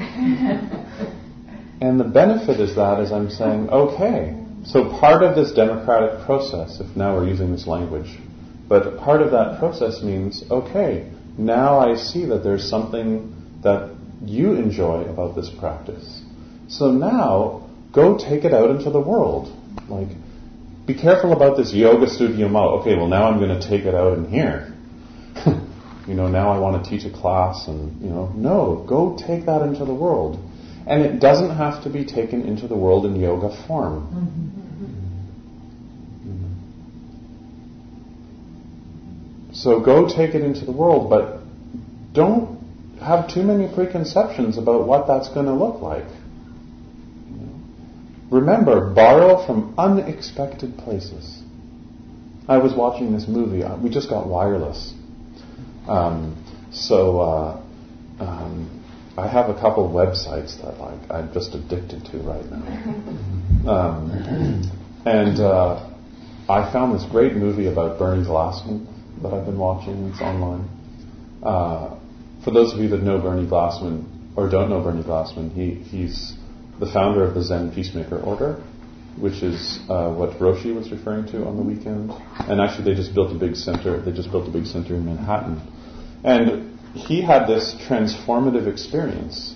and 1.81 1.99
the 2.01 2.05
benefit 2.05 2.61
is 2.61 2.77
that 2.77 3.01
is 3.01 3.13
I'm 3.13 3.31
saying, 3.31 3.71
okay, 3.71 4.37
so 4.65 4.91
part 4.99 5.23
of 5.23 5.37
this 5.37 5.53
democratic 5.53 6.25
process, 6.27 6.81
if 6.81 6.97
now 6.97 7.17
we're 7.17 7.29
using 7.29 7.53
this 7.53 7.67
language, 7.67 8.19
but 8.69 8.99
part 8.99 9.23
of 9.23 9.31
that 9.31 9.59
process 9.59 10.03
means, 10.03 10.45
okay, 10.51 11.11
now 11.39 11.79
I 11.79 11.97
see 11.97 12.27
that 12.27 12.43
there's 12.43 12.69
something 12.69 13.61
that 13.63 13.95
you 14.25 14.55
enjoy 14.55 15.03
about 15.03 15.37
this 15.37 15.49
practice. 15.49 16.23
So 16.69 16.91
now 16.91 17.71
go 17.93 18.19
take 18.19 18.45
it 18.45 18.53
out 18.53 18.71
into 18.71 18.91
the 18.91 19.01
world. 19.01 19.55
Like, 19.89 20.09
be 20.87 20.95
careful 20.95 21.33
about 21.33 21.57
this 21.57 21.73
yoga 21.73 22.09
studio 22.09 22.49
model. 22.49 22.81
Okay, 22.81 22.97
well 22.97 23.09
now 23.09 23.31
I'm 23.31 23.39
going 23.39 23.59
to 23.59 23.69
take 23.69 23.85
it 23.85 23.95
out 23.95 24.19
in 24.19 24.29
here. 24.29 24.75
you 26.07 26.15
know, 26.15 26.29
now 26.29 26.51
I 26.51 26.59
want 26.59 26.83
to 26.83 26.91
teach 26.91 27.05
a 27.05 27.11
class 27.11 27.69
and, 27.69 28.03
you 28.03 28.09
know, 28.09 28.33
no, 28.35 28.85
go 28.89 29.17
take 29.17 29.47
that 29.47 29.63
into 29.63 29.85
the 29.85 29.95
world. 29.95 30.39
And 30.89 31.03
it 31.03 31.21
doesn't 31.21 31.55
have 31.57 31.85
to 31.85 31.91
be 31.91 32.05
taken 32.05 32.43
into 32.43 32.67
the 32.67 32.77
world 32.77 33.05
in 33.05 33.21
yoga 33.21 33.51
form. 33.67 34.49
So 39.53 39.81
go 39.81 40.09
take 40.09 40.35
it 40.35 40.43
into 40.43 40.65
the 40.65 40.73
world, 40.73 41.11
but 41.11 41.41
don't 42.15 42.59
have 43.01 43.29
too 43.29 43.43
many 43.43 43.73
preconceptions 43.73 44.57
about 44.57 44.87
what 44.87 45.07
that's 45.07 45.29
going 45.29 45.47
to 45.47 45.53
look 45.53 45.83
like. 45.83 46.07
Remember, 48.31 48.93
borrow 48.95 49.45
from 49.47 49.75
unexpected 49.77 50.79
places. 50.79 51.43
I 52.47 52.59
was 52.59 52.75
watching 52.75 53.13
this 53.13 53.27
movie. 53.29 53.63
Uh, 53.63 53.77
we 53.79 53.91
just 53.91 54.09
got 54.09 54.27
wireless. 54.27 54.95
Um, 55.87 56.45
so 56.73 57.21
uh, 57.21 57.63
um, 58.21 58.78
I 59.19 59.27
have 59.27 59.51
a 59.51 59.55
couple 59.55 59.85
of 59.85 59.91
websites 59.91 60.63
that 60.63 60.79
like 60.79 61.11
I'm 61.11 61.33
just 61.33 61.53
addicted 61.55 62.05
to 62.13 62.19
right 62.19 62.45
now. 62.51 63.15
Um, 63.69 64.71
and 65.05 65.41
uh, 65.41 65.91
I 66.49 66.73
found 66.73 66.95
this 66.95 67.05
great 67.11 67.35
movie 67.35 67.67
about 67.67 67.99
Bernie 67.99 68.25
Glassman 68.25 68.87
that 69.21 69.35
I've 69.35 69.45
been 69.45 69.59
watching. 69.59 70.11
It's 70.11 70.21
online. 70.21 70.69
Uh, 71.43 71.99
for 72.45 72.53
those 72.53 72.73
of 72.73 72.79
you 72.79 72.89
that 72.91 73.03
know 73.03 73.19
Bernie 73.19 73.49
Glassman 73.49 74.07
or 74.37 74.49
don't 74.49 74.71
know 74.71 74.81
Bernie 74.81 75.03
Glassman, 75.03 75.53
he, 75.53 75.75
he's 75.75 76.35
the 76.79 76.87
founder 76.87 77.25
of 77.25 77.35
the 77.35 77.43
Zen 77.43 77.73
Peacemaker 77.75 78.21
Order, 78.21 78.63
which 79.19 79.43
is 79.43 79.81
uh, 79.91 80.15
what 80.15 80.39
Roshi 80.39 80.75
was 80.75 80.91
referring 80.93 81.27
to 81.33 81.45
on 81.45 81.57
the 81.57 81.63
weekend. 81.63 82.13
And 82.39 82.61
actually, 82.61 82.85
they 82.85 82.95
just 82.95 83.13
built 83.13 83.35
a 83.35 83.39
big 83.39 83.57
center. 83.57 84.01
They 84.01 84.13
just 84.13 84.31
built 84.31 84.49
a 84.49 84.53
big 84.53 84.67
center 84.67 84.95
in 84.95 85.05
Manhattan. 85.05 85.61
And 86.25 86.78
he 86.95 87.23
had 87.23 87.47
this 87.47 87.75
transformative 87.89 88.67
experience 88.67 89.55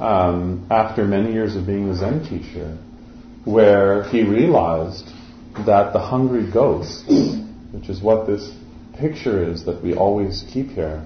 um, 0.00 0.66
after 0.70 1.04
many 1.04 1.32
years 1.32 1.56
of 1.56 1.66
being 1.66 1.88
a 1.88 1.94
Zen 1.94 2.24
teacher, 2.24 2.78
where 3.44 4.04
he 4.04 4.22
realized 4.22 5.10
that 5.66 5.92
the 5.92 5.98
hungry 5.98 6.50
ghosts, 6.50 7.04
which 7.72 7.88
is 7.88 8.00
what 8.00 8.26
this 8.26 8.52
picture 8.98 9.42
is 9.42 9.64
that 9.64 9.82
we 9.82 9.94
always 9.94 10.44
keep 10.52 10.70
here. 10.70 11.04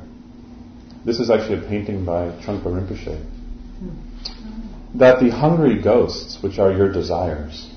This 1.04 1.18
is 1.18 1.30
actually 1.30 1.64
a 1.64 1.68
painting 1.68 2.04
by 2.04 2.28
Trungpa 2.44 2.64
Rinpoche. 2.64 3.28
That 4.94 5.20
the 5.20 5.30
hungry 5.30 5.82
ghosts, 5.82 6.42
which 6.42 6.58
are 6.58 6.70
your 6.70 6.92
desires, 6.92 7.70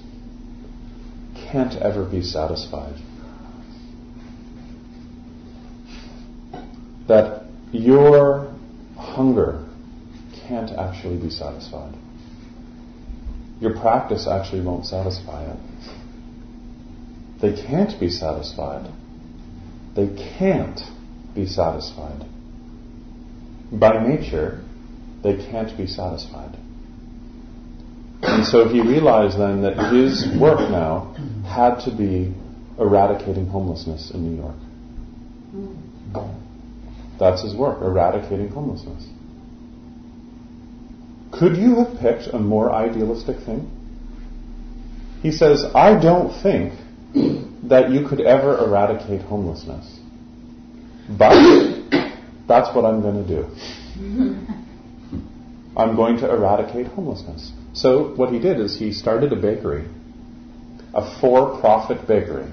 can't 1.36 1.76
ever 1.82 2.06
be 2.06 2.22
satisfied. 2.22 2.96
That 7.08 7.45
your 7.72 8.54
hunger 8.98 9.66
can't 10.48 10.72
actually 10.72 11.18
be 11.18 11.30
satisfied. 11.30 11.94
Your 13.60 13.80
practice 13.80 14.28
actually 14.28 14.62
won't 14.62 14.86
satisfy 14.86 15.52
it. 15.52 15.58
They 17.42 17.54
can't 17.62 18.00
be 18.00 18.10
satisfied. 18.10 18.92
They 19.96 20.08
can't 20.38 20.80
be 21.34 21.46
satisfied. 21.46 22.26
By 23.72 24.06
nature, 24.06 24.62
they 25.24 25.38
can't 25.38 25.76
be 25.78 25.88
satisfied. 25.88 26.58
And 28.22 28.46
so 28.46 28.68
he 28.68 28.82
realized 28.82 29.38
then 29.40 29.62
that 29.62 29.94
his 29.94 30.28
work 30.40 30.60
now 30.70 31.14
had 31.48 31.80
to 31.86 31.92
be 31.96 32.34
eradicating 32.80 33.48
homelessness 33.48 34.12
in 34.12 34.24
New 34.30 34.38
York. 34.42 34.56
That's 37.20 37.42
his 37.44 37.56
work, 37.56 37.82
eradicating 37.82 38.50
homelessness. 38.50 39.08
Could 41.32 41.58
you 41.58 41.76
have 41.76 42.00
picked 42.00 42.34
a 42.34 42.40
more 42.40 42.72
idealistic 42.72 43.40
thing? 43.40 43.70
He 45.22 45.32
says, 45.32 45.66
I 45.76 46.00
don't 46.00 46.32
think 46.42 46.74
that 47.64 47.90
you 47.92 48.08
could 48.08 48.22
ever 48.22 48.58
eradicate 48.58 49.22
homelessness. 49.22 50.00
But 51.10 51.34
that's 52.48 52.76
what 52.76 52.86
I'm 52.86 53.02
going 53.02 53.26
to 53.26 53.28
do. 53.28 53.48
I'm 55.78 55.96
going 55.96 56.18
to 56.18 56.32
eradicate 56.32 56.88
homelessness. 56.88 57.52
So 57.74 58.16
what 58.16 58.32
he 58.32 58.40
did 58.40 58.60
is 58.60 58.78
he 58.78 58.94
started 58.94 59.34
a 59.34 59.36
bakery, 59.36 59.88
a 60.94 61.20
for-profit 61.20 62.08
bakery. 62.08 62.50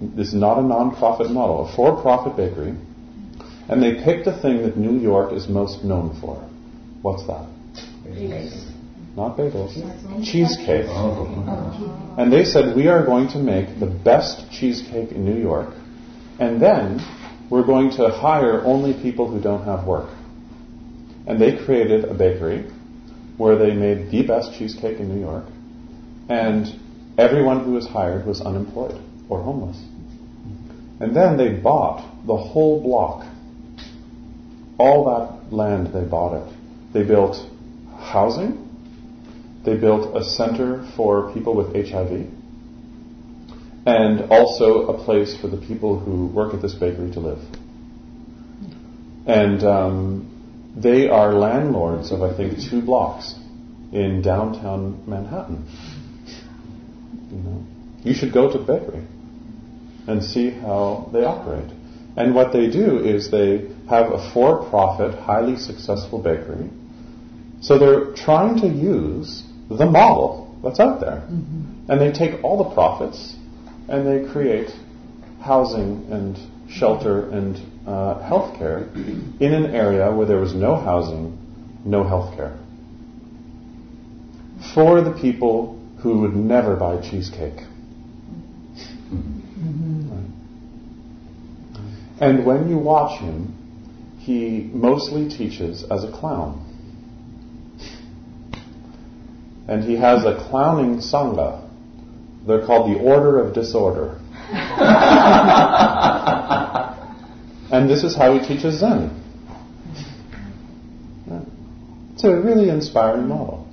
This 0.00 0.28
is 0.28 0.34
not 0.34 0.58
a 0.58 0.62
non-profit 0.62 1.30
model, 1.30 1.68
a 1.68 1.76
for-profit 1.76 2.36
bakery. 2.36 2.74
And 3.68 3.82
they 3.82 4.02
picked 4.02 4.26
a 4.26 4.40
thing 4.40 4.62
that 4.62 4.76
New 4.76 4.98
York 4.98 5.32
is 5.32 5.48
most 5.48 5.84
known 5.84 6.18
for. 6.20 6.36
What's 7.02 7.26
that? 7.26 7.46
Bagels. 8.06 8.64
Not 9.16 9.36
bagels. 9.36 9.74
Cheesecake. 10.24 10.86
And 12.18 12.32
they 12.32 12.44
said, 12.44 12.74
we 12.76 12.88
are 12.88 13.04
going 13.04 13.28
to 13.30 13.38
make 13.38 13.78
the 13.78 13.86
best 13.86 14.50
cheesecake 14.50 15.12
in 15.12 15.24
New 15.24 15.40
York. 15.40 15.74
And 16.38 16.62
then 16.62 17.00
we're 17.50 17.66
going 17.66 17.90
to 17.92 18.08
hire 18.08 18.62
only 18.62 18.94
people 18.94 19.28
who 19.28 19.40
don't 19.40 19.64
have 19.64 19.86
work. 19.86 20.08
And 21.26 21.40
they 21.40 21.56
created 21.64 22.04
a 22.04 22.14
bakery 22.14 22.70
where 23.36 23.56
they 23.56 23.74
made 23.74 24.10
the 24.10 24.26
best 24.26 24.54
cheesecake 24.58 24.98
in 24.98 25.14
New 25.14 25.20
York. 25.20 25.44
And 26.28 26.66
everyone 27.18 27.64
who 27.64 27.72
was 27.72 27.86
hired 27.86 28.24
was 28.26 28.40
unemployed 28.40 29.00
or 29.28 29.42
homeless. 29.42 29.78
And 31.00 31.14
then 31.14 31.36
they 31.36 31.50
bought 31.50 32.04
the 32.26 32.36
whole 32.36 32.82
block. 32.82 33.26
All 34.78 35.04
that 35.06 35.52
land, 35.52 35.92
they 35.92 36.04
bought 36.04 36.34
it. 36.34 36.54
They 36.92 37.02
built 37.02 37.36
housing. 37.98 38.64
They 39.64 39.76
built 39.76 40.16
a 40.16 40.24
center 40.24 40.88
for 40.96 41.32
people 41.34 41.54
with 41.54 41.74
HIV. 41.74 42.28
And 43.86 44.30
also 44.30 44.86
a 44.86 45.04
place 45.04 45.36
for 45.36 45.48
the 45.48 45.56
people 45.56 45.98
who 45.98 46.26
work 46.26 46.54
at 46.54 46.62
this 46.62 46.74
bakery 46.74 47.10
to 47.12 47.20
live. 47.20 47.40
And 49.26 49.62
um, 49.64 50.74
they 50.76 51.08
are 51.08 51.34
landlords 51.34 52.12
of, 52.12 52.22
I 52.22 52.36
think, 52.36 52.58
two 52.70 52.80
blocks 52.80 53.34
in 53.92 54.22
downtown 54.22 55.02
Manhattan. 55.06 55.66
You 57.30 57.36
know, 57.38 57.66
you 58.04 58.14
should 58.14 58.32
go 58.32 58.50
to 58.50 58.58
the 58.58 58.64
bakery 58.64 59.04
and 60.06 60.22
see 60.22 60.50
how 60.50 61.10
they 61.12 61.24
operate. 61.24 61.70
And 62.16 62.34
what 62.34 62.52
they 62.52 62.70
do 62.70 62.98
is 62.98 63.30
they 63.30 63.70
have 63.88 64.12
a 64.12 64.30
for-profit, 64.32 65.18
highly 65.20 65.56
successful 65.56 66.18
bakery. 66.18 66.68
So 67.60 67.78
they're 67.78 68.12
trying 68.14 68.60
to 68.60 68.68
use 68.68 69.42
the 69.68 69.86
model 69.86 70.56
that's 70.62 70.80
out 70.80 71.00
there. 71.00 71.22
Mm-hmm. 71.30 71.90
And 71.90 72.00
they 72.00 72.12
take 72.12 72.44
all 72.44 72.62
the 72.64 72.74
profits 72.74 73.34
and 73.88 74.06
they 74.06 74.30
create 74.30 74.70
housing 75.40 76.06
and 76.10 76.36
shelter 76.70 77.30
and 77.30 77.56
uh, 77.86 78.20
health 78.20 78.58
care 78.58 78.88
in 78.94 79.54
an 79.54 79.74
area 79.74 80.12
where 80.12 80.26
there 80.26 80.38
was 80.38 80.54
no 80.54 80.76
housing, 80.76 81.38
no 81.84 82.04
health 82.04 82.36
care. 82.36 82.58
For 84.74 85.00
the 85.00 85.12
people 85.12 85.80
who 86.02 86.20
would 86.20 86.36
never 86.36 86.76
buy 86.76 87.00
cheesecake. 87.00 87.60
And 92.20 92.44
when 92.44 92.68
you 92.68 92.78
watch 92.78 93.20
him, 93.20 93.54
he 94.28 94.68
mostly 94.74 95.26
teaches 95.26 95.84
as 95.90 96.04
a 96.04 96.12
clown. 96.12 96.62
And 99.66 99.82
he 99.82 99.96
has 99.96 100.26
a 100.26 100.36
clowning 100.50 100.98
sangha. 100.98 101.66
They're 102.46 102.66
called 102.66 102.94
the 102.94 103.00
Order 103.00 103.40
of 103.40 103.54
Disorder. 103.54 104.20
and 107.72 107.88
this 107.88 108.04
is 108.04 108.14
how 108.14 108.38
he 108.38 108.46
teaches 108.46 108.80
Zen. 108.80 109.14
It's 112.12 112.24
a 112.24 112.36
really 112.36 112.68
inspiring 112.68 113.28
model. 113.28 113.66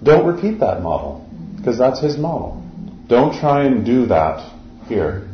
Don't 0.00 0.26
repeat 0.32 0.60
that 0.60 0.80
model, 0.80 1.28
because 1.56 1.76
that's 1.76 1.98
his 2.00 2.16
model. 2.16 2.62
Don't 3.08 3.34
try 3.40 3.64
and 3.64 3.84
do 3.84 4.06
that 4.06 4.48
here. 4.86 5.29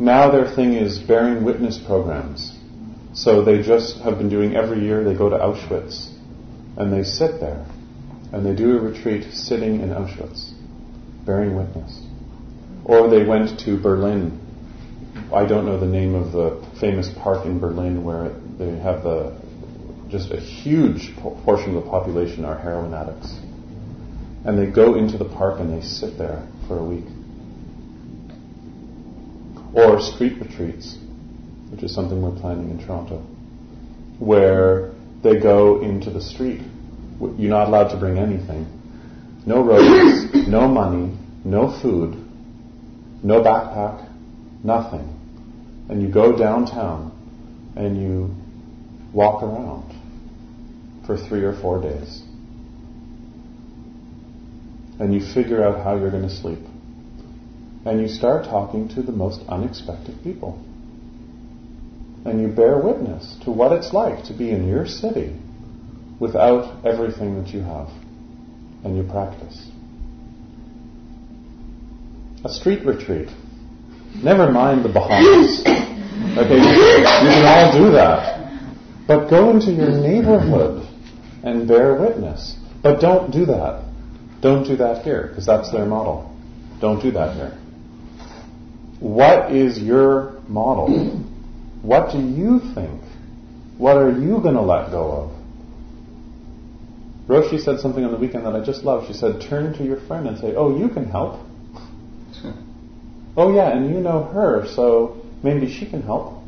Now 0.00 0.30
their 0.30 0.48
thing 0.48 0.72
is 0.72 0.98
bearing 0.98 1.44
witness 1.44 1.76
programs. 1.76 2.56
So 3.12 3.44
they 3.44 3.60
just 3.60 3.98
have 3.98 4.16
been 4.16 4.30
doing 4.30 4.56
every 4.56 4.80
year, 4.80 5.04
they 5.04 5.14
go 5.14 5.28
to 5.28 5.36
Auschwitz 5.36 6.10
and 6.78 6.90
they 6.90 7.04
sit 7.04 7.38
there 7.38 7.66
and 8.32 8.46
they 8.46 8.54
do 8.54 8.78
a 8.78 8.80
retreat 8.80 9.34
sitting 9.34 9.82
in 9.82 9.90
Auschwitz, 9.90 10.52
bearing 11.26 11.54
witness. 11.54 12.02
Or 12.86 13.10
they 13.10 13.24
went 13.26 13.60
to 13.60 13.78
Berlin. 13.78 14.40
I 15.34 15.44
don't 15.44 15.66
know 15.66 15.78
the 15.78 15.84
name 15.84 16.14
of 16.14 16.32
the 16.32 16.66
famous 16.80 17.10
park 17.22 17.44
in 17.44 17.58
Berlin 17.58 18.02
where 18.02 18.30
they 18.58 18.78
have 18.78 19.02
the 19.02 19.38
just 20.08 20.30
a 20.30 20.40
huge 20.40 21.14
portion 21.16 21.76
of 21.76 21.84
the 21.84 21.90
population 21.90 22.46
are 22.46 22.58
heroin 22.58 22.94
addicts. 22.94 23.34
And 24.46 24.58
they 24.58 24.64
go 24.64 24.94
into 24.94 25.18
the 25.18 25.26
park 25.28 25.60
and 25.60 25.70
they 25.70 25.86
sit 25.86 26.16
there 26.16 26.48
for 26.66 26.78
a 26.78 26.84
week 26.84 27.04
or 29.72 30.00
street 30.00 30.40
retreats, 30.40 30.98
which 31.70 31.82
is 31.82 31.94
something 31.94 32.20
we're 32.20 32.38
planning 32.40 32.70
in 32.70 32.84
Toronto, 32.84 33.18
where 34.18 34.92
they 35.22 35.38
go 35.38 35.82
into 35.82 36.10
the 36.10 36.20
street. 36.20 36.62
You're 37.20 37.50
not 37.50 37.68
allowed 37.68 37.88
to 37.90 37.98
bring 37.98 38.18
anything. 38.18 38.66
No 39.46 39.62
roses, 39.62 40.48
no 40.48 40.68
money, 40.68 41.16
no 41.44 41.80
food, 41.80 42.14
no 43.22 43.42
backpack, 43.42 44.08
nothing. 44.64 45.16
And 45.88 46.02
you 46.02 46.08
go 46.08 46.36
downtown 46.36 47.12
and 47.76 48.00
you 48.00 48.34
walk 49.12 49.42
around 49.42 49.94
for 51.06 51.16
three 51.16 51.42
or 51.42 51.58
four 51.60 51.80
days. 51.82 52.22
And 54.98 55.14
you 55.14 55.20
figure 55.32 55.64
out 55.64 55.82
how 55.82 55.96
you're 55.96 56.10
going 56.10 56.28
to 56.28 56.34
sleep. 56.34 56.60
And 57.84 58.00
you 58.00 58.08
start 58.08 58.44
talking 58.44 58.88
to 58.90 59.02
the 59.02 59.12
most 59.12 59.40
unexpected 59.48 60.22
people. 60.22 60.62
And 62.24 62.40
you 62.40 62.48
bear 62.48 62.78
witness 62.78 63.36
to 63.44 63.50
what 63.50 63.72
it's 63.72 63.92
like 63.92 64.24
to 64.24 64.34
be 64.34 64.50
in 64.50 64.68
your 64.68 64.86
city 64.86 65.34
without 66.18 66.84
everything 66.84 67.42
that 67.42 67.52
you 67.52 67.60
have. 67.60 67.88
And 68.84 68.96
you 68.96 69.02
practice. 69.04 69.70
A 72.44 72.48
street 72.48 72.84
retreat. 72.84 73.28
Never 74.22 74.50
mind 74.50 74.84
the 74.84 74.92
Bahamas. 74.92 75.62
Okay, 76.20 76.54
you, 76.54 76.70
you 76.70 77.02
can 77.02 77.44
all 77.46 77.72
do 77.72 77.90
that. 77.92 78.40
But 79.08 79.28
go 79.30 79.50
into 79.50 79.72
your 79.72 79.90
neighborhood 79.90 80.86
and 81.42 81.66
bear 81.66 81.94
witness. 81.94 82.56
But 82.82 83.00
don't 83.00 83.32
do 83.32 83.46
that. 83.46 83.84
Don't 84.40 84.64
do 84.64 84.76
that 84.76 85.02
here, 85.02 85.28
because 85.28 85.46
that's 85.46 85.72
their 85.72 85.86
model. 85.86 86.34
Don't 86.80 87.02
do 87.02 87.10
that 87.12 87.34
here. 87.34 87.58
What 89.00 89.52
is 89.52 89.78
your 89.78 90.40
model? 90.46 91.16
What 91.82 92.12
do 92.12 92.18
you 92.18 92.60
think? 92.74 93.00
What 93.78 93.96
are 93.96 94.10
you 94.10 94.40
going 94.40 94.54
to 94.54 94.60
let 94.60 94.90
go 94.90 95.10
of? 95.10 95.32
Roshi 97.26 97.58
said 97.58 97.80
something 97.80 98.04
on 98.04 98.12
the 98.12 98.18
weekend 98.18 98.44
that 98.44 98.54
I 98.54 98.62
just 98.62 98.84
love. 98.84 99.06
She 99.06 99.14
said, 99.14 99.40
turn 99.40 99.72
to 99.78 99.84
your 99.84 100.00
friend 100.06 100.28
and 100.28 100.38
say, 100.38 100.54
oh, 100.54 100.76
you 100.76 100.90
can 100.90 101.06
help. 101.06 101.40
oh, 103.36 103.54
yeah, 103.54 103.74
and 103.74 103.88
you 103.90 104.00
know 104.00 104.24
her, 104.24 104.66
so 104.66 105.24
maybe 105.42 105.72
she 105.72 105.86
can 105.88 106.02
help. 106.02 106.42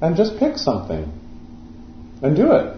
And 0.00 0.16
just 0.16 0.38
pick 0.38 0.58
something 0.58 1.10
and 2.22 2.36
do 2.36 2.52
it. 2.52 2.76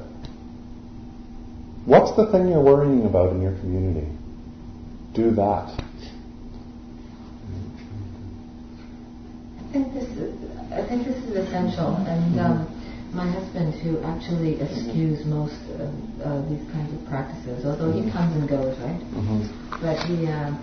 What's 1.85 2.17
the 2.17 2.31
thing 2.33 2.49
you're 2.49 2.63
worrying 2.63 3.05
about 3.05 3.33
in 3.33 3.43
your 3.43 3.59
community? 3.59 4.09
Do 5.13 5.33
that. 5.33 5.84
Think 9.75 9.93
this 9.93 10.07
is, 10.07 10.31
I 10.71 10.87
think 10.87 11.05
this 11.05 11.19
is 11.19 11.35
essential, 11.35 11.97
and 12.07 12.39
um, 12.39 12.63
my 13.13 13.27
husband, 13.27 13.75
who 13.83 13.99
actually 14.07 14.63
eschews 14.63 15.27
most 15.27 15.59
of 15.83 15.91
uh, 16.23 16.47
these 16.49 16.63
kinds 16.71 16.95
of 16.95 17.03
practices, 17.09 17.67
although 17.67 17.91
he 17.91 18.09
comes 18.15 18.39
and 18.39 18.49
goes, 18.49 18.79
right? 18.79 19.03
Mm-hmm. 19.03 19.51
But 19.83 19.99
he, 20.07 20.31
uh, 20.31 20.55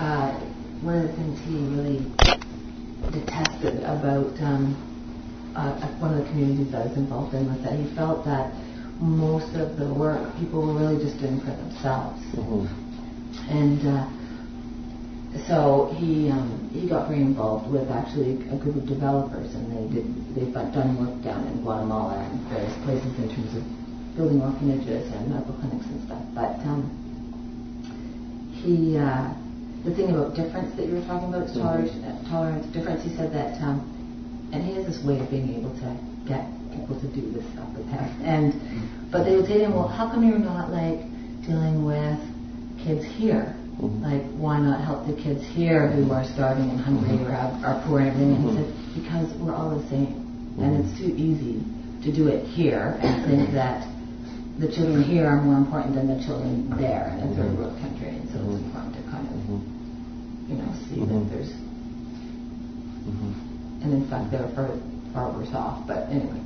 uh, 0.00 0.40
one 0.80 0.96
of 0.96 1.02
the 1.04 1.12
things 1.20 1.36
he 1.44 1.60
really 1.76 2.00
detested 3.12 3.84
about 3.84 4.32
um, 4.40 4.72
uh, 5.54 5.76
one 6.00 6.16
of 6.16 6.24
the 6.24 6.28
communities 6.32 6.72
I 6.72 6.88
was 6.88 6.96
involved 6.96 7.34
in 7.34 7.44
was 7.44 7.60
that 7.60 7.76
he 7.76 7.94
felt 7.94 8.24
that 8.24 8.54
most 9.00 9.54
of 9.54 9.76
the 9.76 9.92
work 9.92 10.34
people 10.38 10.64
were 10.64 10.80
really 10.80 10.96
just 11.04 11.20
doing 11.20 11.40
for 11.40 11.52
themselves. 11.52 12.24
Mm-hmm. 12.32 12.64
And 13.52 13.80
uh, 13.86 14.08
so 15.46 15.94
he 15.98 16.30
um, 16.30 16.70
he 16.72 16.88
got 16.88 17.08
very 17.08 17.20
involved 17.20 17.70
with 17.70 17.90
actually 17.90 18.32
a 18.48 18.56
group 18.56 18.76
of 18.76 18.86
developers, 18.86 19.54
and 19.54 19.70
they 19.70 19.94
did 19.94 20.34
they've 20.34 20.52
done 20.52 20.96
work 20.98 21.22
down 21.22 21.46
in 21.46 21.60
Guatemala 21.62 22.16
and 22.24 22.40
various 22.48 22.74
places 22.84 23.12
in 23.18 23.28
terms 23.28 23.56
of 23.56 23.62
building 24.16 24.40
orphanages 24.40 25.12
and 25.12 25.28
medical 25.30 25.54
clinics 25.60 25.86
and 25.86 26.00
stuff. 26.06 26.22
But 26.34 26.58
um, 26.64 26.88
he 28.52 28.96
uh, 28.96 29.32
the 29.84 29.94
thing 29.94 30.10
about 30.10 30.34
difference 30.34 30.74
that 30.76 30.86
you 30.86 30.94
were 30.94 31.06
talking 31.06 31.28
about, 31.28 31.46
Mm-hmm. 31.48 31.60
tolerance, 31.60 32.28
tolerance, 32.28 32.66
difference. 32.72 33.04
He 33.04 33.14
said 33.16 33.32
that, 33.32 33.60
um, 33.62 33.84
and 34.52 34.64
he 34.64 34.74
has 34.74 34.86
this 34.86 35.04
way 35.04 35.18
of 35.20 35.30
being 35.30 35.54
able 35.54 35.72
to 35.84 35.88
get 36.26 36.44
people 36.72 36.98
to 37.00 37.06
do 37.14 37.30
this 37.32 37.44
stuff 37.52 37.68
with 37.76 37.86
him. 37.88 38.04
And 38.24 38.52
but 39.12 39.24
they 39.24 39.36
would 39.36 39.46
say 39.46 39.58
to 39.58 39.64
him, 39.66 39.74
well, 39.74 39.88
how 39.88 40.08
come 40.10 40.26
you're 40.28 40.38
not 40.38 40.70
like 40.70 41.00
dealing 41.46 41.84
with 41.84 42.18
kids 42.84 43.04
here? 43.04 43.54
Mhm. 43.80 44.02
Like, 44.02 44.24
why 44.34 44.58
not 44.58 44.80
help 44.82 45.06
the 45.06 45.14
kids 45.14 45.44
here 45.54 45.86
who 45.88 46.10
are 46.12 46.24
starving 46.24 46.68
and 46.70 46.80
hungry 46.80 47.14
or 47.24 47.30
have, 47.30 47.62
are 47.62 47.80
poor 47.86 48.00
and 48.00 48.08
everything? 48.10 48.34
And 48.34 48.42
he 48.50 48.56
said, 48.56 48.66
mm-hmm. 48.66 49.00
because 49.02 49.26
we're 49.38 49.54
all 49.54 49.70
the 49.70 49.86
same, 49.88 50.18
mm-hmm. 50.18 50.62
and 50.62 50.70
it's 50.82 50.98
too 50.98 51.14
easy 51.14 51.62
to 52.02 52.10
do 52.10 52.26
it 52.26 52.44
here 52.46 52.98
and 53.00 53.24
think 53.26 53.52
that 53.54 53.86
the 54.58 54.66
children 54.66 55.02
here 55.04 55.26
are 55.26 55.40
more 55.40 55.58
important 55.58 55.94
than 55.94 56.08
the 56.10 56.18
children 56.26 56.66
there 56.78 57.14
in 57.14 57.30
a 57.30 57.34
third 57.38 57.54
world 57.56 57.78
country. 57.78 58.10
And 58.18 58.26
so 58.34 58.42
it's 58.42 58.58
mm-hmm. 58.58 58.66
important 58.66 58.94
to 58.98 59.02
kind 59.14 59.26
of, 59.30 59.38
you 60.50 60.56
know, 60.58 60.70
see 60.90 61.00
that 61.06 61.22
there's, 61.30 61.52
Mm-hmm. 63.08 63.80
and 63.82 63.94
in 63.94 64.04
fact 64.10 64.30
they're 64.30 64.50
far, 64.54 64.68
far 65.14 65.32
worse 65.32 65.48
off. 65.54 65.86
But 65.86 66.10
anyway, 66.12 66.36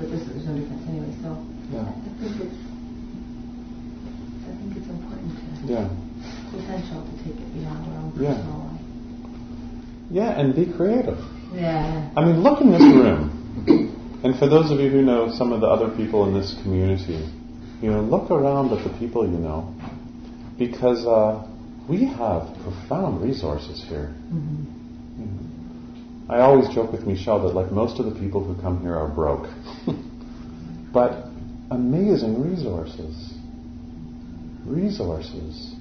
but 0.00 0.08
this, 0.08 0.24
there's 0.24 0.46
no 0.46 0.56
difference 0.56 0.86
anyway. 0.88 1.12
So 1.20 1.36
Yeah. 1.68 1.84
I 1.84 1.92
think 1.92 2.40
it's, 2.40 2.56
I 4.46 4.50
think 4.56 4.76
it's 4.80 4.88
important 4.88 5.28
to, 5.36 5.72
Yeah. 5.72 5.88
It's 6.26 6.64
essential 6.64 7.02
to 7.02 7.24
take 7.24 7.38
it 7.38 7.54
beyond 7.54 7.92
our 7.92 7.98
own 8.00 8.12
Yeah. 8.20 8.34
personal 8.34 8.58
life. 8.58 8.80
Yeah, 10.10 10.40
and 10.40 10.54
be 10.54 10.66
creative. 10.66 11.18
Yeah. 11.52 12.10
I 12.16 12.24
mean, 12.24 12.42
look 12.42 12.60
in 12.60 12.70
this 12.70 12.82
room. 12.82 13.32
And 14.22 14.38
for 14.38 14.48
those 14.48 14.70
of 14.70 14.80
you 14.80 14.90
who 14.90 15.02
know 15.02 15.30
some 15.30 15.52
of 15.52 15.60
the 15.60 15.66
other 15.68 15.88
people 15.96 16.26
in 16.26 16.34
this 16.34 16.54
community, 16.62 17.28
you 17.82 17.90
know, 17.90 18.00
look 18.00 18.30
around 18.30 18.72
at 18.72 18.82
the 18.82 18.98
people 18.98 19.24
you 19.24 19.38
know. 19.38 19.74
Because 20.58 21.06
uh, 21.06 21.46
we 21.88 22.06
have 22.06 22.48
profound 22.62 23.22
resources 23.22 23.84
here. 23.88 24.14
Mm-hmm. 24.32 24.64
Know. 26.28 26.34
I 26.34 26.40
always 26.40 26.68
joke 26.74 26.90
with 26.92 27.06
Michelle 27.06 27.42
that, 27.42 27.54
like, 27.54 27.70
most 27.70 28.00
of 28.00 28.06
the 28.06 28.18
people 28.18 28.42
who 28.42 28.60
come 28.60 28.80
here 28.80 28.96
are 28.96 29.06
broke. 29.08 29.48
but 30.92 31.28
amazing 31.70 32.42
resources. 32.42 33.34
Resources. 34.64 35.75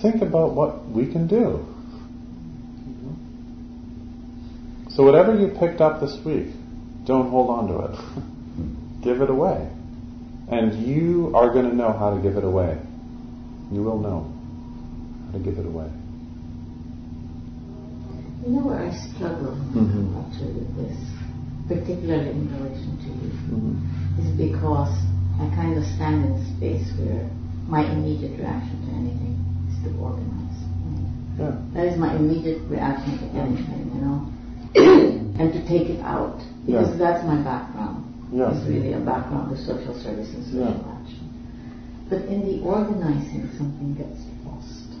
Think 0.00 0.22
about 0.22 0.54
what 0.54 0.88
we 0.88 1.06
can 1.12 1.26
do. 1.26 1.64
So 4.90 5.04
whatever 5.04 5.34
you 5.38 5.48
picked 5.58 5.80
up 5.80 6.00
this 6.00 6.18
week, 6.24 6.48
don't 7.06 7.30
hold 7.30 7.50
on 7.50 7.68
to 7.68 7.78
it. 7.92 9.02
give 9.04 9.20
it 9.22 9.30
away. 9.30 9.68
And 10.48 10.86
you 10.86 11.32
are 11.34 11.50
going 11.52 11.68
to 11.70 11.74
know 11.74 11.92
how 11.92 12.14
to 12.14 12.20
give 12.22 12.36
it 12.36 12.44
away. 12.44 12.78
You 13.70 13.82
will 13.82 13.98
know 13.98 14.32
how 15.26 15.38
to 15.38 15.44
give 15.44 15.58
it 15.58 15.66
away. 15.66 15.88
You 18.44 18.50
know 18.50 18.66
where 18.66 18.78
I 18.78 18.90
struggle 18.92 19.54
Mhm. 19.72 20.18
actually 20.18 20.52
with 20.52 20.76
this, 20.76 20.98
particularly 21.68 22.30
in 22.30 22.50
relation 22.52 22.98
to 22.98 23.06
you, 23.06 23.30
Mm-hmm. 23.54 24.20
is 24.20 24.30
because 24.36 24.92
I 25.40 25.46
kind 25.54 25.78
of 25.78 25.84
stand 25.84 26.24
in 26.26 26.32
a 26.32 26.44
space 26.56 26.92
where 26.98 27.30
my 27.68 27.84
immediate 27.90 28.38
reaction 28.38 28.76
to 28.86 28.92
anything 28.92 29.31
to 29.84 29.90
organize. 29.98 30.58
Yeah. 31.38 31.56
That 31.74 31.86
is 31.86 31.98
my 31.98 32.14
immediate 32.16 32.60
reaction 32.68 33.18
to 33.18 33.26
anything, 33.34 33.90
you 33.94 34.00
know, 34.04 34.18
and 35.40 35.52
to 35.52 35.60
take 35.66 35.88
it 35.88 36.00
out 36.04 36.38
because 36.66 36.90
Yeah. 36.92 36.98
that's 36.98 37.24
my 37.26 37.40
background. 37.42 38.04
Yeah. 38.32 38.52
It's 38.52 38.64
really 38.68 38.92
a 38.92 39.00
background 39.00 39.52
of 39.52 39.58
social 39.58 39.94
service 40.00 40.28
and 40.34 40.44
social 40.46 40.84
action. 40.88 41.28
But 42.08 42.28
in 42.28 42.44
the 42.44 42.60
organizing, 42.64 43.48
something 43.56 43.94
gets 43.96 44.20
lost, 44.44 44.92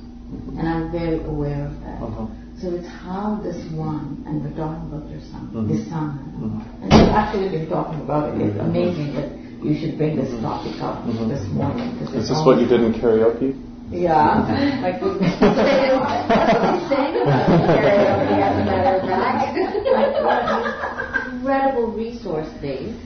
and 0.56 0.64
I'm 0.66 0.90
very 0.90 1.22
aware 1.24 1.66
of 1.68 1.76
that. 1.84 2.00
Uh-huh. 2.00 2.26
So 2.60 2.70
it's 2.72 2.88
how 2.88 3.40
this 3.42 3.58
one, 3.72 4.22
and 4.26 4.40
we're 4.44 4.56
talking 4.56 4.88
about 4.88 5.08
your 5.10 5.20
son, 5.32 5.50
Mhm. 5.52 5.68
his 5.68 5.86
son, 5.88 6.16
Mhm. 6.40 6.82
and 6.82 6.92
we've 6.92 7.14
actually 7.16 7.48
been 7.48 7.68
talking 7.68 8.00
about 8.00 8.32
it. 8.34 8.40
It's 8.40 8.58
amazing 8.60 9.14
that 9.14 9.28
you 9.62 9.74
should 9.74 9.98
bring 9.98 10.16
this 10.16 10.30
topic 10.40 10.80
up 10.80 11.04
this 11.28 11.46
morning. 11.52 11.88
Is 12.14 12.28
this 12.28 12.44
what 12.44 12.60
you 12.60 12.66
did 12.66 12.80
in 12.82 12.94
karaoke? 12.94 13.54
Yeah, 13.92 14.40
like 14.82 15.02
we've 15.02 15.18
been 15.20 15.38
saying 15.38 17.16
about 17.22 17.44
karaoke, 17.68 18.40
as 18.40 18.56
a 18.56 18.64
matter 18.64 18.96
of 18.96 19.02
fact. 19.06 19.52
Like 19.92 20.24
one 20.24 20.38
of 20.40 20.48
these 20.56 21.34
incredible 21.34 21.86
resource 21.92 22.48
days, 22.62 22.96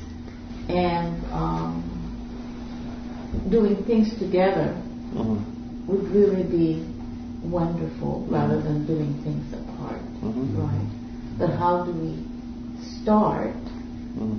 and 0.68 1.24
um, 1.32 1.82
doing 3.51 3.82
things 3.84 4.16
together 4.18 4.74
Mhm. 5.12 5.43
would 5.89 6.09
really 6.11 6.45
be 6.45 6.87
wonderful 7.43 8.24
rather 8.30 8.61
than 8.61 8.87
doing 8.87 9.14
things 9.24 9.45
apart, 9.53 10.01
Mhm. 10.22 10.57
right? 10.59 10.89
But 11.39 11.51
how 11.51 11.82
do 11.84 11.93
we 11.93 12.14
start, 13.03 13.55
Mhm. 14.18 14.39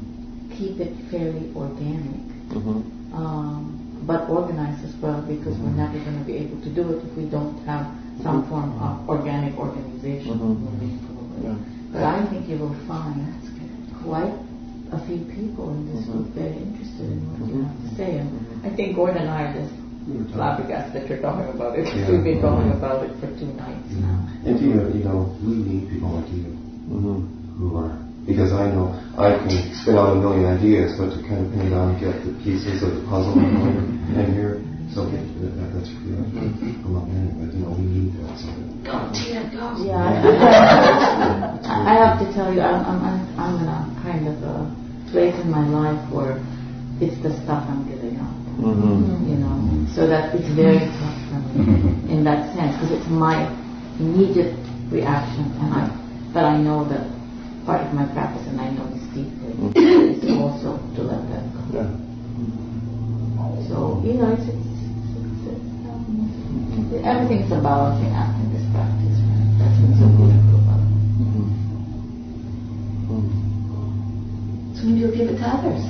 keep 0.58 0.80
it 0.80 0.94
fairly 1.12 1.52
organic, 1.56 2.22
Mhm. 2.52 2.84
um, 3.14 3.80
but 4.08 4.30
organized 4.30 4.84
as 4.88 4.96
well 5.04 5.22
because 5.22 5.54
we're 5.60 5.76
never 5.76 6.00
going 6.00 6.18
to 6.18 6.26
be 6.26 6.38
able 6.38 6.60
to 6.64 6.72
do 6.72 6.96
it 6.96 7.04
if 7.04 7.12
we 7.20 7.30
don't 7.30 7.60
have 7.68 7.86
some 8.24 8.48
form 8.48 8.72
of 8.80 9.08
organic 9.10 9.54
organization 9.60 10.40
mm-hmm. 10.40 10.56
mm-hmm. 10.56 10.74
moving 10.74 10.96
forward. 11.06 11.44
Yeah. 11.44 11.58
But 11.92 12.04
I 12.04 12.26
think 12.32 12.48
you 12.48 12.58
will 12.58 12.76
find 12.88 13.20
quite 14.02 14.34
a 14.96 15.00
few 15.06 15.20
people 15.36 15.76
in 15.76 15.92
this 15.92 16.08
group 16.08 16.32
very 16.32 16.56
interested 16.56 17.12
in 17.12 17.20
what 17.36 17.52
you 17.52 17.62
have 17.68 17.78
to 17.84 17.90
say. 18.00 18.18
And 18.24 18.32
I 18.66 18.72
think 18.72 18.96
Gordon 18.96 19.28
and 19.28 19.30
I 19.30 19.52
are 19.52 19.54
just 19.60 19.76
flabbergasted 20.32 21.04
that 21.04 21.10
you're 21.12 21.22
talking 21.22 21.52
about 21.52 21.78
it. 21.78 21.86
Yeah. 21.92 22.10
We've 22.10 22.24
been 22.24 22.42
talking 22.42 22.72
about 22.72 23.04
it 23.04 23.12
for 23.20 23.28
two 23.36 23.52
nights 23.60 23.92
now. 24.00 24.24
And 24.48 24.56
you, 24.60 24.72
you 24.96 25.04
know, 25.04 25.36
we 25.44 25.56
need 25.60 25.92
people 25.92 26.10
like 26.16 26.32
you 26.32 26.58
Mm-hmm. 26.88 27.60
who 27.60 27.76
are, 27.76 28.00
because 28.28 28.52
I 28.52 28.68
know 28.68 28.92
I 29.16 29.40
can 29.40 29.72
spit 29.72 29.96
out 29.96 30.12
a 30.12 30.20
million 30.20 30.46
ideas, 30.52 31.00
but 31.00 31.16
to 31.16 31.20
kind 31.24 31.48
of 31.48 31.52
pin 31.56 31.68
it 31.68 31.70
down, 31.72 31.96
get 31.96 32.20
the 32.28 32.36
pieces 32.44 32.84
of 32.84 33.00
the 33.00 33.04
puzzle 33.08 33.40
and 33.40 33.96
and 34.20 34.36
you're 34.36 34.60
so 34.92 35.08
gifted 35.08 35.48
at 35.48 35.56
that. 35.56 35.70
That's 35.80 35.92
great. 36.04 36.20
I'm 36.20 36.92
not 36.92 37.08
married, 37.08 37.40
but 37.40 37.50
you 37.56 37.64
know, 37.64 37.72
we 37.72 37.88
need 37.88 38.20
that. 38.20 38.36
So. 38.36 38.52
Yeah, 39.84 40.00
I, 40.00 40.20
I 41.92 41.94
have 42.04 42.20
to 42.20 42.28
tell 42.36 42.54
you, 42.54 42.62
I'm, 42.62 42.84
I'm, 42.84 43.00
I'm, 43.04 43.20
I'm 43.40 43.56
in 43.64 43.68
a 43.68 43.80
kind 44.04 44.28
of 44.28 44.36
a 44.44 44.58
place 45.12 45.36
in 45.40 45.52
my 45.52 45.68
life 45.68 46.00
where 46.12 46.40
it's 47.00 47.16
the 47.24 47.32
stuff 47.44 47.64
I'm 47.68 47.88
giving 47.88 48.20
up. 48.20 48.32
Mm-hmm. 48.60 49.28
You 49.28 49.38
know, 49.40 49.56
so 49.94 50.08
that 50.08 50.36
it's 50.36 50.50
very 50.56 50.80
tough 50.80 51.20
for 51.32 51.40
me 51.56 52.12
in 52.12 52.24
that 52.24 52.56
sense 52.56 52.76
because 52.76 52.92
it's 52.92 53.08
my 53.08 53.48
immediate 54.00 54.56
reaction, 54.92 55.52
and 55.62 55.74
I, 55.74 55.88
but 56.34 56.44
I 56.44 56.58
know 56.58 56.88
that 56.90 57.17
part 57.68 57.84
of 57.84 57.92
my 57.92 58.08
practice, 58.16 58.48
and 58.48 58.56
I 58.64 58.72
know 58.72 58.88
this 58.96 59.04
deeply, 59.12 59.52
is 59.76 60.24
also 60.40 60.80
to 60.96 61.02
let 61.04 61.20
that 61.28 61.44
go. 61.52 61.60
Yeah. 61.76 61.92
So 63.68 64.00
you 64.08 64.16
know, 64.16 64.32
it's, 64.32 64.48
it's, 64.48 64.56
it's, 64.56 65.52
it's 65.52 65.68
um, 65.84 66.32
everything's 67.04 67.52
a 67.52 67.60
balancing 67.60 68.16
act 68.16 68.40
in 68.40 68.56
this 68.56 68.64
practice. 68.72 69.20
Right? 69.20 69.52
That's 69.60 69.76
what's 69.84 70.00
so 70.00 70.08
mm-hmm. 70.08 70.32
beautiful 70.32 70.64
about 70.64 70.80
it. 70.80 70.96
Mm-hmm. 71.20 71.60
So 74.80 74.82
maybe 74.88 75.04
you'll 75.04 75.12
give 75.12 75.28
it 75.28 75.36
to 75.44 75.48
others. 75.52 75.84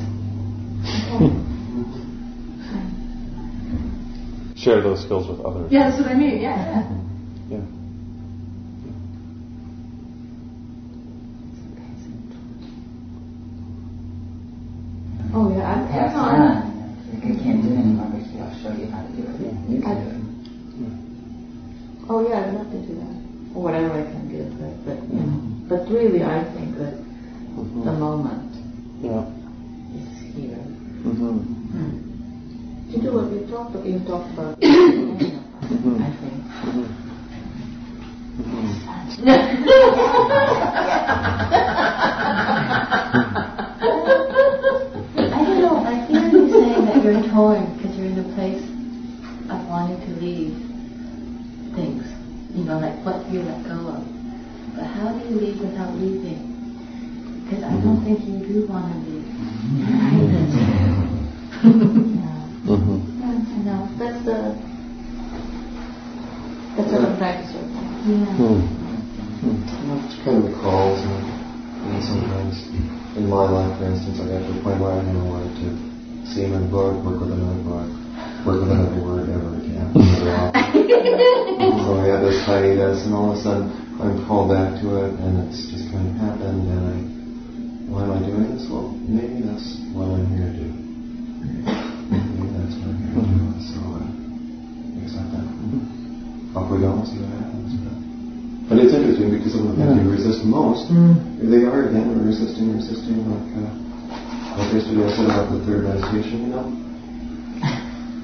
Share 4.57 4.81
those 4.81 5.05
skills 5.05 5.29
with 5.29 5.39
others. 5.45 5.69
Yeah, 5.71 5.89
that's 5.93 6.01
what 6.01 6.09
I 6.09 6.15
mean. 6.15 6.41
Yeah, 6.41 6.57
yeah. 6.57 6.81
Yeah. 7.47 7.61
Oh 15.33 15.53
yeah, 15.53 15.69
I, 15.69 15.85
Pass 15.91 16.15
I, 16.15 16.17
it 16.17 16.41
on. 16.41 16.65
If 17.13 17.23
you 17.23 17.35
can't 17.43 17.61
do 17.61 17.69
it 17.69 17.77
anymore, 17.77 18.09
but 18.09 18.23
I'll 18.41 18.55
show 18.57 18.73
you 18.73 18.87
how 18.89 19.05
to 19.05 19.11
do 19.13 19.21
it. 19.21 19.29
You 19.69 19.79
can 19.79 19.95
do 20.01 20.09
it. 20.09 20.17
Oh 22.09 22.19
yeah, 22.27 22.39
I'd 22.47 22.53
love 22.55 22.71
to 22.71 22.79
do 22.81 22.95
that. 22.95 23.15
Or 23.53 23.61
whatever 23.63 23.93
I 23.93 24.03
can 24.03 24.25
give, 24.27 24.49
but, 24.57 24.73
but 24.83 24.97
you 25.13 25.21
know. 25.21 25.37
But 25.69 25.87
really, 25.93 26.23
I 26.23 26.43
think 26.55 26.77
that 26.79 26.95
the 26.97 27.93
moment 27.93 28.51
Yeah. 29.03 29.27
is 29.93 30.17
here. 30.33 30.57
Mm-hmm. 31.05 31.55
To 32.87 32.95
do 33.01 33.11
what 33.13 33.27
we 33.29 33.39
talked 33.51 33.75
about, 33.75 33.85
you 33.85 33.99
talked 34.07 34.31
about. 34.31 34.55
I 34.57 34.65
think. 36.23 36.39
I 45.17 45.43
don't 45.43 45.59
know. 45.59 45.75
I 45.83 46.05
hear 46.07 46.27
you 46.31 46.47
saying 46.47 46.85
that 46.85 47.03
you're 47.03 47.23
torn 47.33 47.75
because 47.75 47.93
you're 47.97 48.07
in 48.07 48.19
a 48.19 48.27
place 48.35 48.63
of 49.51 49.59
wanting 49.67 49.99
to 50.07 50.11
leave 50.23 50.55
things. 51.75 52.05
You 52.55 52.63
know, 52.63 52.79
like 52.79 53.03
what 53.03 53.19
do 53.27 53.31
you 53.35 53.43
let 53.43 53.63
go 53.65 53.99
of? 53.99 54.03
But 54.75 54.85
how 54.85 55.11
do 55.11 55.19
you 55.27 55.35
leave 55.35 55.59
without 55.59 55.93
leaving? 55.95 56.39
Because 57.43 57.63
I 57.63 57.75
don't 57.83 57.96
think 58.07 58.23
you 58.23 58.39
do 58.39 58.67
want 58.71 58.87
to 58.87 58.99
leave. 59.03 59.27
Yeah. 61.67 62.47
Mm-hmm. 62.67 62.99
I 63.19 63.59
know. 63.67 63.83
That's 63.99 64.23
the. 64.23 64.55
That's 66.77 66.91
what 66.91 67.03
I'm 67.03 67.17
practicing. 67.17 67.67
Hmm. 67.67 68.11
yeah. 68.11 68.31
Hmm. 68.31 69.59
You 69.67 69.83
know, 69.91 69.99
it's 70.07 70.15
kind 70.23 70.39
of 70.39 70.43
the 70.47 70.55
calls 70.55 71.03
and, 71.03 71.19
and 71.19 71.99
sometimes 72.03 72.55
in 73.19 73.27
my 73.27 73.43
life, 73.43 73.75
for 73.79 73.91
instance, 73.91 74.19
I 74.23 74.31
got 74.31 74.39
to 74.39 74.53
the 74.55 74.63
point 74.63 74.79
where 74.79 74.95
I 74.95 75.03
didn't 75.03 75.27
wanted 75.27 75.51
to 75.67 75.69
see 76.31 76.47
him 76.47 76.55
in 76.55 76.63
a 76.63 76.71
book, 76.71 77.03
work 77.03 77.19
with 77.19 77.31
another 77.35 77.59
book, 77.63 77.91
work 78.47 78.63
with 78.63 78.71
another 78.71 79.03
word 79.03 79.27
ever 79.31 79.51
again. 79.59 79.91
so 81.83 81.91
I 81.99 82.07
had 82.07 82.23
this 82.23 82.39
hiatus 82.45 83.03
and 83.03 83.15
all 83.15 83.31
of 83.31 83.39
a 83.39 83.41
sudden 83.41 83.67
I'm 83.99 84.21
called 84.27 84.51
back 84.53 84.79
to 84.83 84.87
it 85.07 85.11
and 85.19 85.49
it's 85.49 85.65
just 85.71 85.89
kind 85.89 86.05
of 86.07 86.15
happened 86.21 86.69
and 86.69 86.83
I, 86.93 86.96
why 87.97 88.05
am 88.05 88.13
I 88.13 88.21
doing 88.21 88.53
this? 88.53 88.69
Well, 88.69 88.93
maybe 89.09 89.41
that's 89.41 89.81
what 89.89 90.13
I'm 90.13 90.29
here 90.29 90.45
to 90.45 90.53
do. 90.53 90.69
Maybe 92.13 92.45
that's 92.53 92.77
what 92.77 92.93
I'm 92.93 93.01
here 93.01 93.17
to 93.17 93.25
do. 93.25 93.57
So 93.57 93.81
uh, 93.81 95.01
accept 95.01 95.33
that. 95.33 95.41
Off 96.53 96.69
we 96.69 96.77
go, 96.77 96.93
see 97.09 97.17
what 97.25 97.33
happens. 97.41 97.73
But, 98.69 98.77
it's 98.85 98.93
interesting 98.93 99.33
because 99.33 99.57
of 99.57 99.65
the 99.65 99.73
things 99.81 99.97
you 99.97 100.13
resist 100.13 100.45
most, 100.45 100.93
they 101.41 101.65
are 101.65 101.89
again 101.89 102.13
resisting, 102.21 102.77
resisting, 102.77 103.25
like, 103.25 103.65
uh, 103.65 104.61
like 104.61 104.77
yesterday 104.77 105.01
I 105.01 105.11
said 105.17 105.33
about 105.33 105.49
the 105.49 105.65
third 105.65 105.89
meditation, 105.89 106.37
you 106.45 106.51
know? 106.53 106.69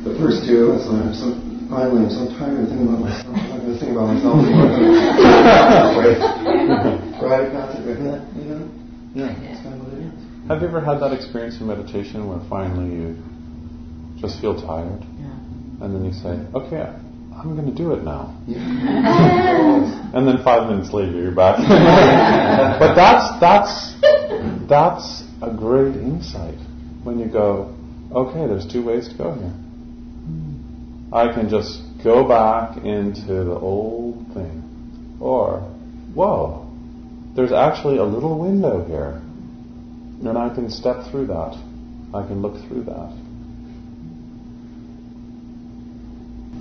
The 0.06 0.14
first 0.22 0.46
two, 0.46 0.78
it's 0.78 0.86
like, 0.86 1.02
I'm 1.02 1.18
so, 1.18 1.34
finally, 1.66 2.06
I'm 2.06 2.14
so 2.14 2.30
tired 2.38 2.62
of 2.62 2.70
thinking 2.70 2.94
about 2.94 3.10
myself. 3.10 3.34
I'm 3.34 3.50
not 3.50 3.58
going 3.58 3.74
to 3.74 3.80
think 3.82 3.92
about 3.98 4.14
myself 4.14 4.38
anymore. 4.38 4.70
right? 5.98 6.20
Right? 7.26 7.48
Concept, 7.50 7.90
right? 7.90 8.22
You 8.38 8.46
know? 8.54 8.83
Yeah. 9.14 9.28
That's 9.28 9.62
kind 9.62 9.76
of 9.76 9.86
what 9.86 9.94
it 9.94 10.08
is. 10.08 10.48
Have 10.48 10.62
you 10.62 10.68
ever 10.68 10.82
had 10.82 11.00
that 11.00 11.14
experience 11.14 11.60
in 11.60 11.68
meditation 11.68 12.28
where 12.28 12.42
finally 12.50 12.92
you 12.92 13.18
just 14.20 14.42
feel 14.42 14.60
tired? 14.60 15.02
Yeah. 15.20 15.86
And 15.86 15.96
then 15.96 16.04
you 16.04 16.14
say, 16.14 16.36
okay, 16.54 16.92
I'm 17.36 17.56
going 17.56 17.70
to 17.70 17.76
do 17.76 17.94
it 17.94 18.04
now. 18.04 18.36
Yeah. 18.48 20.00
And 20.14 20.28
then 20.28 20.44
five 20.44 20.70
minutes 20.70 20.94
later 20.94 21.12
you're 21.12 21.34
back. 21.34 21.58
but 22.80 22.94
that's, 22.94 23.40
that's, 23.40 23.96
that's 24.70 25.24
a 25.42 25.52
great 25.52 25.96
insight 25.96 26.60
when 27.04 27.18
you 27.18 27.26
go, 27.26 27.76
okay, 28.12 28.46
there's 28.48 28.72
two 28.72 28.86
ways 28.86 29.10
to 29.10 29.18
go 29.18 29.34
here. 29.34 29.50
Hmm. 29.50 31.10
I 31.12 31.34
can 31.34 31.50
just 31.50 31.82
go 32.04 32.28
back 32.28 32.78
into 32.78 33.44
the 33.44 33.58
old 33.58 34.28
thing. 34.36 35.18
Or, 35.20 35.62
whoa, 36.14 36.63
there's 37.36 37.52
actually 37.52 37.98
a 37.98 38.04
little 38.04 38.38
window 38.40 38.84
here. 38.86 39.20
And 40.28 40.38
I 40.38 40.50
can 40.54 40.70
step 40.70 40.98
through 41.12 41.28
that. 41.28 41.56
I 42.14 42.26
can 42.28 42.42
look 42.42 42.56
through 42.68 42.84
that. 42.84 43.12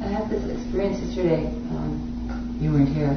I 0.03 0.07
had 0.09 0.29
this 0.31 0.43
experience 0.51 0.99
yesterday. 1.05 1.47
Um, 1.71 2.59
you 2.61 2.73
weren't 2.73 2.89
here. 2.89 3.15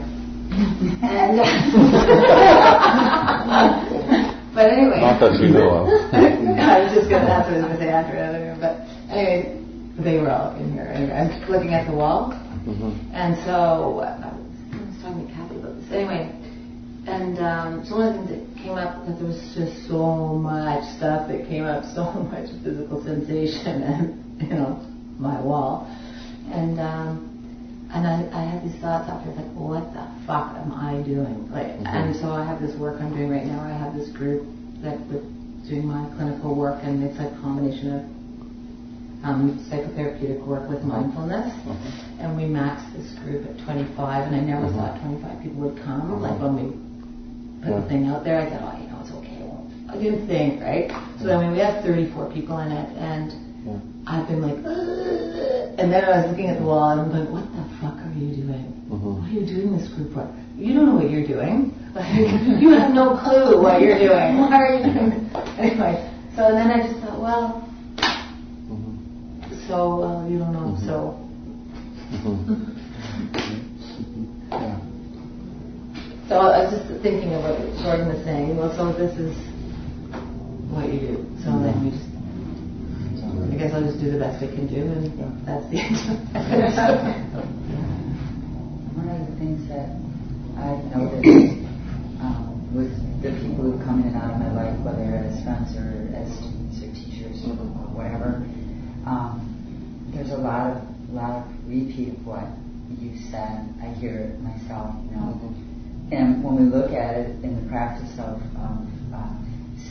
and, 1.02 1.38
but 4.54 4.70
anyway. 4.70 5.02
Not 5.02 5.20
that 5.20 5.34
you 5.42 5.50
know 5.50 5.70
of. 5.70 5.88
I 6.14 6.80
was 6.84 6.94
just 6.94 7.10
going 7.10 7.26
to 7.26 7.32
ask 7.32 7.48
what 7.50 7.58
I 7.58 7.60
was 7.60 7.66
going 7.66 7.74
to 7.74 7.80
say 7.82 7.90
after 7.90 8.14
it. 8.16 8.60
But 8.62 8.86
anyway, 9.10 9.58
they 9.98 10.20
were 10.20 10.30
all 10.30 10.54
in 10.58 10.74
here. 10.74 10.86
Anyway, 10.94 11.12
I 11.14 11.24
was 11.26 11.50
looking 11.50 11.74
at 11.74 11.88
the 11.88 11.94
wall. 11.96 12.34
Mhm. 12.68 12.94
And 13.14 13.36
so 13.46 14.00
uh, 14.02 14.18
I 14.22 14.28
was, 14.34 14.46
I 14.74 14.76
was 14.86 14.96
talking 15.02 15.26
to 15.28 15.34
Kathy 15.34 15.56
about 15.58 15.76
this. 15.78 15.90
Anyway, 15.92 16.30
and 17.08 17.38
um, 17.38 17.86
so 17.86 17.98
one 17.98 18.18
of 18.18 18.28
the 18.28 18.36
things 18.36 18.56
that 18.56 18.64
came 18.64 18.78
up 18.78 19.06
that 19.06 19.14
there 19.20 19.28
was 19.28 19.38
just 19.54 19.88
so 19.88 20.34
much 20.34 20.82
stuff 20.98 21.28
that 21.30 21.46
came 21.48 21.64
up, 21.64 21.84
so 21.96 22.10
much 22.34 22.50
physical 22.64 23.04
sensation, 23.04 23.84
and 23.90 24.42
you 24.42 24.56
know, 24.58 24.82
my 25.20 25.40
wall. 25.42 25.86
And 26.50 26.80
um, 26.80 27.32
and 27.94 28.08
I, 28.08 28.26
I 28.34 28.44
had 28.50 28.64
these 28.66 28.80
thoughts 28.82 29.10
after 29.10 29.30
like, 29.32 29.54
what 29.54 29.94
the 29.94 30.04
fuck 30.26 30.58
am 30.58 30.74
I 30.74 31.02
doing? 31.06 31.50
Like, 31.52 31.78
and 31.86 32.16
so 32.18 32.34
I 32.34 32.44
have 32.44 32.60
this 32.60 32.76
work 32.78 33.00
I'm 33.00 33.14
doing 33.14 33.30
right 33.30 33.46
now. 33.46 33.62
I 33.62 33.78
have 33.78 33.94
this 33.94 34.10
group 34.10 34.44
that 34.82 35.00
with 35.08 35.24
doing 35.70 35.86
my 35.86 36.10
clinical 36.18 36.56
work, 36.56 36.82
and 36.82 37.04
it's 37.04 37.18
a 37.22 37.30
combination 37.42 37.94
of 37.94 38.02
um, 39.26 39.58
psychotherapeutic 39.70 40.46
work 40.46 40.70
with 40.70 40.82
mindfulness. 40.82 41.54
And 42.20 42.38
we 42.38 42.44
maxed 42.44 42.94
this 42.94 43.14
group 43.22 43.46
at 43.46 43.58
25, 43.66 43.94
and 44.28 44.36
I 44.36 44.42
never 44.42 44.70
thought 44.74 45.02
25 45.02 45.42
people 45.42 45.70
would 45.70 45.78
come. 45.84 46.22
Like 46.22 46.38
when 46.42 46.56
we 46.56 46.85
put 47.62 47.70
Yeah. 47.72 47.80
the 47.80 47.88
thing 47.90 48.08
out 48.08 48.24
there, 48.24 48.40
I 48.42 48.50
thought, 48.50 48.74
oh, 48.76 48.82
you 48.84 48.88
know, 48.92 49.00
it's 49.02 49.12
okay. 49.12 49.38
Well, 49.42 49.66
I 49.90 49.98
didn't 49.98 50.28
think, 50.28 50.62
right? 50.62 50.92
So 51.22 51.32
I 51.38 51.42
mean, 51.44 51.52
we 51.54 51.60
have 51.60 51.84
34 51.84 52.26
people 52.32 52.58
in 52.60 52.72
it, 52.72 52.90
and 52.98 53.34
Yeah. 53.66 53.74
I've 54.08 54.28
been 54.28 54.42
like, 54.42 54.58
"Ugh." 54.66 55.80
and 55.80 55.92
then 55.92 56.04
I 56.06 56.18
was 56.22 56.30
looking 56.30 56.50
at 56.50 56.60
the 56.60 56.66
wall, 56.66 56.90
and 56.92 57.02
I'm 57.02 57.12
like, 57.20 57.30
what 57.32 57.44
the 57.56 57.64
fuck 57.82 57.98
are 58.06 58.14
you 58.18 58.36
doing? 58.44 58.66
Mhm. 58.92 59.20
What 59.22 59.30
are 59.30 59.34
you 59.34 59.46
doing 59.46 59.78
this 59.78 59.88
group 59.90 60.16
work? 60.16 60.28
You 60.58 60.74
don't 60.76 60.86
know 60.86 60.96
what 60.96 61.10
you're 61.10 61.28
doing. 61.28 61.74
Like, 61.96 62.14
you 62.62 62.70
have 62.72 62.94
no 62.94 63.18
clue 63.18 63.62
what 63.62 63.82
you're 63.82 63.98
doing. 64.00 64.38
Why 64.42 64.56
are 64.56 64.74
you 64.76 64.84
doing? 64.84 65.30
Anyway, 65.58 66.10
so 66.36 66.42
then 66.52 66.72
I 66.72 66.88
just 66.88 67.00
thought, 67.00 67.20
well, 67.20 67.68
Mhm. 68.72 69.68
so 69.68 70.04
uh, 70.04 70.28
you 70.28 70.38
don't 70.40 70.54
know, 70.54 70.78
so 70.86 71.20
So 76.28 76.42
I 76.42 76.66
was 76.66 76.74
just 76.74 76.90
thinking 77.04 77.36
of 77.38 77.44
what 77.46 77.54
Jordan 77.86 78.10
was 78.10 78.18
saying. 78.26 78.58
Well, 78.58 78.74
so 78.74 78.90
this 78.98 79.14
is 79.14 79.38
what 80.74 80.90
you 80.90 80.98
do. 81.00 81.22
So 81.46 81.54
mm-hmm. 81.54 81.70
then 81.70 81.94
just, 81.94 82.10
I 83.54 83.62
guess 83.62 83.70
I'll 83.78 83.86
just 83.86 84.02
do 84.02 84.10
the 84.10 84.18
best 84.18 84.42
I 84.42 84.50
can 84.50 84.66
do, 84.66 84.90
and 84.90 85.06
yeah. 85.14 85.30
that's 85.46 85.70
the 85.70 85.86
end. 85.86 86.02
One 88.98 89.06
of 89.06 89.22
the 89.22 89.38
things 89.38 89.70
that 89.70 89.94
I've 90.58 90.82
noticed 90.98 91.62
um, 92.26 92.74
with 92.74 92.90
the 93.22 93.30
people 93.46 93.70
who 93.70 93.78
come 93.86 94.02
in 94.02 94.10
and 94.10 94.18
out 94.18 94.34
of 94.34 94.42
my 94.42 94.50
life, 94.50 94.74
whether 94.82 95.30
as 95.30 95.38
friends 95.46 95.78
or 95.78 96.10
as 96.18 96.26
students 96.42 96.82
or 96.82 96.90
teachers 96.90 97.38
or 97.46 97.54
whatever, 97.94 98.42
um, 99.06 99.46
there's 100.10 100.34
a 100.34 100.42
lot 100.42 100.74
of 100.74 100.82
lot 101.14 101.46
of 101.46 101.54
repeat 101.70 102.18
of 102.18 102.26
what 102.26 102.50
you 102.98 103.14
said. 103.30 103.62
I 103.78 103.94
hear 104.02 104.34
it 104.34 104.42
myself, 104.42 104.98
you 105.06 105.22
know. 105.22 105.38
Mm-hmm. 105.38 105.65
And 106.12 106.44
when 106.44 106.56
we 106.56 106.66
look 106.70 106.92
at 106.92 107.18
it 107.18 107.44
in 107.44 107.64
the 107.64 107.70
practice 107.70 108.12
of, 108.20 108.42
uh, 108.60 108.78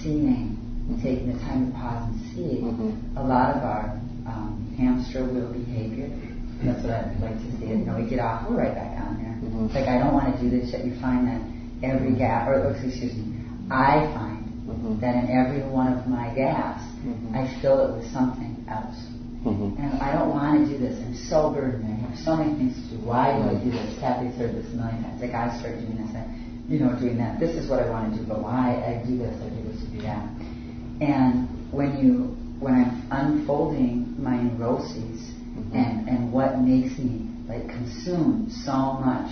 seeing, 0.01 0.55
mm-hmm. 0.87 1.03
taking 1.03 1.33
the 1.33 1.39
time 1.41 1.73
to 1.73 1.79
pause 1.79 2.07
and 2.07 2.21
see, 2.31 2.62
mm-hmm. 2.62 3.17
a 3.17 3.25
lot 3.25 3.57
of 3.57 3.62
our 3.65 3.99
um, 4.27 4.75
hamster 4.79 5.25
wheel 5.25 5.51
behavior, 5.53 6.09
that's 6.62 6.85
what 6.85 6.93
I'd 6.95 7.19
like 7.21 7.35
to 7.35 7.51
see. 7.59 7.67
You 7.67 7.83
know, 7.83 7.99
we 7.99 8.09
get 8.09 8.21
off, 8.21 8.49
we're 8.49 8.62
right 8.62 8.75
back 8.75 9.01
on 9.03 9.19
there. 9.19 9.35
Mm-hmm. 9.43 9.67
It's 9.67 9.75
like, 9.75 9.89
I 9.89 9.99
don't 9.99 10.15
want 10.15 10.37
to 10.37 10.41
do 10.41 10.51
this, 10.51 10.71
yet 10.71 10.85
you 10.85 10.95
find 11.01 11.27
that 11.27 11.43
every 11.83 12.15
mm-hmm. 12.15 12.19
gap, 12.19 12.49
or 12.49 12.71
excuse 12.71 13.17
me, 13.17 13.43
I 13.71 14.07
find 14.15 14.45
mm-hmm. 14.71 15.01
that 15.01 15.17
in 15.19 15.35
every 15.35 15.67
one 15.69 15.93
of 15.99 16.07
my 16.07 16.33
gaps, 16.35 16.85
I 17.35 17.51
fill 17.61 17.81
it 17.85 17.97
with 17.99 18.07
something 18.12 18.65
else. 18.71 18.97
Mm-hmm. 19.45 19.76
And 19.80 20.01
I 20.01 20.12
don't 20.16 20.30
want 20.30 20.66
to 20.66 20.72
do 20.72 20.78
this. 20.78 20.99
I'm 21.05 21.14
so 21.14 21.53
burdened. 21.53 21.84
I 21.84 22.09
have 22.09 22.18
so 22.18 22.36
many 22.36 22.57
things 22.57 22.74
to 22.74 22.97
do. 22.97 23.05
Why 23.05 23.36
do 23.36 23.45
I 23.45 23.62
do 23.62 23.70
this? 23.70 23.99
Kathy's 24.01 24.34
heard 24.36 24.57
this 24.57 24.66
a 24.72 24.76
million 24.76 25.03
times. 25.03 25.20
Like 25.20 25.34
I 25.36 25.53
start 25.61 25.78
doing 25.80 26.01
this, 26.01 26.16
I, 26.16 26.24
you 26.66 26.80
know, 26.80 26.99
doing 26.99 27.18
that. 27.18 27.38
This 27.38 27.55
is 27.55 27.68
what 27.68 27.80
I 27.80 27.90
want 27.90 28.12
to 28.12 28.18
do, 28.18 28.24
but 28.26 28.40
why 28.40 28.80
I 28.80 29.05
do 29.07 29.18
this, 29.18 29.36
I 29.36 29.49
do 29.53 29.61
this, 29.68 29.82
I 29.84 29.88
do 29.92 30.01
that. 30.09 30.24
And 31.05 31.72
when 31.72 32.01
you, 32.01 32.32
when 32.59 32.72
I'm 32.72 33.05
unfolding 33.12 34.16
my 34.16 34.40
neuroses 34.40 35.20
mm-hmm. 35.53 35.76
and 35.76 36.09
and 36.09 36.32
what 36.32 36.59
makes 36.59 36.97
me 36.99 37.28
like 37.49 37.68
consume 37.68 38.49
so 38.64 38.97
much 39.05 39.30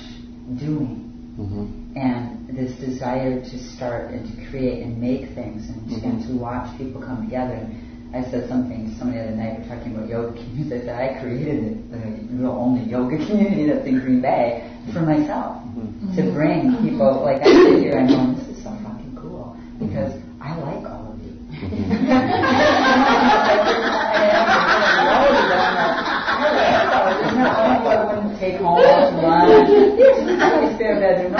doing. 0.59 1.09
Mm-hmm. 1.39 1.97
And 1.97 2.49
this 2.57 2.79
desire 2.79 3.41
to 3.41 3.59
start 3.77 4.11
and 4.11 4.29
to 4.29 4.51
create 4.51 4.83
and 4.83 5.01
make 5.01 5.35
things 5.35 5.69
and, 5.69 5.89
to, 5.89 5.95
and 6.05 6.21
mm-hmm. 6.21 6.37
to 6.37 6.39
watch 6.39 6.77
people 6.77 7.01
come 7.01 7.25
together. 7.25 7.67
And, 8.13 8.27
I 8.27 8.31
said 8.31 8.49
something 8.49 8.91
to 8.91 8.99
somebody 8.99 9.19
the 9.21 9.29
other 9.29 9.37
night, 9.37 9.61
we're 9.61 9.69
talking 9.75 9.95
about 9.95 10.09
yoga 10.09 10.33
communities. 10.33 10.73
I 10.73 10.79
said, 10.85 10.97
I 10.97 11.21
created 11.21 11.91
the 11.91 11.99
real 12.35 12.53
only 12.53 12.85
yoga 12.91 13.17
community 13.27 13.67
that's 13.67 13.87
in 13.87 14.01
Green 14.01 14.21
Bay 14.21 14.69
for 14.93 15.01
myself. 15.01 15.63
Mm-hmm. 15.73 16.17
To 16.17 16.23
bring 16.33 16.77
people, 16.83 17.23
like 17.25 17.43
I 17.43 17.47
sit 17.47 17.79
here 17.81 17.99
and 17.99 18.09
go, 18.09 18.35
this 18.39 18.57
is 18.57 18.63
so 18.63 18.71
fucking 18.85 19.17
cool. 19.21 19.57
Because 19.79 20.13
I 20.41 20.57
like 20.59 20.85
all 20.85 21.13
of 21.13 21.19
you. 21.23 21.33
Mm-hmm. 21.41 22.13
take 28.43 28.59
home 28.59 28.75
lunch, 29.23 29.71
spare 30.75 30.99
bedroom, 30.99 31.33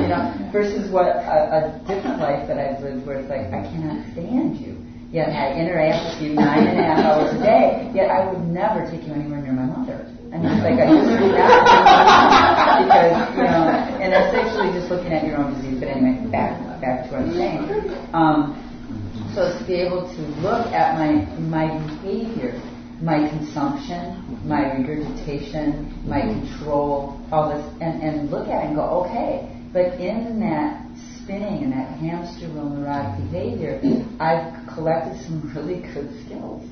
you 0.00 0.08
know, 0.08 0.50
versus 0.50 0.90
what 0.90 1.08
a, 1.08 1.76
a 1.76 1.78
different 1.86 2.18
life 2.18 2.48
that 2.48 2.56
I've 2.56 2.82
lived 2.82 3.06
where 3.06 3.20
it's 3.20 3.28
like, 3.28 3.52
I 3.52 3.68
cannot 3.68 4.00
stand 4.12 4.56
you. 4.56 4.67
Yet 5.10 5.30
I 5.30 5.56
interact 5.56 6.20
with 6.20 6.28
you 6.28 6.34
nine 6.34 6.66
and 6.66 6.78
a 6.78 6.82
half 6.82 6.98
hours 7.00 7.32
a 7.34 7.42
day. 7.42 7.90
Yet 7.94 8.10
I 8.10 8.28
would 8.30 8.44
never 8.48 8.84
take 8.90 9.06
you 9.06 9.14
anywhere 9.14 9.40
near 9.40 9.52
my 9.52 9.64
mother. 9.64 10.04
Mean, 10.28 10.44
it's 10.44 10.62
like 10.62 10.76
I 10.76 10.86
just 10.92 11.08
do 11.18 11.32
that 11.32 12.84
because 12.84 13.36
you 13.36 13.44
know, 13.48 13.64
and 14.04 14.12
actually 14.12 14.72
just 14.78 14.90
looking 14.90 15.12
at 15.12 15.24
your 15.24 15.38
own 15.38 15.54
disease. 15.54 15.80
But 15.80 15.88
anyway, 15.88 16.30
back 16.30 16.80
back 16.80 17.08
to 17.08 17.16
what 17.16 17.22
I'm 17.22 17.32
saying. 17.32 17.64
Um, 18.12 18.54
so 19.34 19.58
to 19.58 19.64
be 19.64 19.74
able 19.80 20.04
to 20.04 20.20
look 20.44 20.66
at 20.68 20.98
my 21.00 21.24
my 21.40 21.78
behavior, 22.02 22.60
my 23.00 23.28
consumption, 23.28 24.20
my 24.44 24.72
regurgitation, 24.76 25.88
my 26.06 26.20
control, 26.20 27.20
all 27.32 27.48
this, 27.48 27.64
and, 27.80 28.02
and 28.02 28.30
look 28.30 28.48
at 28.48 28.64
it 28.64 28.66
and 28.68 28.76
go, 28.76 29.04
okay. 29.06 29.48
But 29.72 30.00
in 30.00 30.40
that 30.40 30.87
spinning 31.28 31.64
and 31.64 31.72
that 31.72 31.92
hamster 32.00 32.48
wheel 32.48 32.72
neurotic 32.72 33.20
behavior, 33.28 33.76
I've 34.18 34.48
collected 34.72 35.20
some 35.28 35.52
really 35.52 35.84
good 35.92 36.08
skills. 36.24 36.64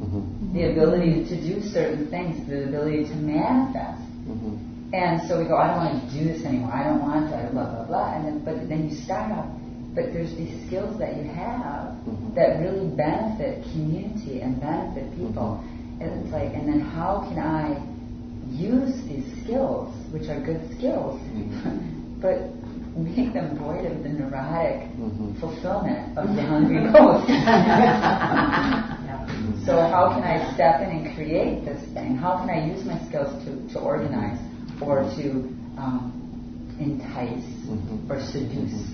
Mm-hmm. 0.00 0.56
The 0.56 0.72
ability 0.72 1.28
to 1.28 1.36
do 1.36 1.60
certain 1.60 2.08
things, 2.08 2.48
the 2.48 2.64
ability 2.64 3.04
to 3.04 3.14
manifest. 3.20 4.00
Mm-hmm. 4.24 4.96
And 4.96 5.28
so 5.28 5.38
we 5.38 5.44
go, 5.44 5.56
I 5.60 5.68
don't 5.68 5.84
want 5.84 6.00
to 6.00 6.18
do 6.18 6.24
this 6.24 6.42
anymore. 6.46 6.72
I 6.72 6.82
don't 6.82 7.02
want 7.02 7.28
to, 7.28 7.52
blah, 7.52 7.68
blah, 7.68 7.84
blah. 7.84 8.16
And 8.16 8.24
then, 8.24 8.36
but 8.40 8.68
then 8.70 8.88
you 8.88 8.96
start 9.04 9.30
up. 9.32 9.46
But 9.94 10.16
there's 10.16 10.32
these 10.34 10.66
skills 10.66 10.98
that 10.98 11.16
you 11.16 11.24
have 11.28 11.92
mm-hmm. 12.08 12.34
that 12.34 12.58
really 12.58 12.88
benefit 12.96 13.62
community 13.68 14.40
and 14.40 14.58
benefit 14.58 15.12
people. 15.12 15.60
Mm-hmm. 15.60 16.02
And 16.02 16.24
it's 16.24 16.32
like, 16.32 16.56
and 16.56 16.64
then 16.66 16.80
how 16.80 17.28
can 17.28 17.36
I 17.36 17.76
use 18.48 18.96
these 19.04 19.28
skills, 19.44 19.92
which 20.10 20.32
are 20.32 20.40
good 20.40 20.64
skills, 20.72 21.20
mm-hmm. 21.20 22.18
but 22.24 22.48
make 22.96 23.32
them 23.32 23.56
void 23.58 23.86
of 23.86 24.02
the 24.02 24.08
neurotic 24.08 24.88
mm-hmm. 24.98 25.38
fulfillment 25.40 26.18
of 26.18 26.34
the 26.34 26.42
hungry 26.42 26.82
ghost. 26.92 27.26
so 29.66 29.76
how 29.88 30.12
can 30.14 30.24
I 30.24 30.52
step 30.54 30.80
in 30.80 30.90
and 30.90 31.14
create 31.14 31.64
this 31.64 31.80
thing? 31.94 32.16
How 32.16 32.38
can 32.38 32.50
I 32.50 32.66
use 32.66 32.84
my 32.84 32.98
skills 33.08 33.30
to, 33.44 33.68
to 33.74 33.80
organize 33.80 34.40
or 34.82 35.04
to 35.16 35.30
um, 35.78 36.12
entice 36.80 37.46
mm-hmm. 37.68 38.10
or 38.10 38.20
seduce? 38.20 38.90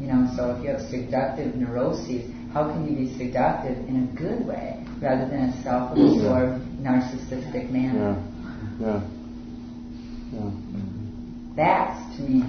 You 0.00 0.06
know, 0.12 0.28
so 0.36 0.52
if 0.52 0.62
you 0.62 0.70
have 0.70 0.80
seductive 0.90 1.54
neuroses, 1.56 2.30
how 2.52 2.70
can 2.72 2.86
you 2.88 2.96
be 2.96 3.12
seductive 3.18 3.76
in 3.88 4.08
a 4.08 4.12
good 4.16 4.46
way 4.46 4.84
rather 5.00 5.28
than 5.28 5.50
a 5.50 5.62
self-absorbed, 5.62 6.62
narcissistic 6.80 7.70
manner? 7.70 8.16
Yeah. 8.80 8.80
Yeah. 8.80 9.00
yeah. 10.32 10.50
That's 11.56 12.16
to 12.16 12.22
me 12.22 12.42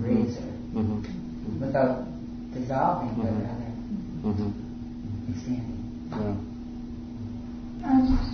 razor 0.00 0.52
mm-hmm. 0.72 1.60
without 1.60 2.06
dissolving, 2.52 3.14
but 3.16 3.32
rather 3.44 3.72
mm-hmm. 4.24 5.32
expanding. 5.32 5.82
Yeah. 6.10 6.52
Um, 7.88 8.32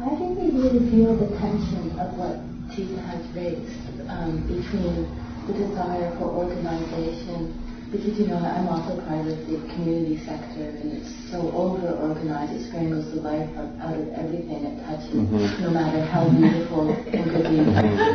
I 0.00 0.10
think 0.16 0.38
we 0.38 0.50
really 0.52 0.90
feel 0.90 1.16
the 1.16 1.26
tension 1.38 1.98
of 1.98 2.14
what 2.14 2.36
Tina 2.74 3.00
has 3.02 3.24
raised 3.34 3.72
um, 4.08 4.44
between 4.46 5.08
the 5.46 5.54
desire 5.54 6.14
for 6.18 6.28
organization, 6.30 7.56
because 7.90 8.18
you 8.18 8.26
know 8.26 8.36
I'm 8.36 8.68
also 8.68 9.00
part 9.08 9.26
of 9.26 9.38
the 9.48 9.56
community 9.74 10.18
sector 10.24 10.68
and 10.68 10.92
it's 10.92 11.30
so 11.30 11.50
over 11.52 11.88
organized, 11.96 12.52
it 12.52 12.68
strangles 12.68 13.10
the 13.14 13.20
life 13.22 13.48
out 13.80 13.96
of 13.96 14.08
everything 14.12 14.64
it 14.64 14.84
touches, 14.84 15.14
mm-hmm. 15.14 15.62
no 15.62 15.70
matter 15.70 16.04
how 16.04 16.28
beautiful 16.28 16.90
and 16.90 17.24
good 17.24 17.50
you. 17.52 17.64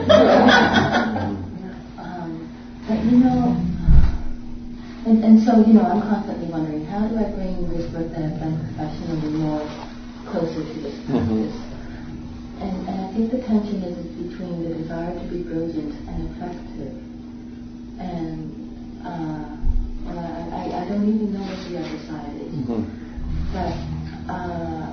But 0.07 1.47
you 3.03 3.17
know, 3.19 3.57
and, 5.05 5.23
and 5.23 5.41
so, 5.41 5.57
you 5.65 5.73
know, 5.73 5.81
I'm 5.81 6.01
constantly 6.01 6.47
wondering, 6.47 6.85
how 6.85 7.07
do 7.07 7.17
I 7.17 7.25
bring 7.33 7.67
this 7.69 7.89
work 7.91 8.13
that 8.13 8.21
I've 8.21 8.39
done 8.39 8.61
professionally 8.69 9.33
more 9.41 9.65
closer 10.29 10.61
to 10.61 10.77
this 10.81 10.93
practice? 11.09 11.57
Mm-hmm. 11.57 12.61
And, 12.61 12.87
and 12.87 12.97
I 13.01 13.07
think 13.13 13.31
the 13.31 13.41
tension 13.41 13.81
is, 13.81 13.97
is 13.97 14.29
between 14.29 14.61
the 14.61 14.75
desire 14.77 15.17
to 15.17 15.25
be 15.25 15.41
brilliant 15.41 15.97
and 16.05 16.29
effective. 16.29 16.93
And, 17.97 18.53
uh, 19.01 19.57
I, 20.05 20.53
I, 20.53 20.85
I 20.85 20.89
don't 20.89 21.07
even 21.09 21.33
know 21.33 21.41
what 21.41 21.57
the 21.65 21.79
other 21.79 21.99
side 22.05 22.35
is. 22.37 22.53
Mm-hmm. 22.53 22.85
But 23.53 23.73
uh, 24.29 24.90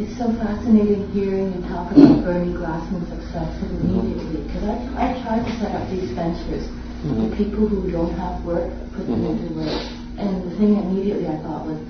it's 0.00 0.16
so 0.16 0.32
fascinating 0.40 1.04
hearing 1.12 1.52
you 1.52 1.60
talk 1.68 1.92
about 1.92 2.24
Bernie 2.24 2.56
Glassman's 2.56 3.08
success 3.12 3.52
immediately 3.60 4.40
because 4.48 4.64
I, 4.64 4.76
I 4.96 5.06
tried 5.20 5.44
to 5.44 5.52
set 5.60 5.72
up 5.76 5.84
these 5.92 6.10
ventures 6.16 6.64
mm-hmm. 7.04 7.28
for 7.28 7.36
people 7.36 7.68
who 7.68 7.90
don't 7.92 8.14
have 8.16 8.40
work, 8.44 8.72
put 8.96 9.04
them 9.04 9.20
mm-hmm. 9.20 9.36
into 9.36 9.52
work. 9.52 9.76
And 10.16 10.48
the 10.48 10.52
thing 10.56 10.80
immediately 10.80 11.28
I 11.28 11.36
thought 11.44 11.68
was, 11.68 11.80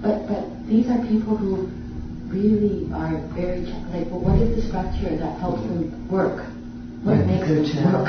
but 0.00 0.24
but 0.28 0.48
these 0.68 0.88
are 0.88 1.00
people 1.04 1.36
who 1.36 1.68
really 2.32 2.88
are 2.92 3.20
very 3.36 3.68
like, 3.92 4.08
well, 4.08 4.24
what 4.24 4.40
is 4.40 4.56
the 4.56 4.64
structure 4.68 5.12
that 5.16 5.36
helps 5.40 5.60
them 5.68 5.92
work? 6.08 6.40
What 7.04 7.16
yeah, 7.20 7.36
makes 7.36 7.74
them 7.76 7.92
work? 7.92 8.08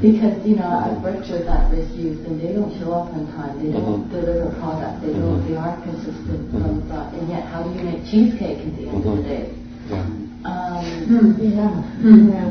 Because 0.00 0.32
you 0.48 0.56
know 0.56 0.64
I've 0.64 1.02
worked 1.04 1.28
with 1.28 1.44
at-risk 1.44 1.92
youth 1.92 2.24
and 2.26 2.40
they 2.40 2.56
don't 2.56 2.72
show 2.80 2.92
up 2.92 3.12
on 3.12 3.28
time. 3.36 3.60
They 3.60 3.72
don't 3.72 4.08
mm-hmm. 4.08 4.16
deliver 4.16 4.48
product. 4.56 5.04
They 5.04 5.12
don't. 5.12 5.44
They 5.46 5.56
aren't 5.56 5.84
consistent 5.84 6.48
mm-hmm. 6.48 6.88
from 6.88 7.14
And 7.20 7.28
yet, 7.28 7.44
how 7.52 7.62
do 7.62 7.68
you 7.76 7.84
make 7.84 8.04
cheesecake 8.08 8.64
at 8.64 8.72
the 8.80 8.88
end 8.88 9.04
mm-hmm. 9.04 9.12
of 9.12 9.16
the 9.20 9.28
day? 9.28 9.46
Yeah. 9.92 10.08
Um, 10.48 11.36
yeah. 11.36 11.68
yeah. 12.00 12.48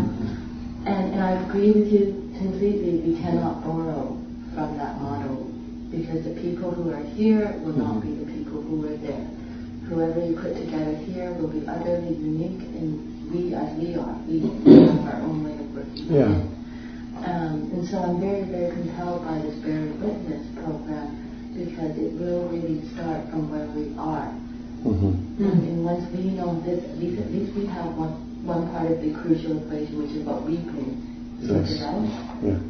And 0.86 1.10
and 1.14 1.24
I 1.24 1.42
agree 1.42 1.74
with 1.74 1.90
you 1.90 2.30
completely. 2.38 3.02
We 3.02 3.18
cannot 3.18 3.66
borrow 3.66 4.14
from 4.54 4.78
that 4.78 5.02
model 5.02 5.50
because 5.90 6.24
the 6.24 6.38
people 6.38 6.70
who 6.70 6.94
are 6.94 7.04
here 7.18 7.58
will 7.66 7.74
not 7.74 8.06
be 8.06 8.14
the 8.14 8.30
people 8.30 8.62
who 8.62 8.82
were 8.82 8.98
there. 8.98 9.26
Whoever 9.90 10.22
you 10.22 10.38
put 10.38 10.54
together 10.54 10.96
here 11.10 11.34
will 11.34 11.50
be 11.50 11.66
utterly 11.66 12.14
unique, 12.14 12.62
and 12.78 13.34
we, 13.34 13.56
as 13.58 13.74
we 13.74 13.98
are, 13.98 14.14
we 14.30 14.46
have 14.86 15.18
our 15.18 15.22
own 15.26 15.44
way 15.44 15.58
of 15.58 15.74
working. 15.74 16.14
Yeah. 16.14 16.59
Um, 17.26 17.68
and 17.76 17.88
so 17.88 18.00
I'm 18.00 18.20
very, 18.20 18.44
very 18.48 18.72
compelled 18.72 19.26
by 19.28 19.40
this 19.44 19.56
Bearing 19.60 20.00
Witness 20.00 20.48
program 20.56 21.20
because 21.52 21.92
it 22.00 22.16
will 22.16 22.48
really 22.48 22.80
start 22.96 23.28
from 23.28 23.52
where 23.52 23.68
we 23.76 23.92
are. 24.00 24.32
Mm-hmm. 24.88 25.44
And, 25.44 25.60
and, 25.68 25.84
once 25.84 26.08
we 26.16 26.32
know 26.32 26.56
this, 26.64 26.80
at 26.80 26.96
least, 26.96 27.20
at 27.20 27.28
least 27.36 27.52
we 27.52 27.68
have 27.68 27.92
one, 28.00 28.16
one 28.48 28.72
part 28.72 28.88
of 28.88 29.04
the 29.04 29.12
crucial 29.12 29.60
equation, 29.60 30.00
which 30.00 30.16
is 30.16 30.24
what 30.24 30.48
we 30.48 30.56
bring 30.64 30.96
sorted 31.44 31.76
yes. 31.76 31.84
out. 31.84 32.08
Yeah. 32.40 32.64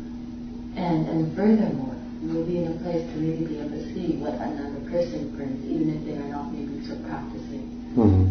And, 0.74 1.06
and 1.06 1.22
furthermore, 1.38 1.94
we'll 2.26 2.50
be 2.50 2.66
in 2.66 2.74
a 2.74 2.78
place 2.82 3.06
to 3.06 3.16
really 3.22 3.46
be 3.46 3.62
able 3.62 3.78
to 3.78 3.86
see 3.94 4.18
what 4.18 4.34
another 4.42 4.82
person 4.90 5.30
brings, 5.38 5.62
even 5.70 5.94
if 5.94 6.02
they 6.10 6.18
are 6.18 6.34
not 6.34 6.50
maybe 6.50 6.82
so 6.90 6.98
practicing. 7.06 7.70
Mm-hmm. 7.94 8.26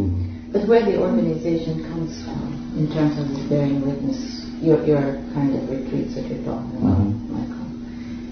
Mm-hmm. 0.00 0.52
But 0.56 0.64
where 0.64 0.80
the 0.80 0.96
organization 0.96 1.84
comes 1.92 2.24
from, 2.24 2.74
in 2.80 2.88
terms 2.88 3.20
of 3.20 3.28
this 3.28 3.44
bearing 3.52 3.84
witness, 3.84 4.48
your, 4.60 4.84
your 4.84 5.18
kind 5.32 5.56
of 5.56 5.68
retreats 5.68 6.14
that 6.14 6.28
you're 6.28 6.44
talking 6.44 6.76
about, 6.78 7.00
mm-hmm. 7.00 7.32
Michael, 7.32 7.68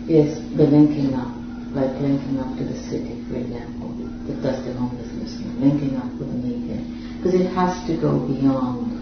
is 0.09 0.39
the 0.57 0.65
linking 0.65 1.15
up, 1.15 1.33
like 1.73 1.93
linking 2.01 2.39
up 2.41 2.57
to 2.57 2.65
the 2.65 2.79
city, 2.89 3.25
for 3.29 3.37
example 3.37 3.89
that 4.29 4.43
does 4.45 4.61
the 4.65 4.73
homelessness, 4.77 5.41
linking 5.57 5.97
up 5.97 6.13
with 6.21 6.29
the 6.29 6.39
media. 6.45 6.77
Because 7.17 7.35
it 7.35 7.49
has 7.57 7.73
to 7.89 7.97
go 7.97 8.21
beyond 8.29 8.93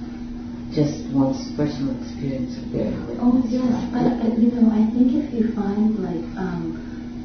just 0.70 1.10
one's 1.10 1.50
personal 1.58 1.98
experience 1.98 2.54
of 2.56 2.70
bearing 2.70 2.94
witness. 3.10 3.26
Oh 3.26 3.42
yes, 3.50 3.74
but, 3.90 4.06
but 4.22 4.38
you 4.38 4.54
know, 4.54 4.70
I 4.70 4.86
think 4.94 5.18
if 5.18 5.26
you 5.34 5.50
find 5.52 5.98
like, 5.98 6.24
um, 6.38 6.78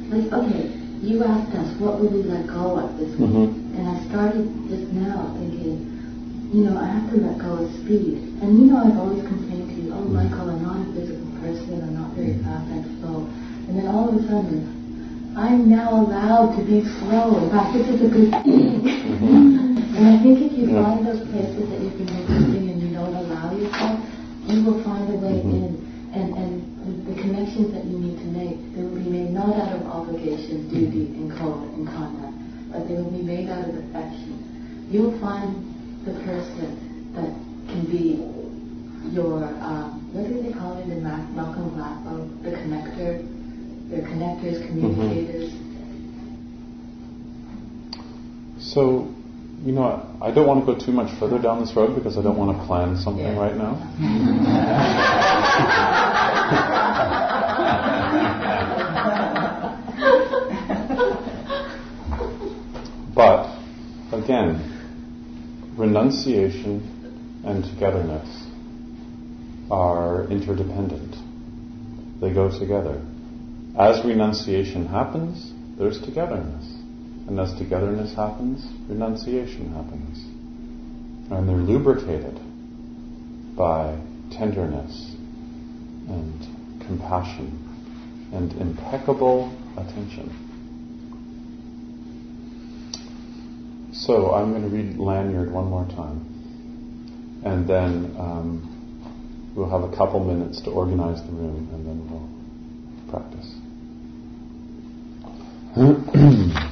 like 0.09 0.27
okay, 0.33 0.73
you 1.05 1.23
asked 1.23 1.53
us 1.53 1.69
what 1.79 2.01
would 2.01 2.11
we 2.11 2.25
let 2.25 2.49
go 2.49 2.81
of 2.81 2.97
this 2.97 3.13
week, 3.21 3.29
mm-hmm. 3.29 3.77
and 3.77 3.85
I 3.85 3.95
started 4.09 4.49
just 4.67 4.89
now 4.97 5.29
thinking, 5.37 6.49
you 6.51 6.65
know, 6.65 6.81
I 6.81 6.89
have 6.89 7.05
to 7.13 7.17
let 7.21 7.37
go 7.37 7.61
of 7.61 7.69
speed. 7.85 8.17
And 8.41 8.57
you 8.59 8.65
know, 8.73 8.81
I've 8.81 8.97
always 8.97 9.21
complained 9.29 9.60
to 10.01 10.07
you, 10.07 10.13
Michael, 10.13 10.49
I'm 10.49 10.63
not 10.63 10.81
a 10.81 10.87
physical 10.93 11.29
person, 11.41 11.81
I'm 11.81 11.95
not 11.95 12.13
very 12.17 12.37
fast, 12.41 12.65
I 12.73 12.81
slow. 12.99 13.29
And 13.69 13.77
then 13.77 13.87
all 13.87 14.09
of 14.09 14.15
a 14.17 14.23
sudden, 14.25 15.33
I'm 15.37 15.69
now 15.69 15.93
allowed 15.93 16.57
to 16.57 16.61
be 16.65 16.83
slow. 16.99 17.37
In 17.37 17.49
fact, 17.51 17.73
this 17.73 17.87
is 17.87 18.01
a 18.01 18.09
good 18.09 18.31
thing. 18.43 18.81
Mm-hmm. 18.81 19.95
and 19.95 20.05
I 20.07 20.17
think 20.21 20.41
if 20.41 20.53
you 20.57 20.67
find 20.75 21.05
those 21.05 21.21
places 21.29 21.69
that 21.69 21.79
you 21.79 21.91
can 21.95 22.07
make 22.09 22.27
something 22.27 22.65
and 22.69 22.81
you 22.81 22.91
don't 22.93 23.15
allow 23.15 23.53
yourself, 23.55 24.01
you 24.49 24.65
will 24.65 24.83
find 24.83 25.07
a 25.13 25.17
way 25.21 25.39
mm-hmm. 25.39 25.69
in. 25.69 25.91
And, 26.11 26.35
and 26.35 27.07
the 27.07 27.15
connections 27.21 27.71
that 27.71 27.85
you 27.85 27.95
need 27.97 28.19
to 28.19 28.27
make, 28.35 28.59
they 28.75 28.83
will 28.83 28.99
be 28.99 29.07
made 29.07 29.31
not 29.31 29.55
out 29.55 29.79
of 29.79 29.87
obligation, 29.87 30.67
duty, 30.67 31.07
and 31.15 31.31
code 31.39 31.71
and 31.71 31.87
conduct, 31.87 32.35
but 32.67 32.83
they 32.89 32.95
will 32.95 33.15
be 33.15 33.23
made 33.23 33.47
out 33.47 33.63
of 33.63 33.79
affection. 33.79 34.89
You'll 34.91 35.17
find 35.21 35.55
the 36.03 36.11
person 36.27 37.15
that 37.15 37.31
can 37.71 37.87
be 37.87 38.40
your, 39.09 39.43
um, 39.43 40.13
what 40.13 40.27
do 40.27 40.41
they 40.41 40.53
call 40.53 40.77
it 40.77 40.83
in 40.83 41.03
Malcolm 41.03 41.71
Gladwell, 41.71 42.43
the 42.43 42.51
connector, 42.51 43.25
they're 43.89 44.03
connectors, 44.03 44.61
mm-hmm. 44.61 44.67
communicators. 44.67 45.49
Mm-hmm. 45.51 45.67
So, 48.59 49.07
you 49.65 49.71
know, 49.73 50.05
I 50.21 50.29
don't 50.31 50.45
want 50.47 50.65
to 50.65 50.73
go 50.73 50.79
too 50.79 50.91
much 50.91 51.11
further 51.19 51.39
down 51.39 51.59
this 51.59 51.75
road 51.75 51.95
because 51.95 52.17
I 52.17 52.21
don't 52.21 52.37
want 52.37 52.57
to 52.57 52.63
plan 52.65 52.95
something 52.97 53.25
yeah. 53.25 53.37
right 53.37 53.57
now. 53.57 53.73
but, 63.15 63.57
again, 64.13 64.61
renunciation 65.75 66.81
and 67.43 67.63
togetherness 67.63 68.40
are 69.71 70.27
interdependent. 70.29 71.15
They 72.19 72.33
go 72.33 72.51
together. 72.59 73.01
As 73.79 74.05
renunciation 74.05 74.85
happens, 74.85 75.53
there's 75.79 75.99
togetherness. 76.01 76.65
And 77.27 77.39
as 77.39 77.53
togetherness 77.53 78.13
happens, 78.13 78.67
renunciation 78.89 79.73
happens. 79.73 80.19
And 81.31 81.47
they're 81.47 81.55
lubricated 81.55 82.37
by 83.55 83.97
tenderness 84.31 85.15
and 86.09 86.85
compassion 86.85 88.29
and 88.33 88.51
impeccable 88.53 89.55
attention. 89.77 90.29
So 93.93 94.33
I'm 94.33 94.51
going 94.51 94.63
to 94.63 94.69
read 94.69 94.97
Lanyard 94.97 95.51
one 95.51 95.65
more 95.65 95.85
time. 95.85 96.27
And 97.45 97.67
then 97.67 98.15
um, 98.17 98.70
we'll 99.55 99.69
have 99.69 99.83
a 99.83 99.95
couple 99.95 100.23
minutes 100.23 100.61
to 100.61 100.69
organize 100.71 101.21
the 101.23 101.31
room 101.31 101.69
and 101.73 101.85
then 101.85 102.09
we'll 102.09 102.29
practice 103.09 103.55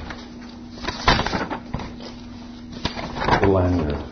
the 3.40 3.46
lanyard. 3.46 4.04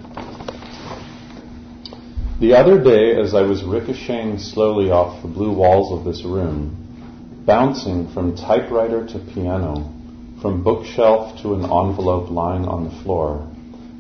The 2.40 2.54
other 2.54 2.82
day, 2.82 3.20
as 3.20 3.34
I 3.34 3.42
was 3.42 3.62
ricocheting 3.64 4.38
slowly 4.38 4.90
off 4.90 5.22
the 5.22 5.28
blue 5.28 5.52
walls 5.52 5.92
of 5.92 6.04
this 6.04 6.24
room, 6.24 7.42
bouncing 7.44 8.08
from 8.14 8.36
typewriter 8.36 9.06
to 9.06 9.18
piano, 9.34 9.92
from 10.40 10.62
bookshelf 10.62 11.42
to 11.42 11.54
an 11.54 11.64
envelope 11.64 12.30
lying 12.30 12.64
on 12.64 12.84
the 12.84 13.02
floor, 13.02 13.50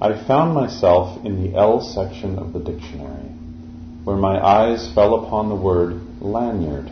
I 0.00 0.24
found 0.26 0.54
myself 0.54 1.24
in 1.26 1.42
the 1.42 1.58
L 1.58 1.80
section 1.80 2.38
of 2.38 2.52
the 2.52 2.60
dictionary, 2.60 3.27
where 4.04 4.16
my 4.16 4.44
eyes 4.44 4.92
fell 4.94 5.14
upon 5.14 5.48
the 5.48 5.54
word 5.54 6.00
lanyard. 6.20 6.90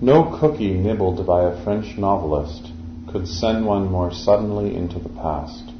No 0.00 0.36
cookie 0.38 0.74
nibbled 0.74 1.26
by 1.26 1.42
a 1.42 1.64
French 1.64 1.98
novelist 1.98 2.70
could 3.08 3.26
send 3.26 3.66
one 3.66 3.90
more 3.90 4.12
suddenly 4.12 4.76
into 4.76 4.98
the 4.98 5.08
past. 5.08 5.72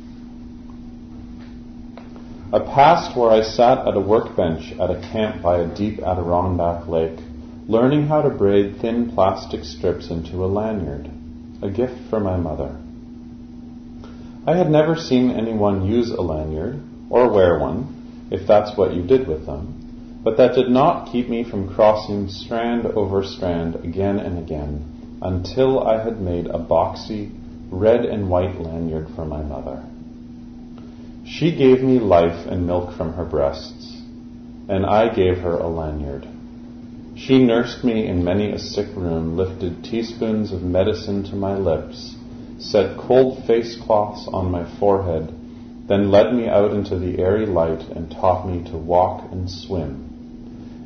A 2.51 2.61
past 2.61 3.17
where 3.17 3.31
I 3.31 3.43
sat 3.43 3.87
at 3.87 3.97
a 3.97 4.01
workbench 4.01 4.73
at 4.73 4.91
a 4.91 5.01
camp 5.13 5.43
by 5.43 5.59
a 5.59 5.67
deep 5.67 6.01
Adirondack 6.01 6.89
lake, 6.89 7.19
learning 7.67 8.07
how 8.07 8.23
to 8.23 8.31
braid 8.31 8.81
thin 8.81 9.13
plastic 9.13 9.65
strips 9.65 10.11
into 10.11 10.43
a 10.45 10.47
lanyard, 10.47 11.11
a 11.61 11.69
gift 11.69 12.09
for 12.09 12.19
my 12.19 12.37
mother. 12.37 12.75
I 14.47 14.57
had 14.57 14.71
never 14.71 14.97
seen 14.97 15.31
anyone 15.31 15.87
use 15.87 16.11
a 16.11 16.23
lanyard, 16.23 16.81
or 17.11 17.31
wear 17.31 17.59
one, 17.59 17.98
if 18.31 18.47
that's 18.47 18.77
what 18.77 18.95
you 18.95 19.03
did 19.03 19.27
with 19.27 19.47
them, 19.47 20.21
but 20.23 20.37
that 20.37 20.55
did 20.55 20.69
not 20.69 21.11
keep 21.11 21.29
me 21.29 21.45
from 21.45 21.75
crossing 21.75 22.29
strand 22.29 22.87
over 22.87 23.23
strand 23.25 23.77
again 23.77 24.19
and 24.19 24.39
again 24.39 25.19
until 25.23 25.87
I 25.87 26.03
had 26.03 26.21
made 26.21 26.47
a 26.47 26.59
boxy 26.59 27.31
red 27.71 28.05
and 28.05 28.29
white 28.29 28.61
lanyard 28.61 29.09
for 29.15 29.25
my 29.25 29.43
mother. 29.43 29.85
She 31.27 31.55
gave 31.55 31.83
me 31.83 31.99
life 31.99 32.47
and 32.47 32.67
milk 32.67 32.97
from 32.97 33.13
her 33.15 33.25
breasts, 33.25 34.01
and 34.69 34.87
I 34.87 35.15
gave 35.15 35.39
her 35.39 35.57
a 35.57 35.69
lanyard. 35.69 36.27
She 37.17 37.45
nursed 37.45 37.85
me 37.85 38.07
in 38.07 38.25
many 38.25 38.53
a 38.53 38.59
sick 38.59 38.89
room, 38.95 39.37
lifted 39.37 39.85
teaspoons 39.85 40.53
of 40.53 40.63
medicine 40.63 41.25
to 41.25 41.37
my 41.37 41.57
lips, 41.57 42.15
set 42.59 42.97
cold 42.97 43.45
face 43.45 43.77
cloths 43.77 44.29
on 44.33 44.51
my 44.51 44.65
forehead, 44.79 45.35
then 45.89 46.11
led 46.11 46.35
me 46.35 46.49
out 46.49 46.73
into 46.73 46.99
the 46.99 47.19
airy 47.19 47.47
light 47.47 47.83
and 47.89 48.11
taught 48.11 48.47
me 48.47 48.63
to 48.71 48.77
walk 48.77 49.31
and 49.33 49.51
swim 49.51 50.09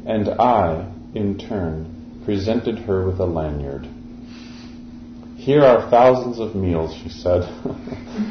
and 0.07 0.29
I, 0.29 0.93
in 1.15 1.39
turn, 1.39 2.21
presented 2.25 2.79
her 2.81 3.07
with 3.07 3.21
a 3.21 3.27
lanyard. 3.27 3.89
Here 5.37 5.63
are 5.63 5.91
thousands 5.91 6.39
of 6.39 6.55
meals, 6.55 6.95
she 7.03 7.09
said, 7.09 7.43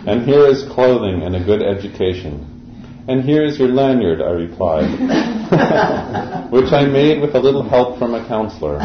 and 0.07 0.25
here 0.25 0.47
is 0.47 0.63
clothing 0.69 1.23
and 1.23 1.35
a 1.35 1.43
good 1.43 1.61
education. 1.61 2.47
And 3.07 3.23
here 3.23 3.43
is 3.43 3.57
your 3.57 3.69
lanyard, 3.69 4.21
I 4.21 4.31
replied, 4.31 4.91
which 6.51 6.71
I 6.71 6.85
made 6.85 7.21
with 7.21 7.35
a 7.35 7.39
little 7.39 7.67
help 7.67 7.97
from 7.97 8.13
a 8.13 8.25
counselor. 8.27 8.79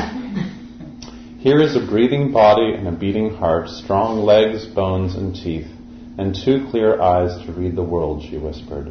Here 1.39 1.61
is 1.61 1.77
a 1.77 1.87
breathing 1.87 2.33
body 2.33 2.73
and 2.75 2.89
a 2.89 2.93
beating 2.93 3.35
heart, 3.35 3.69
strong 3.69 4.19
legs, 4.21 4.65
bones, 4.67 5.15
and 5.15 5.35
teeth, 5.35 5.69
and 6.19 6.35
two 6.35 6.67
clear 6.71 7.01
eyes 7.01 7.45
to 7.45 7.53
read 7.53 7.77
the 7.77 7.83
world, 7.83 8.23
she 8.23 8.39
whispered. 8.39 8.89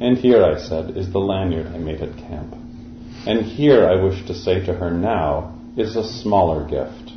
And 0.00 0.16
here, 0.16 0.44
I 0.44 0.58
said, 0.58 0.96
is 0.96 1.10
the 1.10 1.18
lanyard 1.18 1.66
I 1.66 1.78
made 1.78 2.00
at 2.00 2.16
camp. 2.16 2.54
And 3.26 3.44
here 3.44 3.84
I 3.86 4.02
wish 4.02 4.24
to 4.26 4.34
say 4.34 4.64
to 4.66 4.74
her 4.74 4.90
now 4.90 5.58
is 5.76 5.96
a 5.96 6.04
smaller 6.04 6.66
gift. 6.68 7.12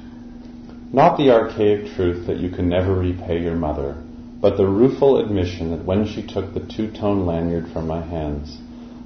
Not 0.91 1.17
the 1.17 1.31
archaic 1.31 1.93
truth 1.95 2.27
that 2.27 2.37
you 2.37 2.49
can 2.49 2.67
never 2.67 2.93
repay 2.93 3.41
your 3.41 3.55
mother, 3.55 3.95
but 4.41 4.57
the 4.57 4.67
rueful 4.67 5.19
admission 5.23 5.71
that 5.71 5.85
when 5.85 6.07
she 6.07 6.25
took 6.25 6.53
the 6.53 6.59
two 6.59 6.91
tone 6.91 7.25
lanyard 7.25 7.71
from 7.71 7.87
my 7.87 8.01
hands, 8.01 8.57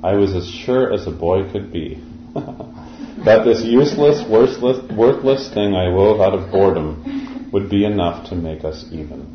I 0.02 0.14
was 0.14 0.34
as 0.34 0.50
sure 0.50 0.94
as 0.94 1.06
a 1.06 1.12
boy 1.12 1.52
could 1.52 1.72
be 1.72 2.02
that 2.36 3.44
this 3.44 3.64
useless, 3.64 4.28
worthless, 4.28 4.90
worthless 4.92 5.54
thing 5.54 5.76
I 5.76 5.90
wove 5.90 6.22
out 6.22 6.34
of 6.34 6.52
boredom 6.52 7.50
would 7.52 7.70
be 7.70 7.86
enough 7.86 8.30
to 8.30 8.36
make 8.36 8.64
us 8.64 8.86
even. 8.92 9.35